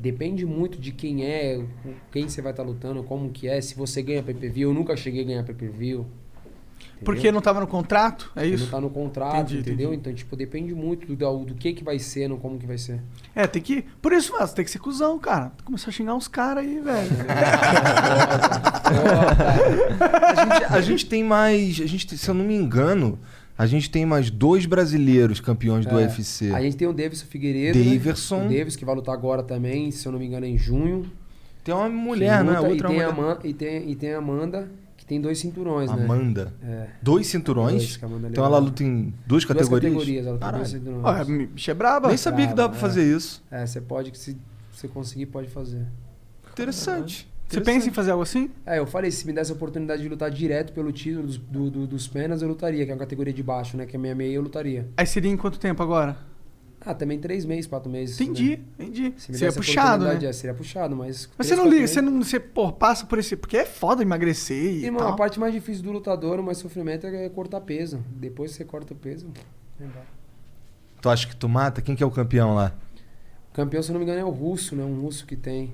[0.00, 3.74] depende muito de quem é, com quem você vai estar lutando, como que é, se
[3.74, 4.60] você ganha PPV.
[4.60, 6.04] Eu nunca cheguei a ganhar PPV.
[7.04, 8.30] Porque não tava no contrato?
[8.34, 8.64] É isso?
[8.64, 9.88] Não tá no contrato, Entendi, entendeu?
[9.88, 10.00] entendi.
[10.00, 13.00] Então, tipo, depende muito do, do que que vai ser, não como que vai ser.
[13.34, 13.84] É, tem que.
[14.02, 15.52] Por isso, mano, tem que ser cuzão, cara.
[15.64, 17.08] Começar a xingar uns caras aí, velho.
[20.24, 21.80] A gente, a gente tem mais.
[21.80, 23.18] A gente, se eu não me engano,
[23.56, 26.02] a gente tem mais dois brasileiros campeões do É.
[26.04, 26.50] UFC.
[26.52, 27.78] A gente tem o Davidson Figueiredo.
[27.78, 28.38] Davidson.
[28.40, 28.46] Né?
[28.46, 31.10] O Davis, que vai lutar agora também, se eu não me engano, é em junho.
[31.62, 32.60] Tem uma mulher, né?
[32.60, 33.38] Outra e, tem mulher.
[33.44, 34.68] e, tem, e tem a Amanda,
[35.04, 36.02] que tem dois cinturões, né?
[36.04, 36.52] Amanda.
[36.62, 36.86] É.
[37.02, 37.74] Dois cinturões?
[37.98, 39.92] Dois, Amanda então ela luta em duas categorias?
[39.92, 41.48] Duas categorias, ela tem dois cinturões.
[41.52, 42.08] Bicha é braba.
[42.08, 43.42] Nem sabia que dava pra fazer isso.
[43.50, 44.36] É, você pode, que se
[44.72, 45.86] você conseguir, pode fazer.
[46.52, 47.28] Interessante.
[47.46, 48.50] Você pensa em fazer algo assim?
[48.64, 51.70] É, eu falei, se me desse a oportunidade de lutar direto pelo título dos, do-
[51.70, 53.84] do- dos penas, eu lutaria, que é uma categoria de baixo, né?
[53.86, 54.88] Que é meia meia, eu lutaria.
[54.96, 56.16] Aí seria em quanto tempo agora?
[56.86, 58.20] Ah, também três meses, quatro meses.
[58.20, 58.62] Entendi, né?
[58.78, 59.14] entendi.
[59.16, 60.18] Se me Seria puxado, né?
[60.22, 61.30] é, seria puxado, mas...
[61.38, 62.22] Mas três, você não liga, meses- você não.
[62.22, 63.36] Você, pô, passa por esse.
[63.36, 64.84] Porque é foda emagrecer e.
[64.84, 65.12] Irmão, tal.
[65.12, 68.04] a parte mais difícil do lutador, o mais sofrimento é cortar peso.
[68.10, 69.26] Depois que você corta o peso.
[71.00, 71.80] Tu acha que tu mata?
[71.82, 72.74] Quem que é o campeão lá?
[73.50, 74.82] O campeão, se eu não me engano, é o russo, né?
[74.84, 75.72] Um russo que tem.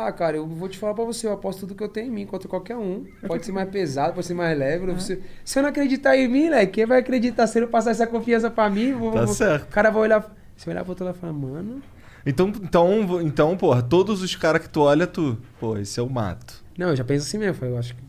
[0.00, 2.10] Ah, cara, eu vou te falar pra você, eu aposto tudo que eu tenho em
[2.10, 3.04] mim contra qualquer um.
[3.26, 4.88] Pode ser mais pesado, pode ser mais leve.
[4.92, 4.98] É.
[5.44, 6.64] Se eu não acreditar em mim, né?
[6.66, 8.92] Quem vai acreditar se eu não passar essa confiança pra mim?
[8.92, 9.64] Vou, Tá vou- certo.
[9.64, 10.36] O cara vai olhar.
[10.56, 11.82] Se eu olhar pro outro lado e falar, mano.
[12.24, 15.36] Então, então, então, porra, todos os caras que tu olha, tu.
[15.58, 16.62] Pô, esse é o mato.
[16.78, 17.64] Não, eu já penso assim mesmo.
[17.66, 18.02] Eu acho que.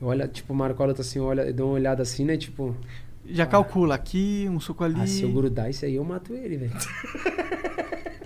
[0.00, 2.36] Eu olho, tipo, marco a luta assim, eu dou uma olhada assim, né?
[2.36, 2.76] Tipo,
[3.28, 5.00] Já calcula aqui, um soco ali.
[5.00, 6.72] ah, se eu grudar isso aí, eu mato ele, velho.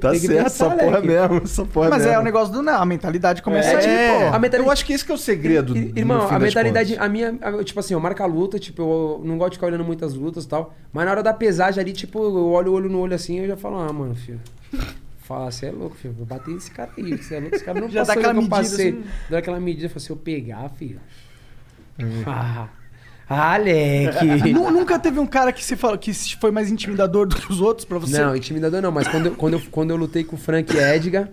[0.00, 2.12] Tá certo, essa porra mesmo, essa porra Mas mesmo.
[2.14, 4.26] é o negócio do não, a mentalidade começa É, aí, pô.
[4.26, 5.76] A mentalidade- Eu acho que esse que é o segredo.
[5.76, 9.20] I- Irmão, a mentalidade, a minha, a- tipo assim, eu marco a luta, tipo, eu
[9.24, 10.74] não gosto de ficar olhando muitas lutas e tal.
[10.92, 13.46] Mas na hora da pesagem ali, tipo, eu olho o olho no olho assim, eu
[13.48, 14.40] já falo, ah, mano, filho.
[15.20, 16.14] Fala, você é louco, filho.
[16.14, 17.16] Vou bater esse cara aí.
[17.16, 18.88] Você é louco, esse cara não Já dá passou aquela o que eu passei.
[18.90, 19.04] assim.
[19.30, 21.00] Dá aquela medida, eu falo, se eu pegar, filho.
[21.98, 22.22] Hum.
[22.26, 22.68] Ah,
[23.34, 24.26] ah, Leque.
[24.52, 27.50] Nu- Nunca teve um cara que, se fala, que se foi mais intimidador do que
[27.50, 28.18] os outros pra você?
[28.18, 31.28] Não, intimidador não, mas quando eu, quando eu, quando eu lutei com o Frank Edgar,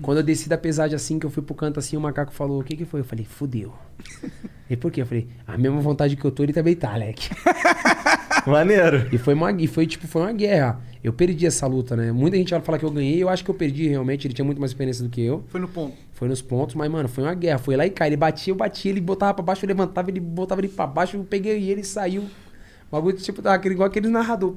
[0.00, 2.60] quando eu desci da pesagem assim, que eu fui pro canto assim, o macaco falou,
[2.60, 3.00] o que que foi?
[3.00, 3.72] Eu falei, fudeu.
[4.70, 5.02] E por quê?
[5.02, 7.28] Eu falei, a mesma vontade que eu tô, ele também tá, Leque.
[8.46, 9.08] Maneiro.
[9.12, 10.80] E foi, uma, e foi tipo, foi uma guerra.
[11.02, 12.10] Eu perdi essa luta, né?
[12.12, 14.58] Muita gente fala que eu ganhei, eu acho que eu perdi realmente, ele tinha muito
[14.60, 15.44] mais experiência do que eu.
[15.48, 15.94] Foi no ponto.
[16.22, 17.58] Foi nos pontos, mas, mano, foi uma guerra.
[17.58, 18.06] Foi lá e cá.
[18.06, 21.16] Ele batia, eu batia, ele botava pra baixo, eu levantava, ele botava ele pra baixo,
[21.16, 22.22] eu peguei ele e saiu.
[22.22, 24.54] O bagulho, tipo, aquele, igual aquele narrador.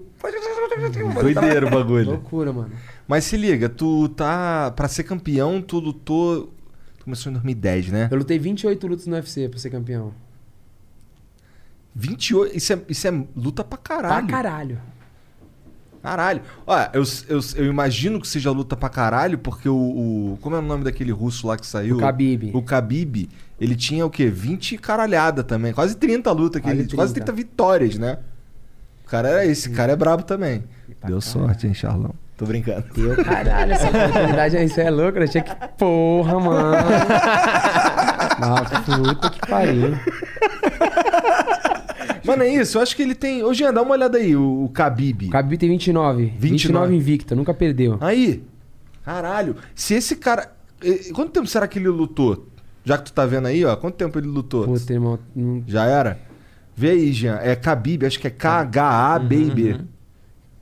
[1.20, 2.06] Doideiro o bagulho.
[2.12, 2.72] Loucura, mano.
[3.08, 4.70] Mas se liga, tu tá.
[4.76, 6.54] Pra ser campeão, tu lutou.
[7.00, 8.10] Tu começou em 2010, né?
[8.12, 10.14] Eu lutei 28 lutas no UFC pra ser campeão.
[11.96, 12.56] 28.
[12.56, 14.28] Isso é, isso é luta pra caralho.
[14.28, 14.80] Pra caralho.
[16.06, 16.42] Caralho.
[16.66, 20.60] Olha, eu, eu, eu imagino que seja luta pra caralho, porque o, o- Como é
[20.60, 21.98] o nome daquele russo lá que saiu?
[21.98, 22.52] O Khabib.
[22.54, 23.30] O Khabib.
[23.60, 24.28] Ele tinha o quê?
[24.30, 25.74] 20 caralhada também.
[25.74, 26.62] Quase 30 lutas.
[26.62, 27.32] que Quase ele- Quase 30.
[27.32, 28.18] 30 vitórias, né?
[29.06, 29.70] O cara era esse.
[29.70, 30.64] cara é brabo também.
[31.06, 32.14] Deu sorte, hein, Charlão?
[32.38, 32.84] Tô brincando.
[32.94, 35.56] Deu caralho, essa oportunidade aí, isso é louco, eu tinha que.
[35.78, 36.76] Porra, mano.
[38.40, 39.98] Nossa, puta que pariu.
[42.26, 42.78] Mano, é isso.
[42.78, 43.44] Eu acho que ele tem.
[43.44, 45.28] Ô, Jean, dá uma olhada aí, o, o Khabib.
[45.28, 46.24] O Khabib tem 29.
[46.24, 46.50] 29.
[46.50, 47.98] 29 invicta, nunca perdeu.
[48.02, 48.44] Aí.
[49.04, 49.56] Caralho.
[49.74, 50.52] Se esse cara.
[51.14, 52.48] Quanto tempo será que ele lutou?
[52.84, 53.76] Já que tu tá vendo aí, ó.
[53.76, 54.66] Quanto tempo ele lutou?
[54.66, 55.18] Puta, irmão.
[55.36, 55.64] Não...
[55.68, 56.20] Já era?
[56.76, 57.38] Vê aí, Jean.
[57.38, 59.80] É Khabib, acho que é K-H-A-B-I-B.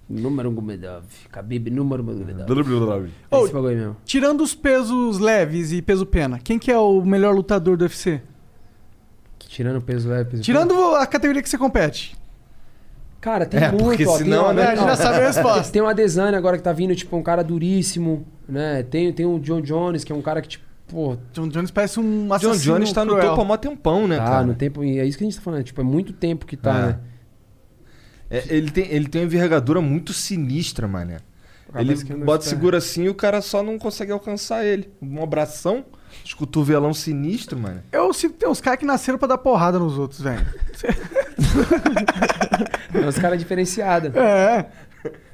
[0.09, 1.05] Número Gumedov.
[1.32, 3.09] Khabib, número Gumedov.
[3.32, 3.97] Ô, Esse bagulho aí mesmo.
[4.05, 8.22] Tirando os pesos leves e peso pena, quem que é o melhor lutador do UFC?
[9.54, 12.16] Tirando o peso leve, peso Tirando a categoria que você compete.
[13.22, 15.72] Cara, tem É, muito, porque ó, senão, tem, né, a gente já sabe a resposta.
[15.72, 18.82] Tem uma Desane agora que tá vindo, tipo, um cara duríssimo, né?
[18.82, 21.99] Tem, tem o John Jones, que é um cara que, tipo, pô, John Jones parece
[21.99, 23.30] um John assassino Jones tá no cruel.
[23.30, 24.43] topo há mó tempão, né, tá cara?
[24.45, 24.84] no tempo.
[24.84, 26.86] E é isso que a gente tá falando, tipo, é muito tempo que tá, É.
[26.88, 26.99] né?
[28.32, 31.18] É, ele, tem, ele tem uma envergadura muito sinistra, mané.
[31.76, 31.95] Ele
[32.26, 34.91] bota segura assim e o cara só não consegue alcançar ele.
[35.01, 35.86] Um abração,
[36.34, 37.82] os cotovelão sinistro, mano.
[37.92, 40.44] Eu sinto que tem uns caras que nasceram pra dar porrada nos outros, velho.
[42.94, 44.16] É uns caras diferenciados.
[44.16, 44.68] É.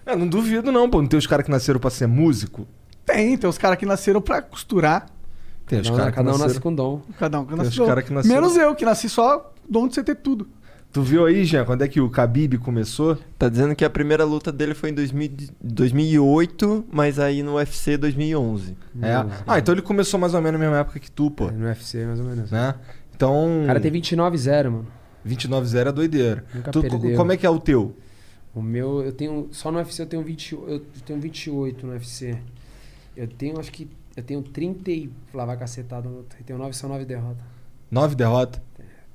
[0.06, 1.02] Eu não duvido não, pô.
[1.02, 2.68] Não tem os caras que nasceram pra ser músico?
[3.06, 5.08] Tem, tem os caras que nasceram pra costurar.
[5.68, 6.62] Tem os Cada, um- caras que cada um nasce nasceram...
[6.62, 7.02] com dom.
[7.20, 7.86] Cada um que Tem os nasceu.
[7.86, 10.48] cara que nasceram- Menos eu, que nasci só dom de você ter tudo.
[10.92, 13.16] Tu viu aí, Jean, quando é que o Khabib começou?
[13.38, 15.30] Tá dizendo que a primeira luta dele foi em 2000
[15.62, 18.76] 2008, mas aí no UFC 2011.
[19.02, 19.14] É.
[19.46, 21.48] Ah, então ele começou mais ou menos na mesma época que tu, pô.
[21.50, 22.50] É, No UFC, mais ou menos.
[22.50, 22.74] Né?
[23.16, 23.64] Então...
[23.64, 24.88] O cara tem 29-0, mano.
[25.28, 26.46] 29-0 é doideira.
[26.56, 27.16] Nunca Tu- perdeu.
[27.16, 27.96] como é que é o teu?
[28.56, 29.48] O meu, eu tenho.
[29.52, 32.36] Só no UFC eu tenho 20, eu tenho 28 no UFC.
[33.16, 33.88] Eu tenho, acho que.
[34.18, 35.12] Eu tenho 30 e.
[35.34, 36.10] Lá vai cacetado.
[36.10, 37.44] Eu tenho 9, são 9 derrotas.
[37.92, 38.60] Nove derrotas?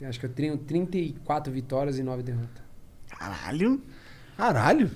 [0.07, 2.63] Acho que eu tenho 34 vitórias e 9 derrotas.
[3.09, 3.81] Caralho.
[4.37, 4.91] Caralho.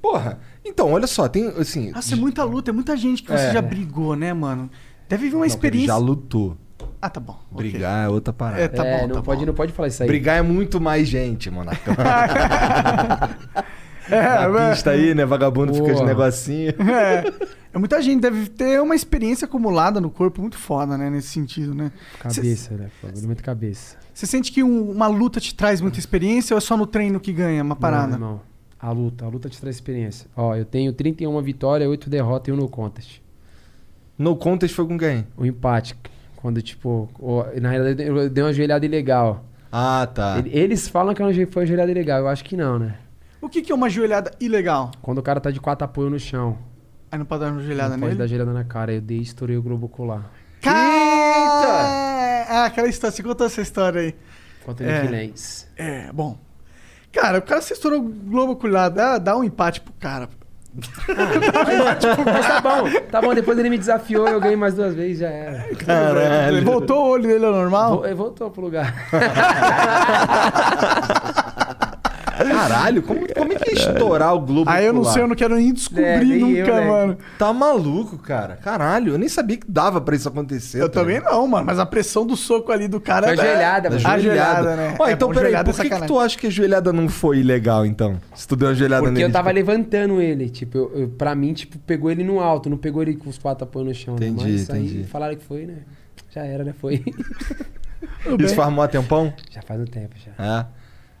[0.00, 0.38] Porra.
[0.64, 1.90] Então, olha só, tem assim...
[1.90, 3.52] Nossa, é muita luta, é muita gente que você É.
[3.52, 4.70] já brigou, né, mano?
[5.08, 5.88] Deve vir uma Não, ele experiência.
[5.88, 6.56] já lutou.
[7.00, 7.38] Ah, tá bom.
[7.50, 8.62] Brigar é outra parada.
[8.62, 9.46] É, tá é, bom, não, tá pode, bom.
[9.46, 10.06] não pode falar isso aí.
[10.08, 11.94] Brigar é muito mais gente, monarcão.
[14.08, 14.10] É,
[14.48, 15.24] Na é, pista aí, né?
[15.24, 16.70] Vagabundo fica de negocinho.
[16.90, 17.24] é.
[17.72, 21.74] É muita gente, deve ter uma experiência acumulada no corpo muito foda, né, nesse sentido,
[21.74, 21.90] né?
[22.20, 22.88] Cabeça, né?
[23.02, 23.96] Bagulho muito cabeça.
[24.14, 27.18] Você sente que um- uma luta te traz muita experiência ou é só no treino
[27.20, 28.16] que ganha uma parada?
[28.16, 28.40] Não, não.
[28.80, 30.26] A luta, a luta te traz experiência.
[30.36, 33.20] Ó, eu tenho 31 vitórias, 8 derrotas e 1 no contest.
[34.16, 35.26] No contest foi com quem?
[35.36, 35.96] O empate.
[36.36, 39.44] Quando, tipo, ó, na realidade eu dei uma joelhada ilegal.
[39.72, 40.38] Ah, tá.
[40.38, 42.96] Ele- Eles falam que é uma- foi uma joelhada ilegal, eu acho que não, né?
[43.40, 44.90] O que, que é uma joelhada ilegal?
[45.02, 46.56] Quando o cara tá de quatro apoio no chão.
[47.10, 48.18] Aí não pode dar uma joelhada não pode nele?
[48.18, 48.92] dar joelhada na cara.
[48.92, 50.30] Eu dei e estourei o globo ocular.
[51.24, 52.46] Eita!
[52.48, 54.14] Ah, aquela história, você contou essa história aí.
[54.64, 55.02] Contra É.
[55.02, 55.68] Lenz.
[55.76, 56.38] É, bom.
[57.12, 60.28] Cara, o cara se estourou o globo ocular, dá, dá um empate pro cara.
[60.76, 63.32] Mas tá bom, tá bom.
[63.32, 65.72] Depois ele me desafiou eu ganhei mais duas vezes, já era.
[65.76, 66.64] Caralho.
[66.64, 68.02] Voltou o olho dele ao normal?
[68.16, 68.92] Voltou pro lugar.
[72.36, 74.70] Caralho, como, como é que ia estourar o Globo?
[74.70, 76.86] Aí eu não sei, eu não quero nem descobrir É, nem nunca, eu, né?
[76.86, 77.18] mano.
[77.38, 78.56] Tá maluco, cara.
[78.56, 80.80] Caralho, eu nem sabia que dava pra isso acontecer.
[80.82, 81.66] Eu tá também não, mano.
[81.66, 83.28] Mas a pressão do soco ali do cara.
[83.28, 84.08] Foi é- ajoelhada, Da mano.
[84.08, 84.62] A joelhada.
[84.62, 84.96] joelhada, né?
[84.98, 86.06] Ó, É, então bom, peraí, é por que, que sacanagem.
[86.08, 88.20] tu acha que a joelhada não foi legal, então?
[88.34, 89.26] Se tu deu uma joelhada Porque nele.
[89.26, 92.68] eu tava tipo- levantando ele, tipo, eu, eu- pra mim, tipo, pegou ele no alto,
[92.68, 94.16] não pegou ele com os quatro apoios no chão.
[94.18, 94.26] né?
[94.28, 95.04] Entendi, Mas aí entendi.
[95.04, 95.74] falaram que foi, né?
[96.30, 96.74] Já era, né?
[96.78, 97.02] Foi.
[98.40, 99.32] Isso faz mó tempão?
[99.50, 100.32] já faz um tempo, já.
[100.44, 100.66] É.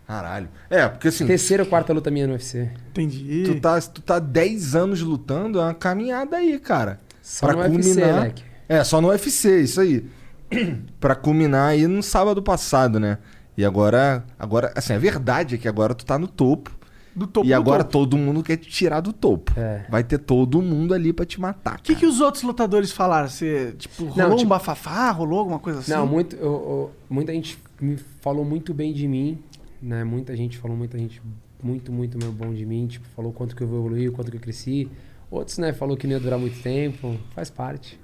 [0.06, 0.48] Caralho.
[0.68, 2.70] É, porque assim, Terceira ou quarta luta minha no UFC.
[2.90, 3.44] Entendi.
[3.46, 7.00] tu tá, tu tá 10 anos lutando, é uma caminhada aí, cara.
[7.22, 8.42] Só no UFC, Leque.
[8.68, 10.04] É, só no UFC, isso aí.
[11.00, 13.18] pra culminar aí no sábado passado, né?
[13.56, 16.70] E agora, agora, assim, a verdade é que agora tu tá no topo.
[17.16, 17.92] Do topo e do agora topo.
[17.92, 19.52] todo mundo quer te tirar do topo.
[19.56, 19.86] É.
[19.88, 21.78] Vai ter todo mundo ali pra te matar.
[21.78, 23.28] O que, que os outros lutadores falaram?
[23.28, 25.10] Você, tipo, rolou Não, um tipo- bafafá?
[25.12, 25.92] Rolou alguma coisa assim?
[25.92, 29.38] Não, muito, eu- eu- muita gente me falou muito bem de mim,
[29.84, 30.02] né?
[30.02, 31.20] Muita gente falou, muita gente
[31.62, 34.40] muito, muito meu bom de mim, tipo, falou quanto que eu evoluí, quanto que eu
[34.40, 34.90] cresci.
[35.30, 38.00] Outros, né, falou que não ia durar muito tempo, faz parte.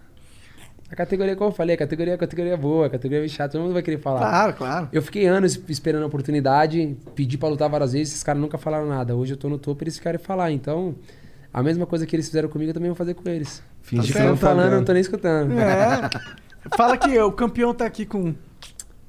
[0.90, 3.52] A categoria, como eu falei, a categoria é a categoria boa, a categoria é chata,
[3.52, 4.18] todo mundo vai querer falar.
[4.18, 4.88] Claro, claro.
[4.92, 8.86] Eu fiquei anos esperando a oportunidade, pedi pra lutar várias vezes, esses caras nunca falaram
[8.86, 9.14] nada.
[9.14, 10.96] Hoje eu tô no topo e eles querem falar, então
[11.52, 13.62] a mesma coisa que eles fizeram comigo eu também vou fazer com eles.
[13.82, 14.78] Finge que tá falando, eu vendo.
[14.78, 15.52] não tô nem escutando.
[15.52, 16.10] É.
[16.76, 18.34] Fala que o campeão tá aqui com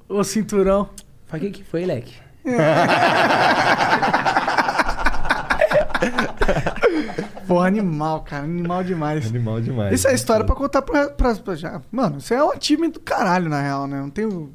[0.08, 0.90] o cinturão.
[1.26, 2.31] Fala, o que que foi, Leque?
[7.48, 8.44] Pô, animal, cara.
[8.44, 9.28] Animal demais.
[9.28, 9.94] Animal demais.
[9.94, 11.82] Isso é história pra contar pra, pra, pra já.
[11.92, 14.00] Mano, isso é um time do caralho, na real, né?
[14.00, 14.54] Não tenho.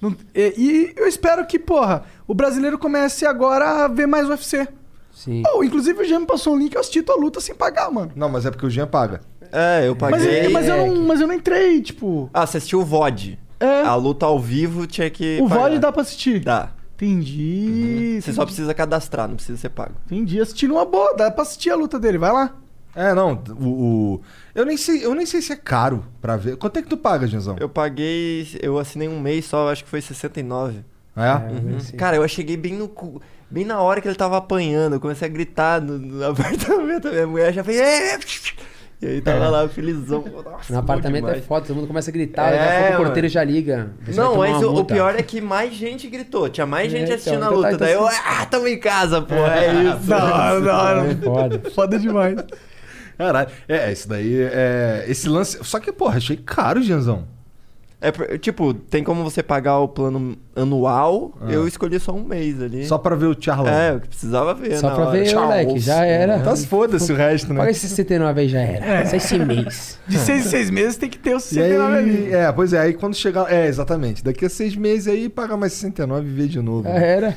[0.00, 4.66] não- e, e eu espero que, porra, o brasileiro comece agora a ver mais UFC.
[5.12, 5.42] Sim.
[5.54, 8.10] Oh, inclusive o Jean me passou um link, eu assisti tua luta sem pagar, mano.
[8.16, 9.20] Não, mas é porque o Jean paga.
[9.52, 10.48] É, eu Mas, paguei.
[10.48, 12.28] mas, eu não, mas eu não entrei, tipo.
[12.34, 13.38] Ah, você assistiu o VOD.
[13.60, 13.82] É.
[13.82, 15.38] A luta ao vivo tinha que.
[15.40, 15.60] o pagar.
[15.62, 16.40] VOD dá pra assistir.
[16.40, 16.70] Dá.
[16.96, 18.20] Entendi.
[18.22, 19.92] Você só precisa cadastrar, não precisa ser pago.
[20.06, 20.40] Entendi.
[20.40, 22.54] Assisti numa boa, dá pra assistir a luta dele, vai lá.
[22.96, 23.64] É, não, o,
[24.14, 24.20] o-
[24.54, 26.56] eu nem sei, eu nem sei se é caro pra ver.
[26.56, 27.56] Quanto é que tu paga, Janzão?
[27.58, 28.46] Eu paguei.
[28.62, 30.84] Eu assinei um mês só, acho que foi 69.
[31.16, 31.32] É?
[31.52, 31.76] Uhum.
[31.76, 31.96] assim.
[31.96, 34.94] Cara, eu cheguei bem no cu- bem na hora que ele tava apanhando.
[34.94, 37.08] Eu comecei a gritar no, no apartamento.
[37.08, 38.54] Minha mulher já fez.
[39.06, 40.24] "É!" E aí tava lá, felizão.
[40.44, 43.04] Nossa, No apartamento é foda, todo mundo começa a gritar, É, daqui a pouco o
[43.06, 43.90] porteiro já liga.
[44.14, 46.48] Não, mas o, o pior é que mais gente gritou.
[46.48, 47.68] Tinha mais É, gente então, assistindo a então tá, luta.
[47.68, 49.34] então Daí eu, ah, tamo em casa, pô.
[49.54, 50.06] É isso.
[50.08, 51.06] Da hora, da hora.
[51.10, 51.70] É foda.
[51.70, 52.36] Foda demais.
[53.16, 53.48] Caralho.
[53.68, 55.04] É, isso daí é.
[55.06, 55.58] Esse lance.
[55.62, 57.26] Só que, porra, achei caro, Janzão.
[58.08, 61.32] É, tipo, tem como você pagar o plano anual.
[61.48, 62.86] Eu escolhi só um mês ali.
[62.86, 63.72] Só pra ver o Charlão.
[63.72, 64.76] É, eu precisava ver.
[64.78, 65.18] Só na pra hora.
[65.18, 65.42] ver, Tchau.
[65.42, 66.56] moleque, já era.
[66.56, 67.58] Se foda-se o resto, né?
[67.58, 69.06] Paga esse 69 aí já era.
[69.06, 69.98] Só esse mês.
[70.06, 72.10] De seis em seis meses tem que ter o E 69 ali.
[72.10, 73.52] aí, é, pois é, aí quando chegar.
[73.52, 74.22] É, exatamente.
[74.22, 76.84] Daqui a seis meses aí, paga mais 69 e vê de novo.
[76.84, 77.36] Já era.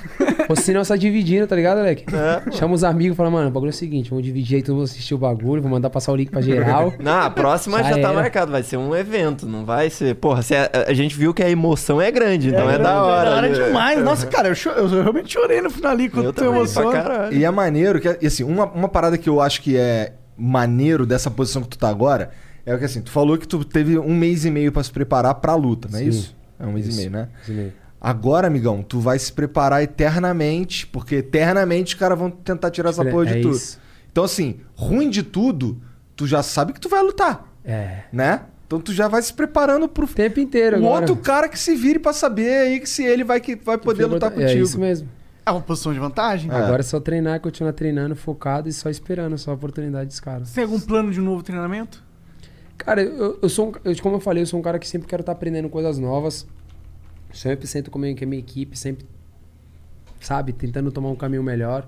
[0.49, 2.05] Ou senão só dividindo, tá ligado, moleque?
[2.13, 2.51] É.
[2.51, 4.75] Chama os amigos e fala, mano, o bagulho é o seguinte, vamos dividir aí, todo
[4.75, 6.93] mundo assistir o bagulho, vou mandar passar o link pra geral.
[6.99, 10.15] Não, a próxima Já já, tá marcado, vai ser um evento, não vai ser.
[10.15, 13.29] Porra, se a, a gente viu que a emoção é grande, então é, da hora.
[13.29, 14.03] Da hora demais.
[14.03, 16.91] Nossa, cara, eu, cho- eu realmente chorei no final ali com a tua emoção.
[17.31, 21.05] E é maneiro que, e assim, uma, uma parada que eu acho que é maneiro
[21.05, 22.29] dessa posição que tu tá agora
[22.65, 24.91] é o que assim, tu falou que tu teve um mês e meio pra se
[24.91, 26.09] preparar pra luta, não é Sim.
[26.09, 26.35] isso?
[26.59, 26.97] É um mês Isso.
[26.97, 27.29] e meio, né?
[27.41, 27.73] Esse meio.
[28.01, 33.03] Agora, amigão, tu vai se preparar eternamente, porque eternamente os caras vão tentar tirar essa
[33.05, 33.55] porra de É tudo.
[33.55, 33.79] isso.
[34.11, 35.81] Então, assim, ruim de tudo,
[36.15, 38.01] tu já sabe que tu vai lutar, É.
[38.11, 38.41] né?
[38.67, 40.99] Então tu já vai se preparando pro O tempo inteiro o agora.
[41.09, 44.05] outro cara que se vire pra saber aí que se ele vai, que vai poder
[44.05, 44.61] lutar É contigo.
[44.63, 45.07] isso mesmo.
[45.45, 46.51] É uma posição de vantagem?
[46.51, 50.51] Agora é só treinar, continuar treinando, focado e só esperando só a oportunidade dos caras.
[50.51, 52.03] Tem algum plano de um novo treinamento?
[52.77, 55.07] Cara, eu, eu sou um, eu, como eu falei, eu sou um cara que sempre
[55.07, 56.45] quero estar aprendendo coisas novas.
[57.33, 59.05] Sempre sento com a minha, com a minha equipe, sempre,
[60.19, 61.87] sabe, tentando tomar um caminho melhor.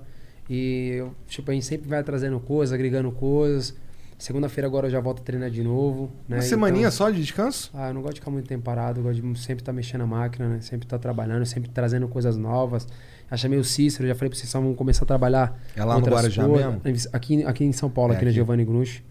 [0.49, 3.75] E, eu, tipo, a gente sempre vai trazendo coisas, agregando coisas.
[4.19, 6.11] Segunda-feira agora eu já volto a treinar de novo.
[6.27, 6.35] Né?
[6.35, 7.71] Uma semaninha Então- só de descanso?
[7.73, 10.01] Ah, eu não gosto de ficar muito tempo parado, eu gosto de sempre estar mexendo
[10.01, 10.59] a máquina, né?
[10.61, 12.85] Sempre estar trabalhando, sempre trazendo coisas novas.
[13.31, 15.57] Já chamei o Cícero, já falei pra vocês, vamos começar a trabalhar.
[15.73, 16.81] É lá no Guarujá mesmo?
[17.13, 18.35] Aqui, aqui em São Paulo, É, aqui na aqui.
[18.35, 19.05] Giovanni Grunch.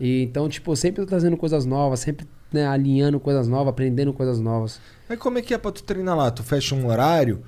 [0.00, 4.40] E, então, tipo, sempre tô trazendo coisas novas, sempre né, alinhando coisas novas, aprendendo coisas
[4.40, 4.80] novas.
[5.08, 6.30] Aí como é que é pra tu treinar lá?
[6.30, 7.42] Tu fecha um horário?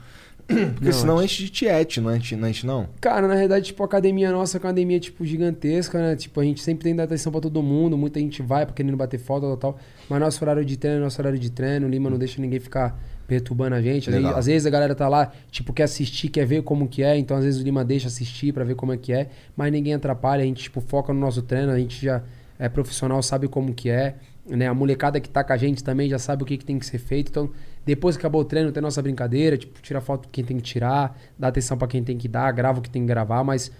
[0.74, 2.88] Porque Não, senão enche de tiete, não enche, não enche não?
[3.00, 6.16] Cara, na realidade, tipo, a academia nossa é uma academia, tipo, gigantesca, né?
[6.16, 8.74] Tipo, a gente sempre tem que dar atenção pra todo mundo, muita gente vai pra
[8.74, 9.78] querendo bater falta, tal, tal.
[10.08, 12.58] Mas nosso horário de treino é nosso horário de treino, o Lima não deixa ninguém
[12.60, 14.08] ficar perturbando a gente.
[14.10, 17.02] Às vezes, às vezes a galera tá lá, tipo, quer assistir, quer ver como que
[17.02, 19.70] é, então às vezes o Lima deixa assistir pra ver como é que é, mas
[19.70, 22.22] ninguém atrapalha, a gente, tipo, foca no nosso treino, a gente já
[22.58, 24.16] é profissional, sabe como que é.
[24.46, 24.66] né?
[24.66, 26.84] A molecada que tá com a gente também já sabe o que, que tem que
[26.84, 27.30] ser feito.
[27.30, 27.50] Então,
[27.84, 30.62] depois que acabou o treino, tem nossa brincadeira, tipo, tira foto de quem tem que
[30.62, 33.70] tirar, dá atenção pra quem tem que dar, grava o que tem que gravar, mas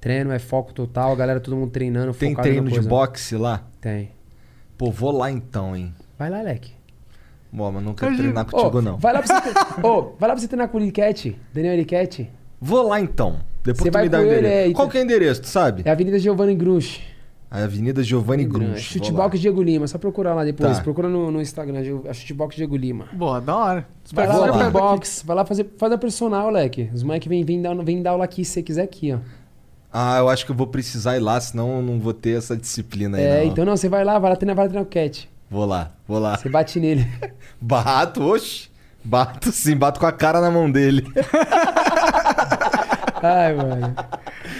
[0.00, 2.88] treino é foco total, a galera todo mundo treinando, Tem treino de coisa.
[2.88, 3.64] boxe lá?
[3.80, 4.10] Tem.
[4.76, 5.94] Pô, vou lá então, hein?
[6.18, 6.72] Vai lá, Leque.
[7.52, 8.32] Bom, mas não quero Imagina.
[8.34, 8.98] treinar contigo, Ô, não.
[8.98, 11.74] Vai lá pra você, tre- Ô, vai lá pra você treinar com o Eliquete, Daniel
[11.74, 12.30] Eliquete.
[12.60, 13.38] Vou lá então.
[13.64, 14.52] Depois Você tu vai me dá o ele, endereço.
[14.54, 15.82] é, e Qual tu- que é o endereço, tu sabe?
[15.84, 17.02] É a Avenida Giovanni Grunch.
[17.50, 18.80] A Avenida Giovanni Grunch.
[18.80, 20.76] Chutebox Diego Lima, só procurar lá depois.
[20.76, 20.82] Tá.
[20.82, 23.06] Procura no, no Instagram, a Chutebox Diego Lima.
[23.12, 23.88] Boa, da hora.
[24.12, 24.70] Vai lá, aqui.
[24.70, 26.90] box, vai lá fazer, faz a personal, leque.
[26.92, 29.18] Os moleques vêm vem dar, vem dar aula aqui se você quiser aqui, ó.
[29.92, 32.56] Ah, eu acho que eu vou precisar ir lá, senão eu não vou ter essa
[32.56, 33.24] disciplina aí.
[33.24, 33.52] é, não.
[33.52, 35.28] então não, você vai lá, vai lá treinar, vai lá treinar o cat.
[35.48, 36.36] Vou lá, vou lá.
[36.36, 37.06] Você bate nele.
[37.60, 38.68] Bato, oxe.
[39.02, 41.06] Bato sim, bato com a cara na mão dele.
[43.22, 43.94] Ai, mano.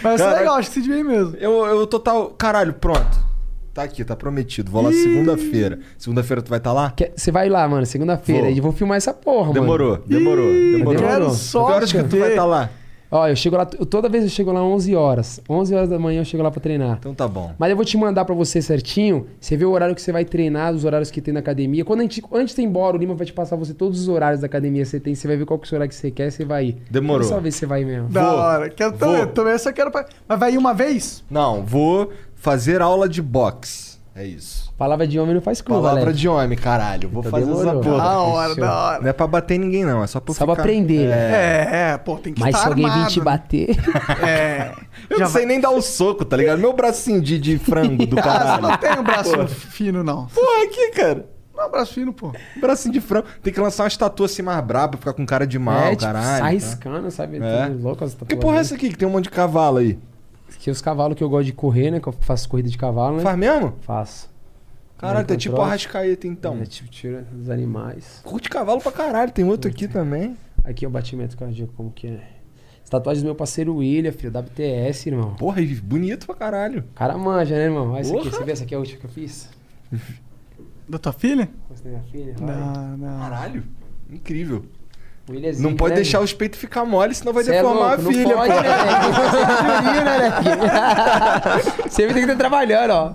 [0.03, 1.35] Mas isso é legal, acho que se devia ir mesmo.
[1.39, 2.29] Eu, eu total.
[2.37, 3.27] Caralho, pronto.
[3.73, 4.71] Tá aqui, tá prometido.
[4.71, 5.79] Vou lá segunda-feira.
[5.99, 6.91] Segunda-feira tu vai estar lá?
[6.95, 8.49] Quer- Você vai lá, mano, segunda-feira.
[8.49, 9.53] E vou filmar essa porra, mano.
[9.53, 10.95] Demorou, demorou, demorou.
[10.95, 11.29] Quero Demorou.
[11.31, 12.69] só Que horas que tu vai estar lá?
[13.09, 15.39] Ó, eu chego lá, toda vez eu chego lá 11 horas.
[15.49, 16.97] 11 horas da manhã eu chego lá pra treinar.
[16.99, 17.53] Então tá bom.
[17.57, 19.27] Mas eu vou te mandar pra você certinho.
[19.39, 21.85] Você vê o horário que você vai treinar, os horários que tem na academia.
[21.85, 24.07] Quando a gente, antes de ir embora, o Lima vai te passar você todos os
[24.07, 25.15] horários da academia que você tem.
[25.15, 26.77] Você vai ver qual que é o horário que você quer, você vai ir.
[26.91, 27.27] Demorou.
[27.27, 28.09] Só ver se você vai mesmo.
[28.09, 28.39] Da Vou.
[28.39, 28.69] hora.
[28.69, 28.99] Quero Vou.
[28.99, 29.89] também, também só quero.
[29.91, 31.23] pra- Mas vai ir uma vez?
[31.29, 33.97] Não, vou fazer aula de boxe.
[34.13, 34.66] É isso.
[34.77, 36.19] Palavra de homem não faz curva, Palavra Alex.
[36.19, 37.09] de homem, caralho.
[37.09, 37.81] Vou Então fazer essa demorou.
[37.81, 37.97] porra.
[37.97, 38.63] Da hora, fechou.
[38.63, 39.01] da hora.
[39.01, 40.03] Não é pra bater ninguém, não.
[40.03, 40.61] É só pra Só pra ficar...
[40.63, 41.09] aprender.
[41.09, 41.13] É.
[41.71, 43.11] É, é, pô, tem que Mas estar se alguém vir armado.
[43.11, 43.69] te bater.
[44.23, 44.71] É.
[45.09, 46.59] Eu Já não sei nem dar o soco, tá ligado?
[46.59, 48.61] Meu bracinho de, de frango do Ah, caralho.
[48.61, 50.27] não tem um braço fino, não.
[50.27, 51.25] Porra, aqui, cara.
[51.55, 52.31] Não é um braço fino, pô.
[52.61, 53.25] Bracinho de frango.
[53.41, 56.01] Tem que lançar uma estatua assim mais braba, ficar com cara de mal, é, tipo,
[56.03, 56.37] caralho.
[56.39, 56.45] tá?
[56.45, 57.37] arriscando, sabe?
[57.41, 57.67] É.
[57.81, 59.97] Louco as Que porra é essa aqui que tem um monte de cavalo aí?
[60.59, 61.99] Que os cavalos que eu gosto de correr, né?
[61.99, 63.23] Que eu faço corrida de cavalo, né?
[63.23, 63.73] Faz mesmo?
[63.81, 64.29] Faço.
[64.97, 66.57] Caralho, tá tipo arrascaeta então.
[66.59, 68.21] É, tipo, tira os animais.
[68.23, 70.35] Curte cavalo pra caralho, tem outro aqui também.
[70.63, 72.37] Aqui é o batimento cardíaco, como que é?
[72.83, 75.35] As tatuagens do meu parceiro William, filho, WTS, irmão.
[75.35, 76.79] Porra, e bonito pra caralho.
[76.79, 77.91] O cara manja, né, irmão?
[77.91, 78.29] Olha isso aqui.
[78.29, 79.49] Você vê essa aqui é a última que eu fiz?
[80.87, 81.49] Da tua filha?
[81.69, 82.35] Mostrei minha filha.
[82.39, 83.19] Não, não.
[83.19, 83.63] Caralho.
[84.09, 84.65] Incrível.
[85.29, 87.97] O é Não pode né, deixar os peitos ficar mole, senão vai Cê é deformar
[87.97, 88.29] louco, a filha.
[88.29, 88.61] Não pode, pô.
[88.61, 90.31] né, né,
[91.91, 93.13] Sempre tem que estar trabalhando, ó.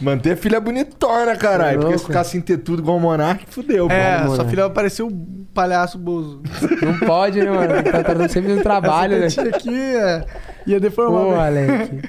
[0.00, 1.78] Manter a filha bonitona, caralho.
[1.78, 4.26] Tá Porque se ficar sem ter tudo igual o Monark, fudeu, É, pô.
[4.28, 4.50] sua mano.
[4.50, 5.10] filha vai parecer o
[5.54, 6.42] palhaço Bozo.
[6.82, 7.74] Não pode, né, mano?
[7.84, 9.26] Tá tratando sempre do trabalho, né?
[9.26, 10.26] Essa tetinha aqui é,
[10.66, 11.24] ia deformar.
[11.24, 11.34] Pô.
[11.40, 12.08] Aleque.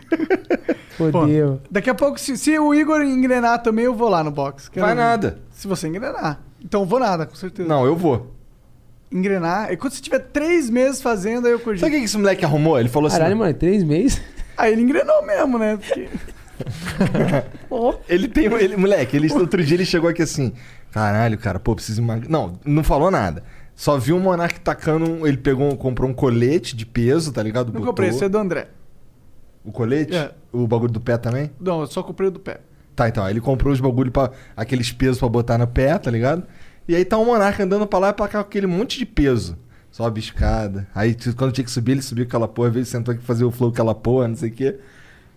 [0.97, 1.61] Pô, Fodeu.
[1.69, 4.67] Daqui a pouco, se, se o Igor engrenar também, eu vou lá no box.
[4.67, 5.37] Quero Vai nada.
[5.51, 6.41] Se você engrenar.
[6.59, 7.69] Então eu vou nada, com certeza.
[7.69, 8.38] Não, eu vou.
[9.11, 9.71] Engrenar.
[9.71, 11.81] E quando você tiver três meses fazendo, aí eu cogito.
[11.81, 12.79] Sabe o que esse moleque arrumou?
[12.79, 13.17] Ele falou assim.
[13.17, 14.21] Caralho, mano, três meses?
[14.57, 15.77] Aí ele engrenou mesmo, né?
[15.77, 16.09] Porque...
[18.09, 18.45] Ele tem.
[18.45, 20.51] Ele, moleque, ele, outro dia ele chegou aqui assim.
[20.91, 22.31] Caralho, cara, pô, preciso emagrecer.
[22.31, 23.43] Não, não falou nada.
[23.75, 25.09] Só viu o Monark tacando.
[25.09, 27.67] um- Ele pegou, comprou um colete de peso, tá ligado?
[27.67, 28.67] Não Botou- comprei, esse é do André.
[29.63, 30.15] O colete?
[30.15, 30.31] É.
[30.51, 31.51] O bagulho do pé também?
[31.59, 32.59] Não, eu só comprei o do pé.
[32.95, 33.23] Tá, então.
[33.23, 34.31] Aí ele comprou os bagulho pra.
[34.57, 36.43] aqueles pesos pra botar no pé, tá ligado?
[36.89, 39.05] E aí tá o Monark andando pra lá e pra cá com aquele monte de
[39.05, 39.55] peso.
[39.91, 40.87] Sobe escada.
[40.93, 43.51] Aí t- quando tinha que subir, ele subiu aquela porra, veio sentou aqui fazer o
[43.51, 44.75] flow aquela porra, não sei o quê.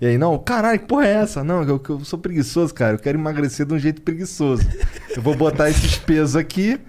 [0.01, 1.45] E aí, não, caralho, que porra é essa?
[1.45, 2.95] Não, eu, eu sou preguiçoso, cara.
[2.95, 4.67] Eu quero emagrecer de um jeito preguiçoso.
[5.15, 6.81] Eu vou botar esses pesos aqui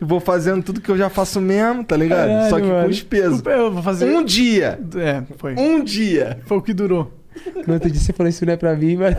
[0.00, 2.26] e vou fazendo tudo que eu já faço mesmo, tá ligado?
[2.28, 2.84] Caralho, Só que mano.
[2.84, 3.42] com os pesos.
[3.44, 4.06] Eu vou fazer.
[4.06, 4.80] Um dia!
[4.96, 5.54] É, foi.
[5.56, 6.40] Um dia!
[6.46, 7.12] Foi o que durou.
[7.66, 9.14] No outro dia você falou isso não é pra mim, mas.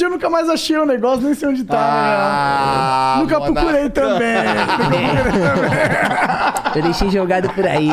[0.00, 1.76] Dia eu nunca mais achei o negócio, nem sei onde tá.
[1.78, 3.52] Ah, nunca Monark.
[3.60, 4.34] procurei também.
[6.74, 7.90] Eu deixei jogado por aí.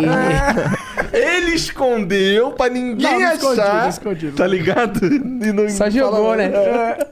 [1.12, 3.90] Ele escondeu pra ninguém Não, não escondi, achar.
[3.90, 4.32] escondi.
[4.32, 5.06] Tá ligado?
[5.06, 6.46] E não Só jogou, né?
[6.46, 7.08] É.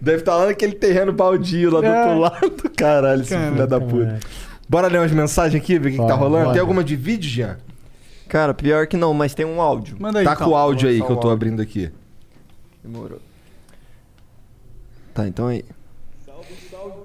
[0.00, 2.02] Deve estar lá naquele terreno baldio lá do É.
[2.04, 2.70] outro lado.
[2.76, 4.20] Caralho, esse filho da puta.
[4.68, 6.44] Bora ler umas mensagens aqui, ver o que, que tá rolando.
[6.44, 6.52] bora.
[6.52, 7.56] Tem alguma de vídeo, Jean?
[8.28, 9.96] Cara, pior que não, mas tem um áudio.
[9.98, 10.46] Manda aí, tá então.
[10.46, 11.90] com o áudio aí que eu tô abrindo aqui.
[12.84, 13.20] Demorou.
[15.14, 15.64] Tá, então aí.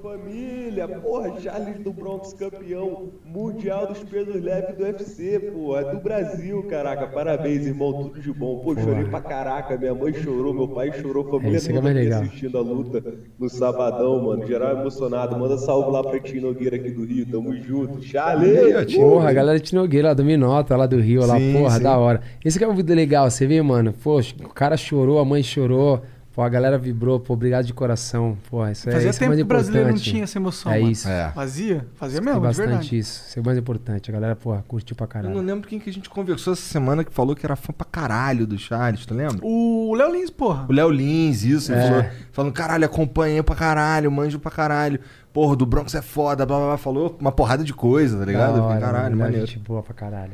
[0.09, 0.87] Família!
[0.87, 6.63] Porra, Charles do Bronx campeão mundial dos pesos leves do UFC, pô, é do Brasil,
[6.63, 7.05] caraca.
[7.05, 8.57] Parabéns, irmão, tudo de bom.
[8.57, 12.21] Pô, chorei pra caraca, minha mãe chorou, meu pai chorou, família que é toda legal.
[12.23, 13.03] assistindo a luta
[13.37, 14.47] no sabadão, mano.
[14.47, 15.37] Geral emocionado.
[15.37, 18.01] Manda salve lá pra Tino Nogueira aqui do Rio, tamo junto.
[18.01, 18.95] Charles!
[18.95, 21.83] Porra, a galera de Nogueira lá do Minota, lá do Rio, lá, Sim, porra, sim.
[21.83, 22.21] da hora.
[22.43, 23.93] Esse que é um vídeo legal, você vê, mano?
[23.93, 26.01] Poxa, o cara chorou, a mãe chorou.
[26.39, 28.37] Pô, a galera vibrou, pô, obrigado de coração.
[28.49, 30.71] Pô, isso é, Fazia isso é tempo mais que o brasileiro não tinha essa emoção.
[30.71, 30.89] É mano.
[30.89, 31.09] isso.
[31.09, 31.31] É.
[31.35, 31.85] Fazia?
[31.95, 32.97] Fazia mesmo, de bastante verdade.
[32.97, 33.25] isso.
[33.27, 34.09] Isso é o mais importante.
[34.09, 35.35] A galera, pô, curtiu pra Eu caralho.
[35.35, 37.85] não lembro quem que a gente conversou essa semana que falou que era fã pra
[37.85, 39.39] caralho do Charles, tu lembra?
[39.41, 40.65] O Léo Lins, porra.
[40.69, 41.85] O Léo Lins, isso, É.
[41.89, 44.97] falou, falando, caralho, acompanha pra caralho, manjo pra caralho.
[45.33, 46.77] Porra, do Bronx é foda, blá blá blá.
[46.77, 48.53] Falou uma porrada de coisa, tá ligado?
[48.53, 49.45] Da Eu hora, caralho, mano, maneiro.
[49.45, 50.31] Gente boa pra caralho.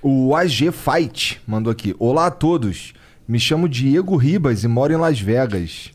[0.00, 1.94] O AG Fight mandou aqui.
[1.98, 2.93] Olá a todos.
[3.26, 5.90] Me chamo Diego Ribas e moro em Las Vegas.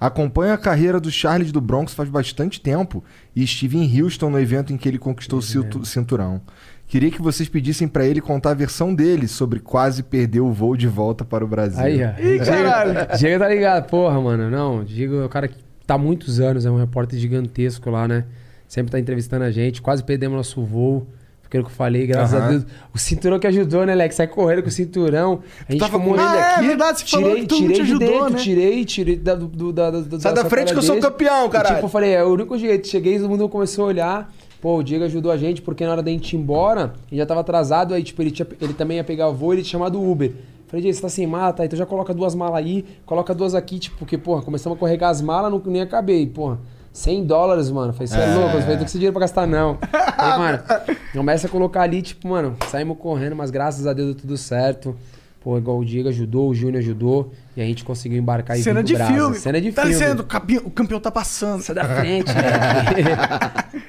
[0.00, 3.04] Acompanho a carreira do Charles do Bronx faz bastante tempo
[3.36, 6.40] e estive em Houston no evento em que ele conquistou o cintu- cinturão.
[6.88, 10.76] Queria que vocês pedissem pra ele contar a versão dele sobre quase perder o voo
[10.76, 11.80] de volta para o Brasil.
[11.80, 12.20] Aí, ó.
[12.20, 12.92] Ih, caralho.
[12.94, 13.86] Diego, Diego tá ligado.
[13.88, 14.50] Porra, mano.
[14.50, 15.56] Não, Diego é o cara que
[15.86, 18.24] tá há muitos anos, é um repórter gigantesco lá, né?
[18.66, 19.80] Sempre tá entrevistando a gente.
[19.80, 21.06] Quase perdemos nosso voo.
[21.52, 22.46] Aquilo que eu falei, graças Aham.
[22.46, 22.66] a Deus.
[22.94, 24.14] O cinturão que ajudou, né, Lex?
[24.14, 25.40] Sai correndo com o cinturão.
[25.68, 26.66] A gente tava com ele Ah, é aqui?
[26.66, 28.38] verdade, você falou Tirei, que todo tirei te de ajudou, dentro, né?
[28.38, 31.72] tirei, tirei da, do, da, do, Sai da frente que eu sou campeão, caralho.
[31.72, 32.88] E, tipo, eu falei, é o único jeito.
[32.88, 34.32] Cheguei, todo mundo começou a olhar.
[34.62, 37.26] Pô, o Diego ajudou a gente, porque na hora da gente ir embora, ele já
[37.26, 40.00] tava atrasado, aí, tipo, ele, tinha, ele também ia pegar o voo, ele tinha chamado
[40.00, 40.32] o Uber.
[40.68, 41.66] Falei, Diego, você tá sem mala, tá?
[41.66, 45.10] Então já coloca duas malas aí, coloca duas aqui, tipo, porque, porra, começamos a carregar
[45.10, 46.58] as malas, não, nem acabei, porra.
[46.92, 47.92] 100 dólares, mano.
[47.92, 48.34] Falei, você é.
[48.34, 49.78] louco, eu falei, tô com esse dinheiro pra gastar, não.
[50.16, 50.62] Falei, mano,
[51.12, 54.94] começa a colocar ali, tipo, mano, saímos correndo, mas graças a Deus deu tudo certo.
[55.40, 58.82] Pô, igual o Diego ajudou, o Júnior ajudou, e a gente conseguiu embarcar e Cena
[58.82, 59.12] de Brasa.
[59.12, 59.36] filme.
[59.36, 59.98] Cena de tá filme.
[59.98, 61.62] dizendo, o campeão, o campeão tá passando.
[61.62, 63.82] Sai da frente, né?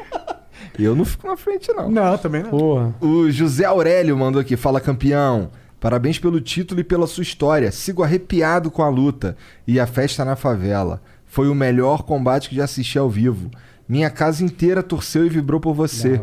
[0.80, 1.92] Eu não fico na frente, não.
[1.92, 2.50] Não, também não.
[2.50, 2.96] Porra.
[3.00, 5.52] O José Aurélio mandou aqui, fala campeão.
[5.80, 7.72] Parabéns pelo título e pela sua história.
[7.72, 11.02] Sigo arrepiado com a luta e a festa na favela.
[11.34, 13.50] Foi o melhor combate que já assisti ao vivo.
[13.90, 16.22] Minha casa inteira torceu e vibrou por você.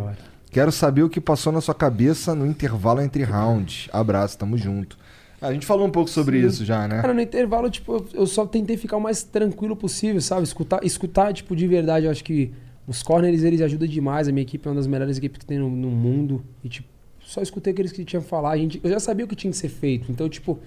[0.52, 3.88] Quero saber o que passou na sua cabeça no intervalo entre rounds.
[3.92, 4.96] Abraço, tamo junto.
[5.42, 7.00] A gente falou um pouco sobre isso já, né?
[7.00, 10.44] Cara, no intervalo, tipo, eu- só tentei ficar o mais tranquilo possível, sabe?
[10.44, 12.52] Escutar, escutar tipo, de verdade, eu acho que
[12.86, 14.28] os corners, eles ajudam demais.
[14.28, 16.44] A minha equipe é uma das melhores equipes que tem no, no mundo.
[16.62, 16.86] E, tipo,
[17.18, 18.50] só escutei o que tinham que falar.
[18.52, 20.12] A gente, eu já sabia o que tinha que ser feito.
[20.12, 20.60] Então, tipo,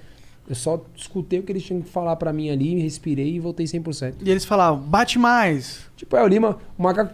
[0.48, 3.66] eu só escutei o que eles tinham que falar pra mim ali, respirei e voltei
[3.66, 4.16] 100%.
[4.26, 5.82] E eles falavam, bate mais.
[5.96, 7.14] Tipo, é, o Lima, o Macaco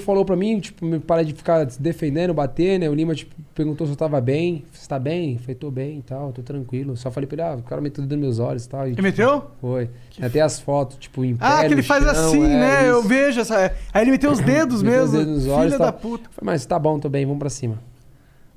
[0.00, 2.90] falou pra mim, tipo, me para de ficar se defendendo, bater, né?
[2.90, 4.62] O Lima, tipo, perguntou se eu tava bem.
[4.72, 5.32] Você tá bem?
[5.34, 6.94] Eu falei, tô bem e tal, tô tranquilo.
[6.98, 8.82] Só falei pra ele, ah, o cara meteu o dedo nos meus olhos e tal.
[8.82, 9.44] E, Ele tipo, meteu?
[9.58, 9.88] Foi.
[10.20, 12.90] Até as fotos, tipo, em pé, Ah, que ele faz chão, assim, é, né?
[12.90, 13.72] Eu vejo essa.
[13.94, 15.18] Aí ele meteu os dedos Meteu mesmo.
[15.18, 16.00] os dedos nos olhos Filha da tal.
[16.00, 16.28] puta.
[16.30, 17.78] Falei, mas tá bom, tô bem, vamos pra cima.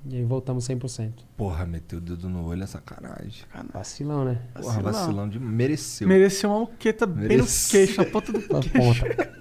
[0.05, 1.11] E aí voltamos 100%.
[1.37, 3.43] Porra, meteu o dedo no olho é sacanagem.
[3.73, 4.41] Vacilão, né?
[4.53, 6.07] Porra, vacilão de mereceu.
[6.07, 9.05] Mereceu uma moqueta bem no queixo, na ponta do Na queixo.
[9.05, 9.13] ponta.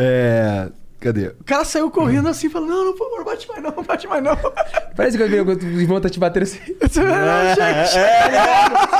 [0.00, 0.70] É.
[1.00, 1.28] Cadê?
[1.28, 4.22] O cara saiu correndo assim, falando: Não, não, por favor, bate mais não, bate mais
[4.22, 4.36] não.
[4.96, 6.58] Parece que eu vi quando o irmão tá te batendo assim.
[6.68, 7.94] Não, gente.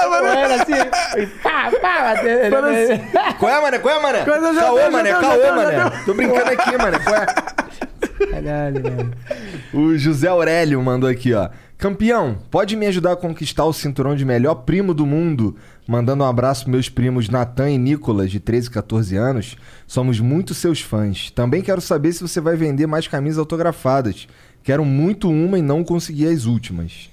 [0.09, 1.21] Correndo assim.
[1.21, 2.57] e Pá, pá, batendo.
[3.39, 3.79] Qual é, mané?
[3.81, 4.21] Qual é, mané?
[4.21, 5.13] É, Caô, mané?
[5.13, 6.03] Caô, mané?
[6.07, 6.99] Tô brincando aqui, mané.
[7.01, 7.27] Qual é?
[8.31, 9.13] Caralho, velho.
[9.75, 11.49] O José Aurélio mandou aqui, ó.
[11.77, 15.57] Campeão, pode me ajudar a conquistar o cinturão de melhor primo do mundo?
[15.91, 19.57] Mandando um abraço pros meus primos Natan e Nicolas, de 13 e 14 anos.
[19.87, 21.31] Somos muito seus fãs.
[21.31, 24.29] Também quero saber se você vai vender mais camisas autografadas.
[24.63, 27.09] Quero muito uma e não consegui as últimas.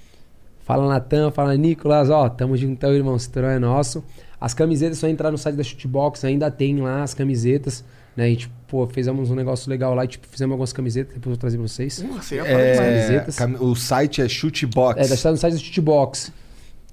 [0.62, 4.04] Fala Natan, fala Nicolas, ó, tamo juntão, irmão, o cinturão é nosso.
[4.38, 7.82] As camisetas, só entrar no site da Shootbox, ainda tem lá as camisetas,
[8.14, 8.24] né?
[8.24, 11.30] A gente, pô, fizemos um negócio legal lá, e, tipo, fizemos algumas camisetas, depois eu
[11.30, 12.04] vou trazer pra vocês.
[12.16, 12.60] Você ia falar.
[12.60, 13.36] É, camisetas.
[13.36, 15.10] cami- o site é Shootbox.
[15.10, 16.30] É, tá no site da Shootbox.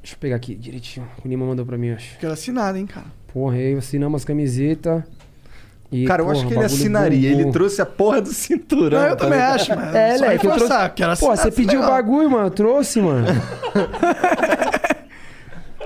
[0.04, 1.08] Deixa eu pegar aqui direitinho.
[1.24, 2.20] O Lima mandou pra mim, eu acho.
[2.20, 3.06] Quero assinar, hein, cara.
[3.34, 5.02] Porra, aí assinamos as camisetas.
[5.92, 7.30] E, Cara, eu porra, acho que ele assinaria.
[7.30, 7.44] bombou.
[7.46, 9.00] Ele trouxe a porra do cinturão.
[9.00, 9.96] Não, eu tá também acho, mas.
[9.96, 10.94] É, só Leque, eu reforçar, trouxe.
[10.96, 11.38] quero Pô, assinar.
[11.38, 12.48] você pediu o bagulho, mano.
[12.48, 13.28] Eu trouxe, mano.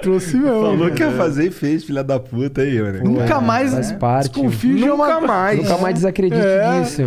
[0.02, 0.62] Trouxe mesmo.
[0.62, 3.04] Falou que ia fazer e fez, filha da puta aí, mano.
[3.04, 4.30] Nunca mais Faz parte.
[4.30, 5.22] desconfio de Nunca uma...
[5.22, 5.58] mais.
[5.60, 6.80] Nunca mais desacredite É.
[6.80, 7.02] nisso.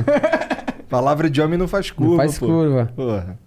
[0.89, 2.47] Palavra de homem não faz curva, Não faz pô.
[2.47, 2.93] curva.
[2.97, 3.39] Porra.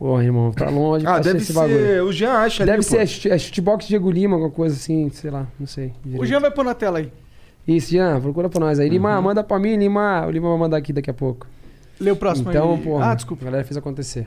[0.00, 1.06] Porra, irmão, tá longe.
[1.06, 1.52] Ah, deve esse ser.
[1.52, 2.06] bagulho.
[2.06, 3.06] O Jean acha ali, Deve pô.
[3.06, 5.88] ser a chutebox Diego Lima, alguma coisa assim, sei lá, não sei.
[5.88, 6.24] O direito.
[6.26, 7.12] Jean vai pôr na tela aí.
[7.68, 8.88] Isso, Jean, procura pra nós aí.
[8.88, 9.22] Lima, Uhum.
[9.22, 10.24] manda pra mim, Lima.
[10.26, 11.46] O Lima vai mandar aqui daqui a pouco.
[12.00, 12.80] Lê o próximo então, aí.
[12.82, 13.42] porra, Ah, desculpa.
[13.42, 14.26] a galera fez acontecer.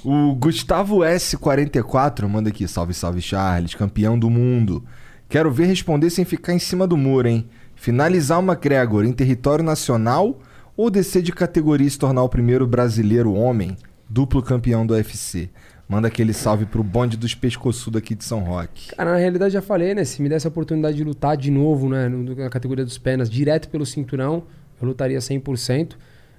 [0.03, 4.83] O Gustavo S44 manda aqui, salve, salve Charles, campeão do mundo.
[5.29, 7.47] Quero ver responder sem ficar em cima do muro, hein?
[7.75, 10.39] Finalizar uma Gregor em território nacional
[10.75, 13.77] ou descer de categoria e se tornar o primeiro brasileiro homem,
[14.09, 15.49] duplo campeão do UFC?
[15.88, 18.95] Manda aquele salve pro bonde dos pescoçudos aqui de São Roque.
[18.95, 20.03] Cara, na realidade já falei, né?
[20.05, 22.09] Se me desse a oportunidade de lutar de novo, né?
[22.09, 24.43] Na categoria dos penas, direto pelo cinturão,
[24.81, 25.95] eu lutaria 100%.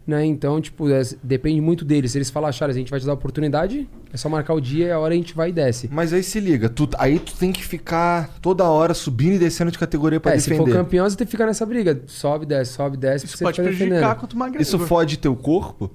[0.06, 0.24] Né?
[0.24, 2.12] Então, tipo, é, depende muito deles.
[2.12, 4.60] Se eles falarem, Charles, a gente vai te dar a oportunidade, é só marcar o
[4.60, 5.88] dia e a hora a gente vai e desce.
[5.92, 9.70] Mas aí se liga, tu, aí tu tem que ficar toda hora subindo e descendo
[9.70, 10.72] de categoria pra É, se for defender.
[10.76, 12.02] campeão, você tem que ficar nessa briga.
[12.06, 13.26] Sobe, desce, sobe, desce.
[13.26, 14.32] Isso pode ficar prejudicar defendendo.
[14.34, 14.62] uma Gregor.
[14.62, 15.90] Isso fode teu corpo?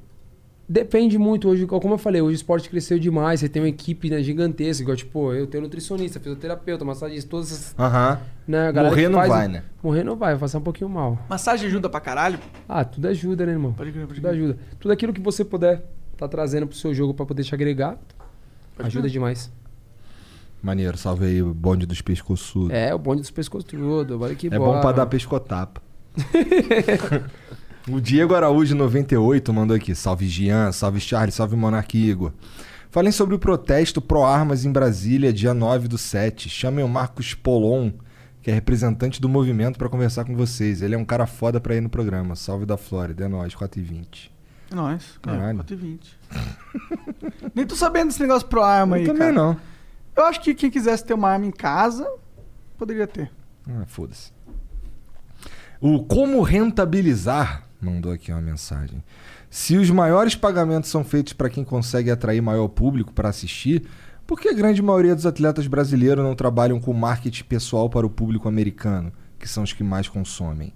[0.69, 4.09] Depende muito hoje, como eu falei, hoje o esporte cresceu demais, você tem uma equipe
[4.09, 7.75] né, gigantesca, igual tipo, eu tenho nutricionista, fisioterapeuta, massagista, todas essas.
[7.79, 8.19] Aham.
[8.45, 9.63] Né, Morrer não faz- vai, né?
[9.81, 11.17] Morrer não vai, vai passar um pouquinho mal.
[11.29, 12.37] Massagem ajuda pra caralho?
[12.67, 13.71] Ah, tudo ajuda, né, irmão?
[13.71, 14.57] Pode crer, pode Tudo ajuda.
[14.77, 15.85] Tudo aquilo que você puder
[16.17, 17.97] tá trazendo pro seu jogo pra poder te agregar,
[18.77, 19.11] ajuda crer.
[19.11, 19.49] demais.
[20.61, 22.71] Maneiro, salve aí o bonde dos pescoçudos.
[22.71, 25.81] É, o bonde dos pescoçudos, olha que É bom pra dar pescotapa.
[27.89, 29.95] o Diego Araújo, 98, mandou aqui.
[29.95, 32.33] Salve Gian, salve Charles, salve Monarque Igor.
[32.89, 36.49] Falem sobre o protesto pró-armas em Brasília, dia 9 do 7.
[36.49, 37.91] Chamem o Marcos Polon,
[38.41, 40.81] que é representante do movimento, pra conversar com vocês.
[40.81, 42.35] Ele é um cara foda pra ir no programa.
[42.35, 44.29] Salve da Flórida, é nóis, 4h20.
[44.71, 45.37] Nós, cara.
[45.37, 45.59] Caralho.
[45.59, 45.99] 4,20.
[47.53, 49.33] Nem tô sabendo desse negócio pro arma Eu aí, também cara.
[49.33, 49.57] não.
[50.15, 52.09] Eu acho que quem quisesse ter uma arma em casa,
[52.77, 53.31] poderia ter.
[53.69, 54.31] Ah, foda-se.
[55.79, 59.03] O Como Rentabilizar mandou aqui uma mensagem.
[59.49, 63.87] Se os maiores pagamentos são feitos para quem consegue atrair maior público para assistir,
[64.25, 68.09] por que a grande maioria dos atletas brasileiros não trabalham com marketing pessoal para o
[68.09, 70.73] público americano, que são os que mais consomem?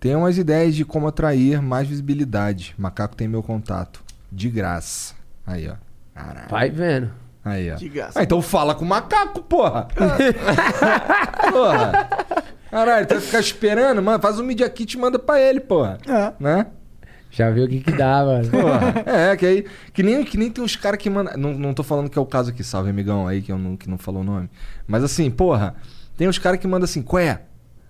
[0.00, 2.74] Tenham umas ideias de como atrair mais visibilidade.
[2.78, 4.02] Macaco tem meu contato.
[4.30, 5.14] De graça.
[5.46, 5.74] Aí, ó.
[6.14, 6.48] Caralho.
[6.48, 7.10] Vai vendo.
[7.44, 7.74] Aí, ó.
[7.76, 8.18] De graça.
[8.18, 9.88] Ah, então fala com o macaco, porra.
[11.52, 12.08] porra.
[12.74, 14.02] Caralho, tu vai ficar esperando?
[14.02, 15.96] Mano, faz um Media Kit e manda pra ele, porra.
[16.08, 16.32] É.
[16.40, 16.66] Né?
[17.30, 18.50] Já viu o que que dá, mano.
[18.50, 18.94] Porra.
[19.06, 19.64] É, que aí.
[19.92, 21.36] Que nem, que nem tem uns caras que mandam.
[21.36, 23.76] Não, não tô falando que é o caso aqui, salve, amigão aí, que, eu não,
[23.76, 24.50] que não falou o nome.
[24.88, 25.76] Mas assim, porra,
[26.16, 27.42] tem uns caras que mandam assim, qué?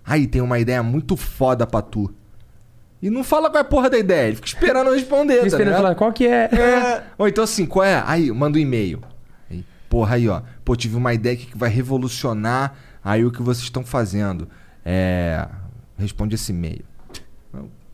[0.05, 2.13] Aí tem uma ideia muito foda pra tu.
[3.01, 5.41] E não fala qual é a porra da ideia, ele fica esperando eu responder, Fica
[5.41, 5.81] tá esperando ligado?
[5.81, 6.43] falar, qual que é?
[6.53, 7.03] É.
[7.17, 8.03] Ou então assim, qual é?
[8.05, 9.01] Aí, manda um e-mail.
[9.49, 10.43] Aí, porra, aí, ó.
[10.63, 14.47] Pô, tive uma ideia que vai revolucionar aí o que vocês estão fazendo.
[14.85, 15.47] É.
[15.97, 16.85] Responde esse e-mail.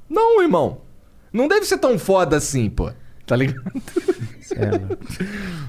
[0.10, 0.82] Não, irmão.
[1.32, 2.92] Não deve ser tão foda assim, pô.
[3.26, 3.64] Tá ligado?
[4.44, 4.98] Sério.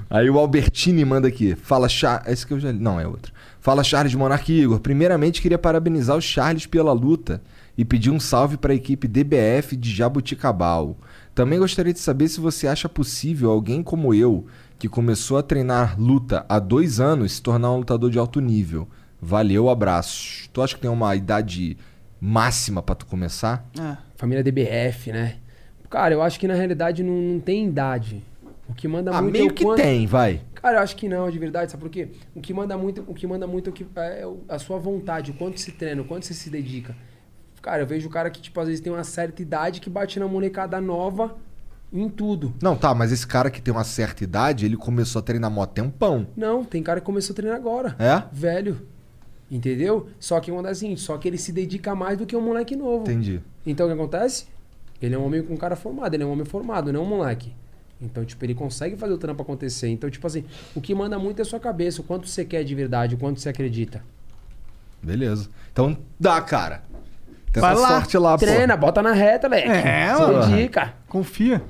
[0.09, 1.55] Aí o Albertini manda aqui.
[1.55, 2.27] Fala, Charles.
[2.27, 2.79] Esse que eu já li.
[2.79, 3.31] Não, é outro.
[3.61, 4.81] Fala, Charles Monarque Igor.
[4.81, 7.41] Primeiramente, queria parabenizar o Charles pela luta
[7.77, 10.97] e pedir um salve para a equipe DBF de Jabuticabal.
[11.33, 14.45] Também gostaria de saber se você acha possível alguém como eu,
[14.77, 18.87] que começou a treinar luta há dois anos, se tornar um lutador de alto nível.
[19.27, 20.49] Valeu, abraços.
[20.51, 21.77] Tu acha que tem uma idade
[22.19, 23.65] máxima para tu começar?
[23.79, 23.95] É.
[24.17, 25.37] Família DBF, né?
[25.89, 28.23] Cara, eu acho que na realidade não, não tem idade.
[28.67, 30.41] O que manda Ah, muito meio é o que quanto- tem, vai.
[30.55, 32.09] Cara, eu acho que não, de verdade, sabe por quê?
[32.35, 34.77] O que manda muito, o que manda muito é, o que- é o- a sua
[34.77, 36.95] vontade, o quanto se treina, o quanto você se dedica.
[37.61, 40.19] Cara, eu vejo o cara que, tipo, às vezes tem uma certa idade que bate
[40.19, 41.35] na molecada nova
[41.93, 42.53] em tudo.
[42.61, 45.65] Não, tá, mas esse cara que tem uma certa idade, ele começou a treinar mó
[45.65, 46.27] tempão.
[46.35, 47.95] Não, tem cara que começou a treinar agora.
[47.99, 48.23] É?
[48.33, 48.87] Velho.
[49.49, 50.09] Entendeu?
[50.19, 52.75] Só que uma das assim, só que ele se dedica mais do que um moleque
[52.75, 53.03] novo.
[53.03, 53.41] Entendi.
[53.65, 54.45] Então o que acontece?
[55.01, 57.03] Ele é um homem com um cara formado, ele é um homem formado, não é
[57.03, 57.53] um moleque.
[58.01, 59.87] Então, tipo, ele consegue fazer o trampo acontecer.
[59.87, 60.43] Então, tipo assim,
[60.75, 63.17] o que manda muito é a sua cabeça, o quanto você quer de verdade, o
[63.17, 64.03] quanto você acredita.
[65.01, 65.49] Beleza.
[65.71, 66.83] Então dá, cara.
[67.51, 68.45] Tenta Vai lá, sorte lá, pô.
[68.45, 69.69] Treina, bota na reta, leque.
[69.69, 70.93] É, se dedica.
[71.07, 71.61] Confia.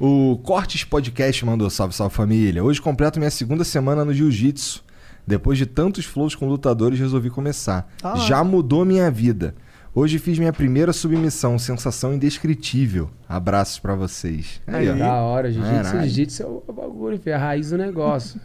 [0.00, 2.62] O Cortes Podcast mandou salve, salve família.
[2.62, 4.84] Hoje completo minha segunda semana no Jiu-Jitsu.
[5.28, 7.86] Depois de tantos flows com lutadores, resolvi começar.
[8.02, 8.16] Lá.
[8.16, 9.54] Já mudou minha vida.
[9.94, 13.10] Hoje fiz minha primeira submissão, sensação indescritível.
[13.28, 14.58] Abraços pra vocês.
[14.66, 14.88] Aí.
[14.88, 14.94] ó.
[14.94, 18.40] Da hora, jiu-jitsu, jiu-jitsu é o bagulho, filho, é a raiz do negócio.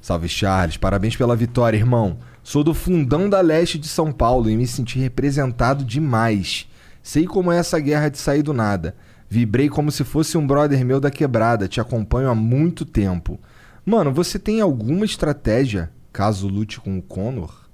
[0.00, 2.18] Salve Charles, parabéns pela vitória, irmão.
[2.42, 6.68] Sou do fundão da leste de São Paulo e me senti representado demais.
[7.02, 8.94] Sei como é essa guerra de sair do nada.
[9.28, 11.66] Vibrei como se fosse um brother meu da quebrada.
[11.66, 13.40] Te acompanho há muito tempo.
[13.86, 17.70] Mano, você tem alguma estratégia caso lute com o Conor?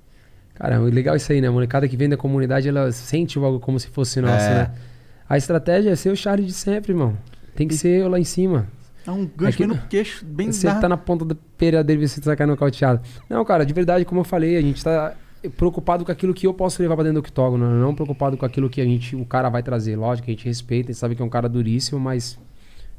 [0.54, 1.48] Cara, o legal é isso aí, né?
[1.48, 4.54] A molecada que vem da comunidade, ela sente o algo como se fosse nossa, É.
[4.54, 4.70] né?
[5.28, 7.16] A estratégia é ser o Charlie de sempre, irmão.
[7.54, 8.66] Tem que ser eu lá em cima.
[9.06, 11.82] É um gancho que- bem no queixo, bem Você na- tá na ponta da pera
[11.82, 13.00] dele e você tá caindo nocauteado.
[13.28, 15.14] Não, cara, de verdade, como eu falei, a gente tá
[15.56, 17.80] preocupado com aquilo que eu posso levar pra dentro do octógono, né?
[17.80, 19.96] não preocupado com aquilo que a gente, o cara vai trazer.
[19.96, 22.38] Lógico, a gente respeita, a gente sabe que é um cara duríssimo, mas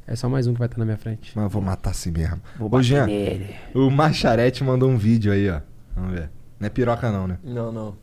[0.06, 1.32] é só mais um que vai estar na minha frente.
[1.34, 2.40] Mas eu vou matar assim mesmo.
[2.58, 3.54] Vou Ô, bater Jean, nele.
[3.74, 5.60] o Macharete mandou um vídeo aí, ó.
[5.94, 6.30] Vamos ver.
[6.58, 7.38] Não é piroca não, né?
[7.44, 7.94] Não, não.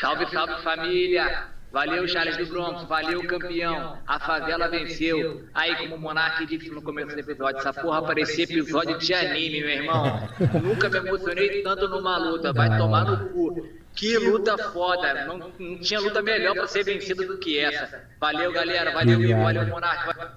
[0.00, 1.48] Salve, salve família!
[1.70, 3.98] Valeu, Charles do Bronx, valeu, campeão.
[4.06, 5.44] A favela venceu.
[5.52, 9.60] Aí, como o Monark disse no começo do episódio, essa porra parecia episódio de anime,
[9.60, 10.28] meu irmão.
[10.62, 12.52] Nunca me emocionei tanto numa luta.
[12.54, 13.68] Vai tomar no cu.
[13.94, 15.26] Que luta foda.
[15.26, 18.02] Não, não tinha luta melhor pra ser vencida do que essa.
[18.18, 18.92] Valeu, galera.
[18.92, 19.42] Valeu, Igor.
[19.42, 20.06] Valeu, Monark.
[20.06, 20.30] Valeu,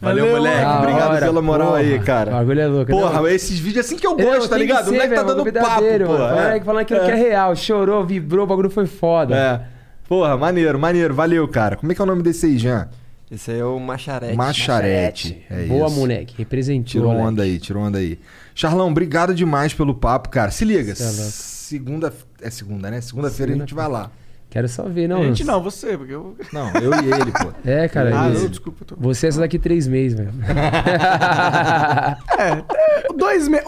[0.00, 0.64] moleque.
[0.64, 1.80] Da Obrigado hora, pela moral porra.
[1.80, 2.30] aí, cara.
[2.30, 2.90] O bagulho é louco.
[2.90, 3.34] Porra, né?
[3.34, 4.84] esses vídeos assim que eu gosto, tá tem que ligado?
[4.84, 6.12] ser, o moleque tá dando papo, pô.
[6.12, 6.42] O é.
[6.44, 7.54] moleque falando aquilo que é real.
[7.54, 9.36] Chorou, vibrou, o bagulho foi foda.
[9.36, 9.60] É.
[10.08, 11.14] Porra, maneiro, maneiro.
[11.14, 11.76] Valeu, cara.
[11.76, 12.88] Como é que é o nome desse aí, Jean?
[13.30, 14.36] Esse aí é o Macharete.
[14.36, 15.46] Macharete.
[15.48, 15.96] É Boa, isso.
[15.96, 16.34] moleque.
[16.36, 16.84] Representou.
[16.84, 17.28] Tirou moleque.
[17.28, 18.18] onda aí, tirou onda aí.
[18.54, 20.50] Charlão, obrigado demais pelo papo, cara.
[20.50, 22.12] Se liga, é segunda...
[22.42, 23.00] É segunda, né?
[23.00, 24.10] Segunda-feira a gente vai lá.
[24.50, 25.22] Quero só ver, não.
[25.22, 26.36] A gente não, você, porque eu.
[26.52, 27.52] Não, eu e ele, pô.
[27.64, 28.10] É, cara.
[28.18, 30.32] Ah, não, desculpa, tô- Você é só daqui três meses, velho.
[32.38, 32.62] É,
[33.16, 33.66] dois meses.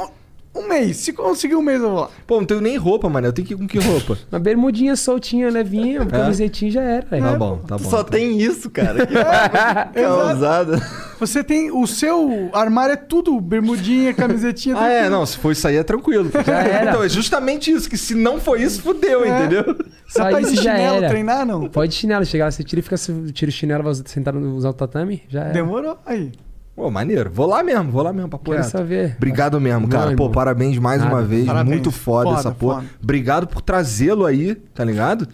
[0.54, 0.98] Um mês.
[0.98, 2.10] Se conseguir um mês, eu vou lá.
[2.26, 3.26] Pô, não tenho nem roupa, mano.
[3.26, 4.18] Eu tenho que ir com que roupa?
[4.30, 7.22] Uma bermudinha soltinha, levinha, camisetinha já era, velho.
[7.24, 7.88] Tá bom, tá bom.
[7.90, 9.06] Só tem isso, cara.
[9.92, 10.78] Que causada.
[11.18, 11.70] Você tem.
[11.70, 14.76] O seu armário é tudo bermudinha, camisetinha.
[14.78, 16.30] Ah, é, não, se for isso aí é tranquilo.
[16.44, 16.90] Já era.
[16.90, 19.28] Então, é justamente isso, que se não for isso, fudeu, É.
[19.28, 19.62] entendeu?
[19.64, 21.08] Dá Só pra ir isso de já chinelo era.
[21.08, 21.68] treinar, não?
[21.68, 22.96] Pode de chinelo, chegar lá, você tira e fica
[23.32, 25.52] tira o chinelo, vai sentar no usar o tatame, já era.
[25.52, 25.96] Demorou?
[26.04, 26.32] Aí.
[26.74, 27.30] Pô, maneiro.
[27.30, 28.70] Vou lá mesmo, vou lá mesmo pra Quero apoiar.
[28.70, 29.14] só ver.
[29.16, 30.06] Obrigado mesmo, cara.
[30.16, 30.30] Pô, irmão.
[30.32, 31.14] parabéns mais Nada.
[31.14, 31.46] uma vez.
[31.46, 31.68] Parabéns.
[31.74, 32.76] Muito foda, Foda, essa porra.
[32.76, 32.86] foda.
[33.02, 35.28] Obrigado por trazê-lo aí, tá ligado?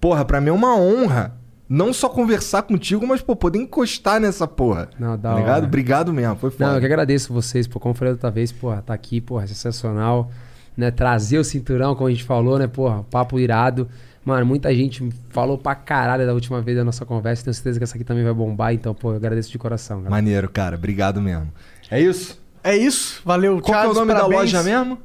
[0.00, 1.34] Porra, pra mim é uma honra.
[1.68, 4.90] Não só conversar contigo, mas, pô, poder encostar nessa porra.
[4.98, 5.56] Não, da tá ligado?
[5.56, 5.64] hora.
[5.64, 6.66] Obrigado mesmo, foi foda.
[6.66, 9.46] Não, eu que agradeço vocês, pô, como eu falei outra vez, porra, tá aqui, porra,
[9.46, 10.30] sensacional,
[10.76, 13.88] né, trazer o cinturão, como a gente falou, né, porra, papo irado.
[14.24, 17.84] Mano, muita gente falou pra caralho da última vez da nossa conversa, tenho certeza que
[17.84, 20.10] essa aqui também vai bombar, então, pô, eu agradeço de coração, galera.
[20.10, 20.76] Maneiro, cara.
[20.76, 21.48] Obrigado mesmo.
[21.90, 22.40] É isso?
[22.62, 23.20] É isso.
[23.24, 24.40] Valeu, Qual que é o Charles, nome da parabéns.
[24.52, 24.98] loja mesmo?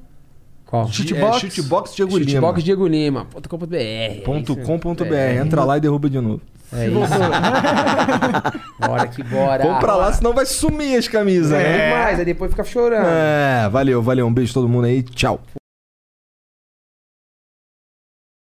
[0.68, 0.88] Qual?
[0.92, 1.38] Chutebox?
[1.38, 2.30] É, Chutebox Diego Lima.
[2.30, 3.76] Chutebox Diego Lima, ponto .com.br.
[3.76, 5.46] é BR.
[5.46, 6.42] Entra lá e derruba de novo.
[6.74, 6.98] É isso.
[8.86, 9.64] bora que bora.
[9.64, 11.90] Compra lá, senão vai sumir as camisas, É né?
[11.90, 13.08] demais, aí depois fica chorando.
[13.08, 14.28] É, valeu, valeu.
[14.28, 15.02] Um beijo a todo mundo aí.
[15.02, 15.40] Tchau.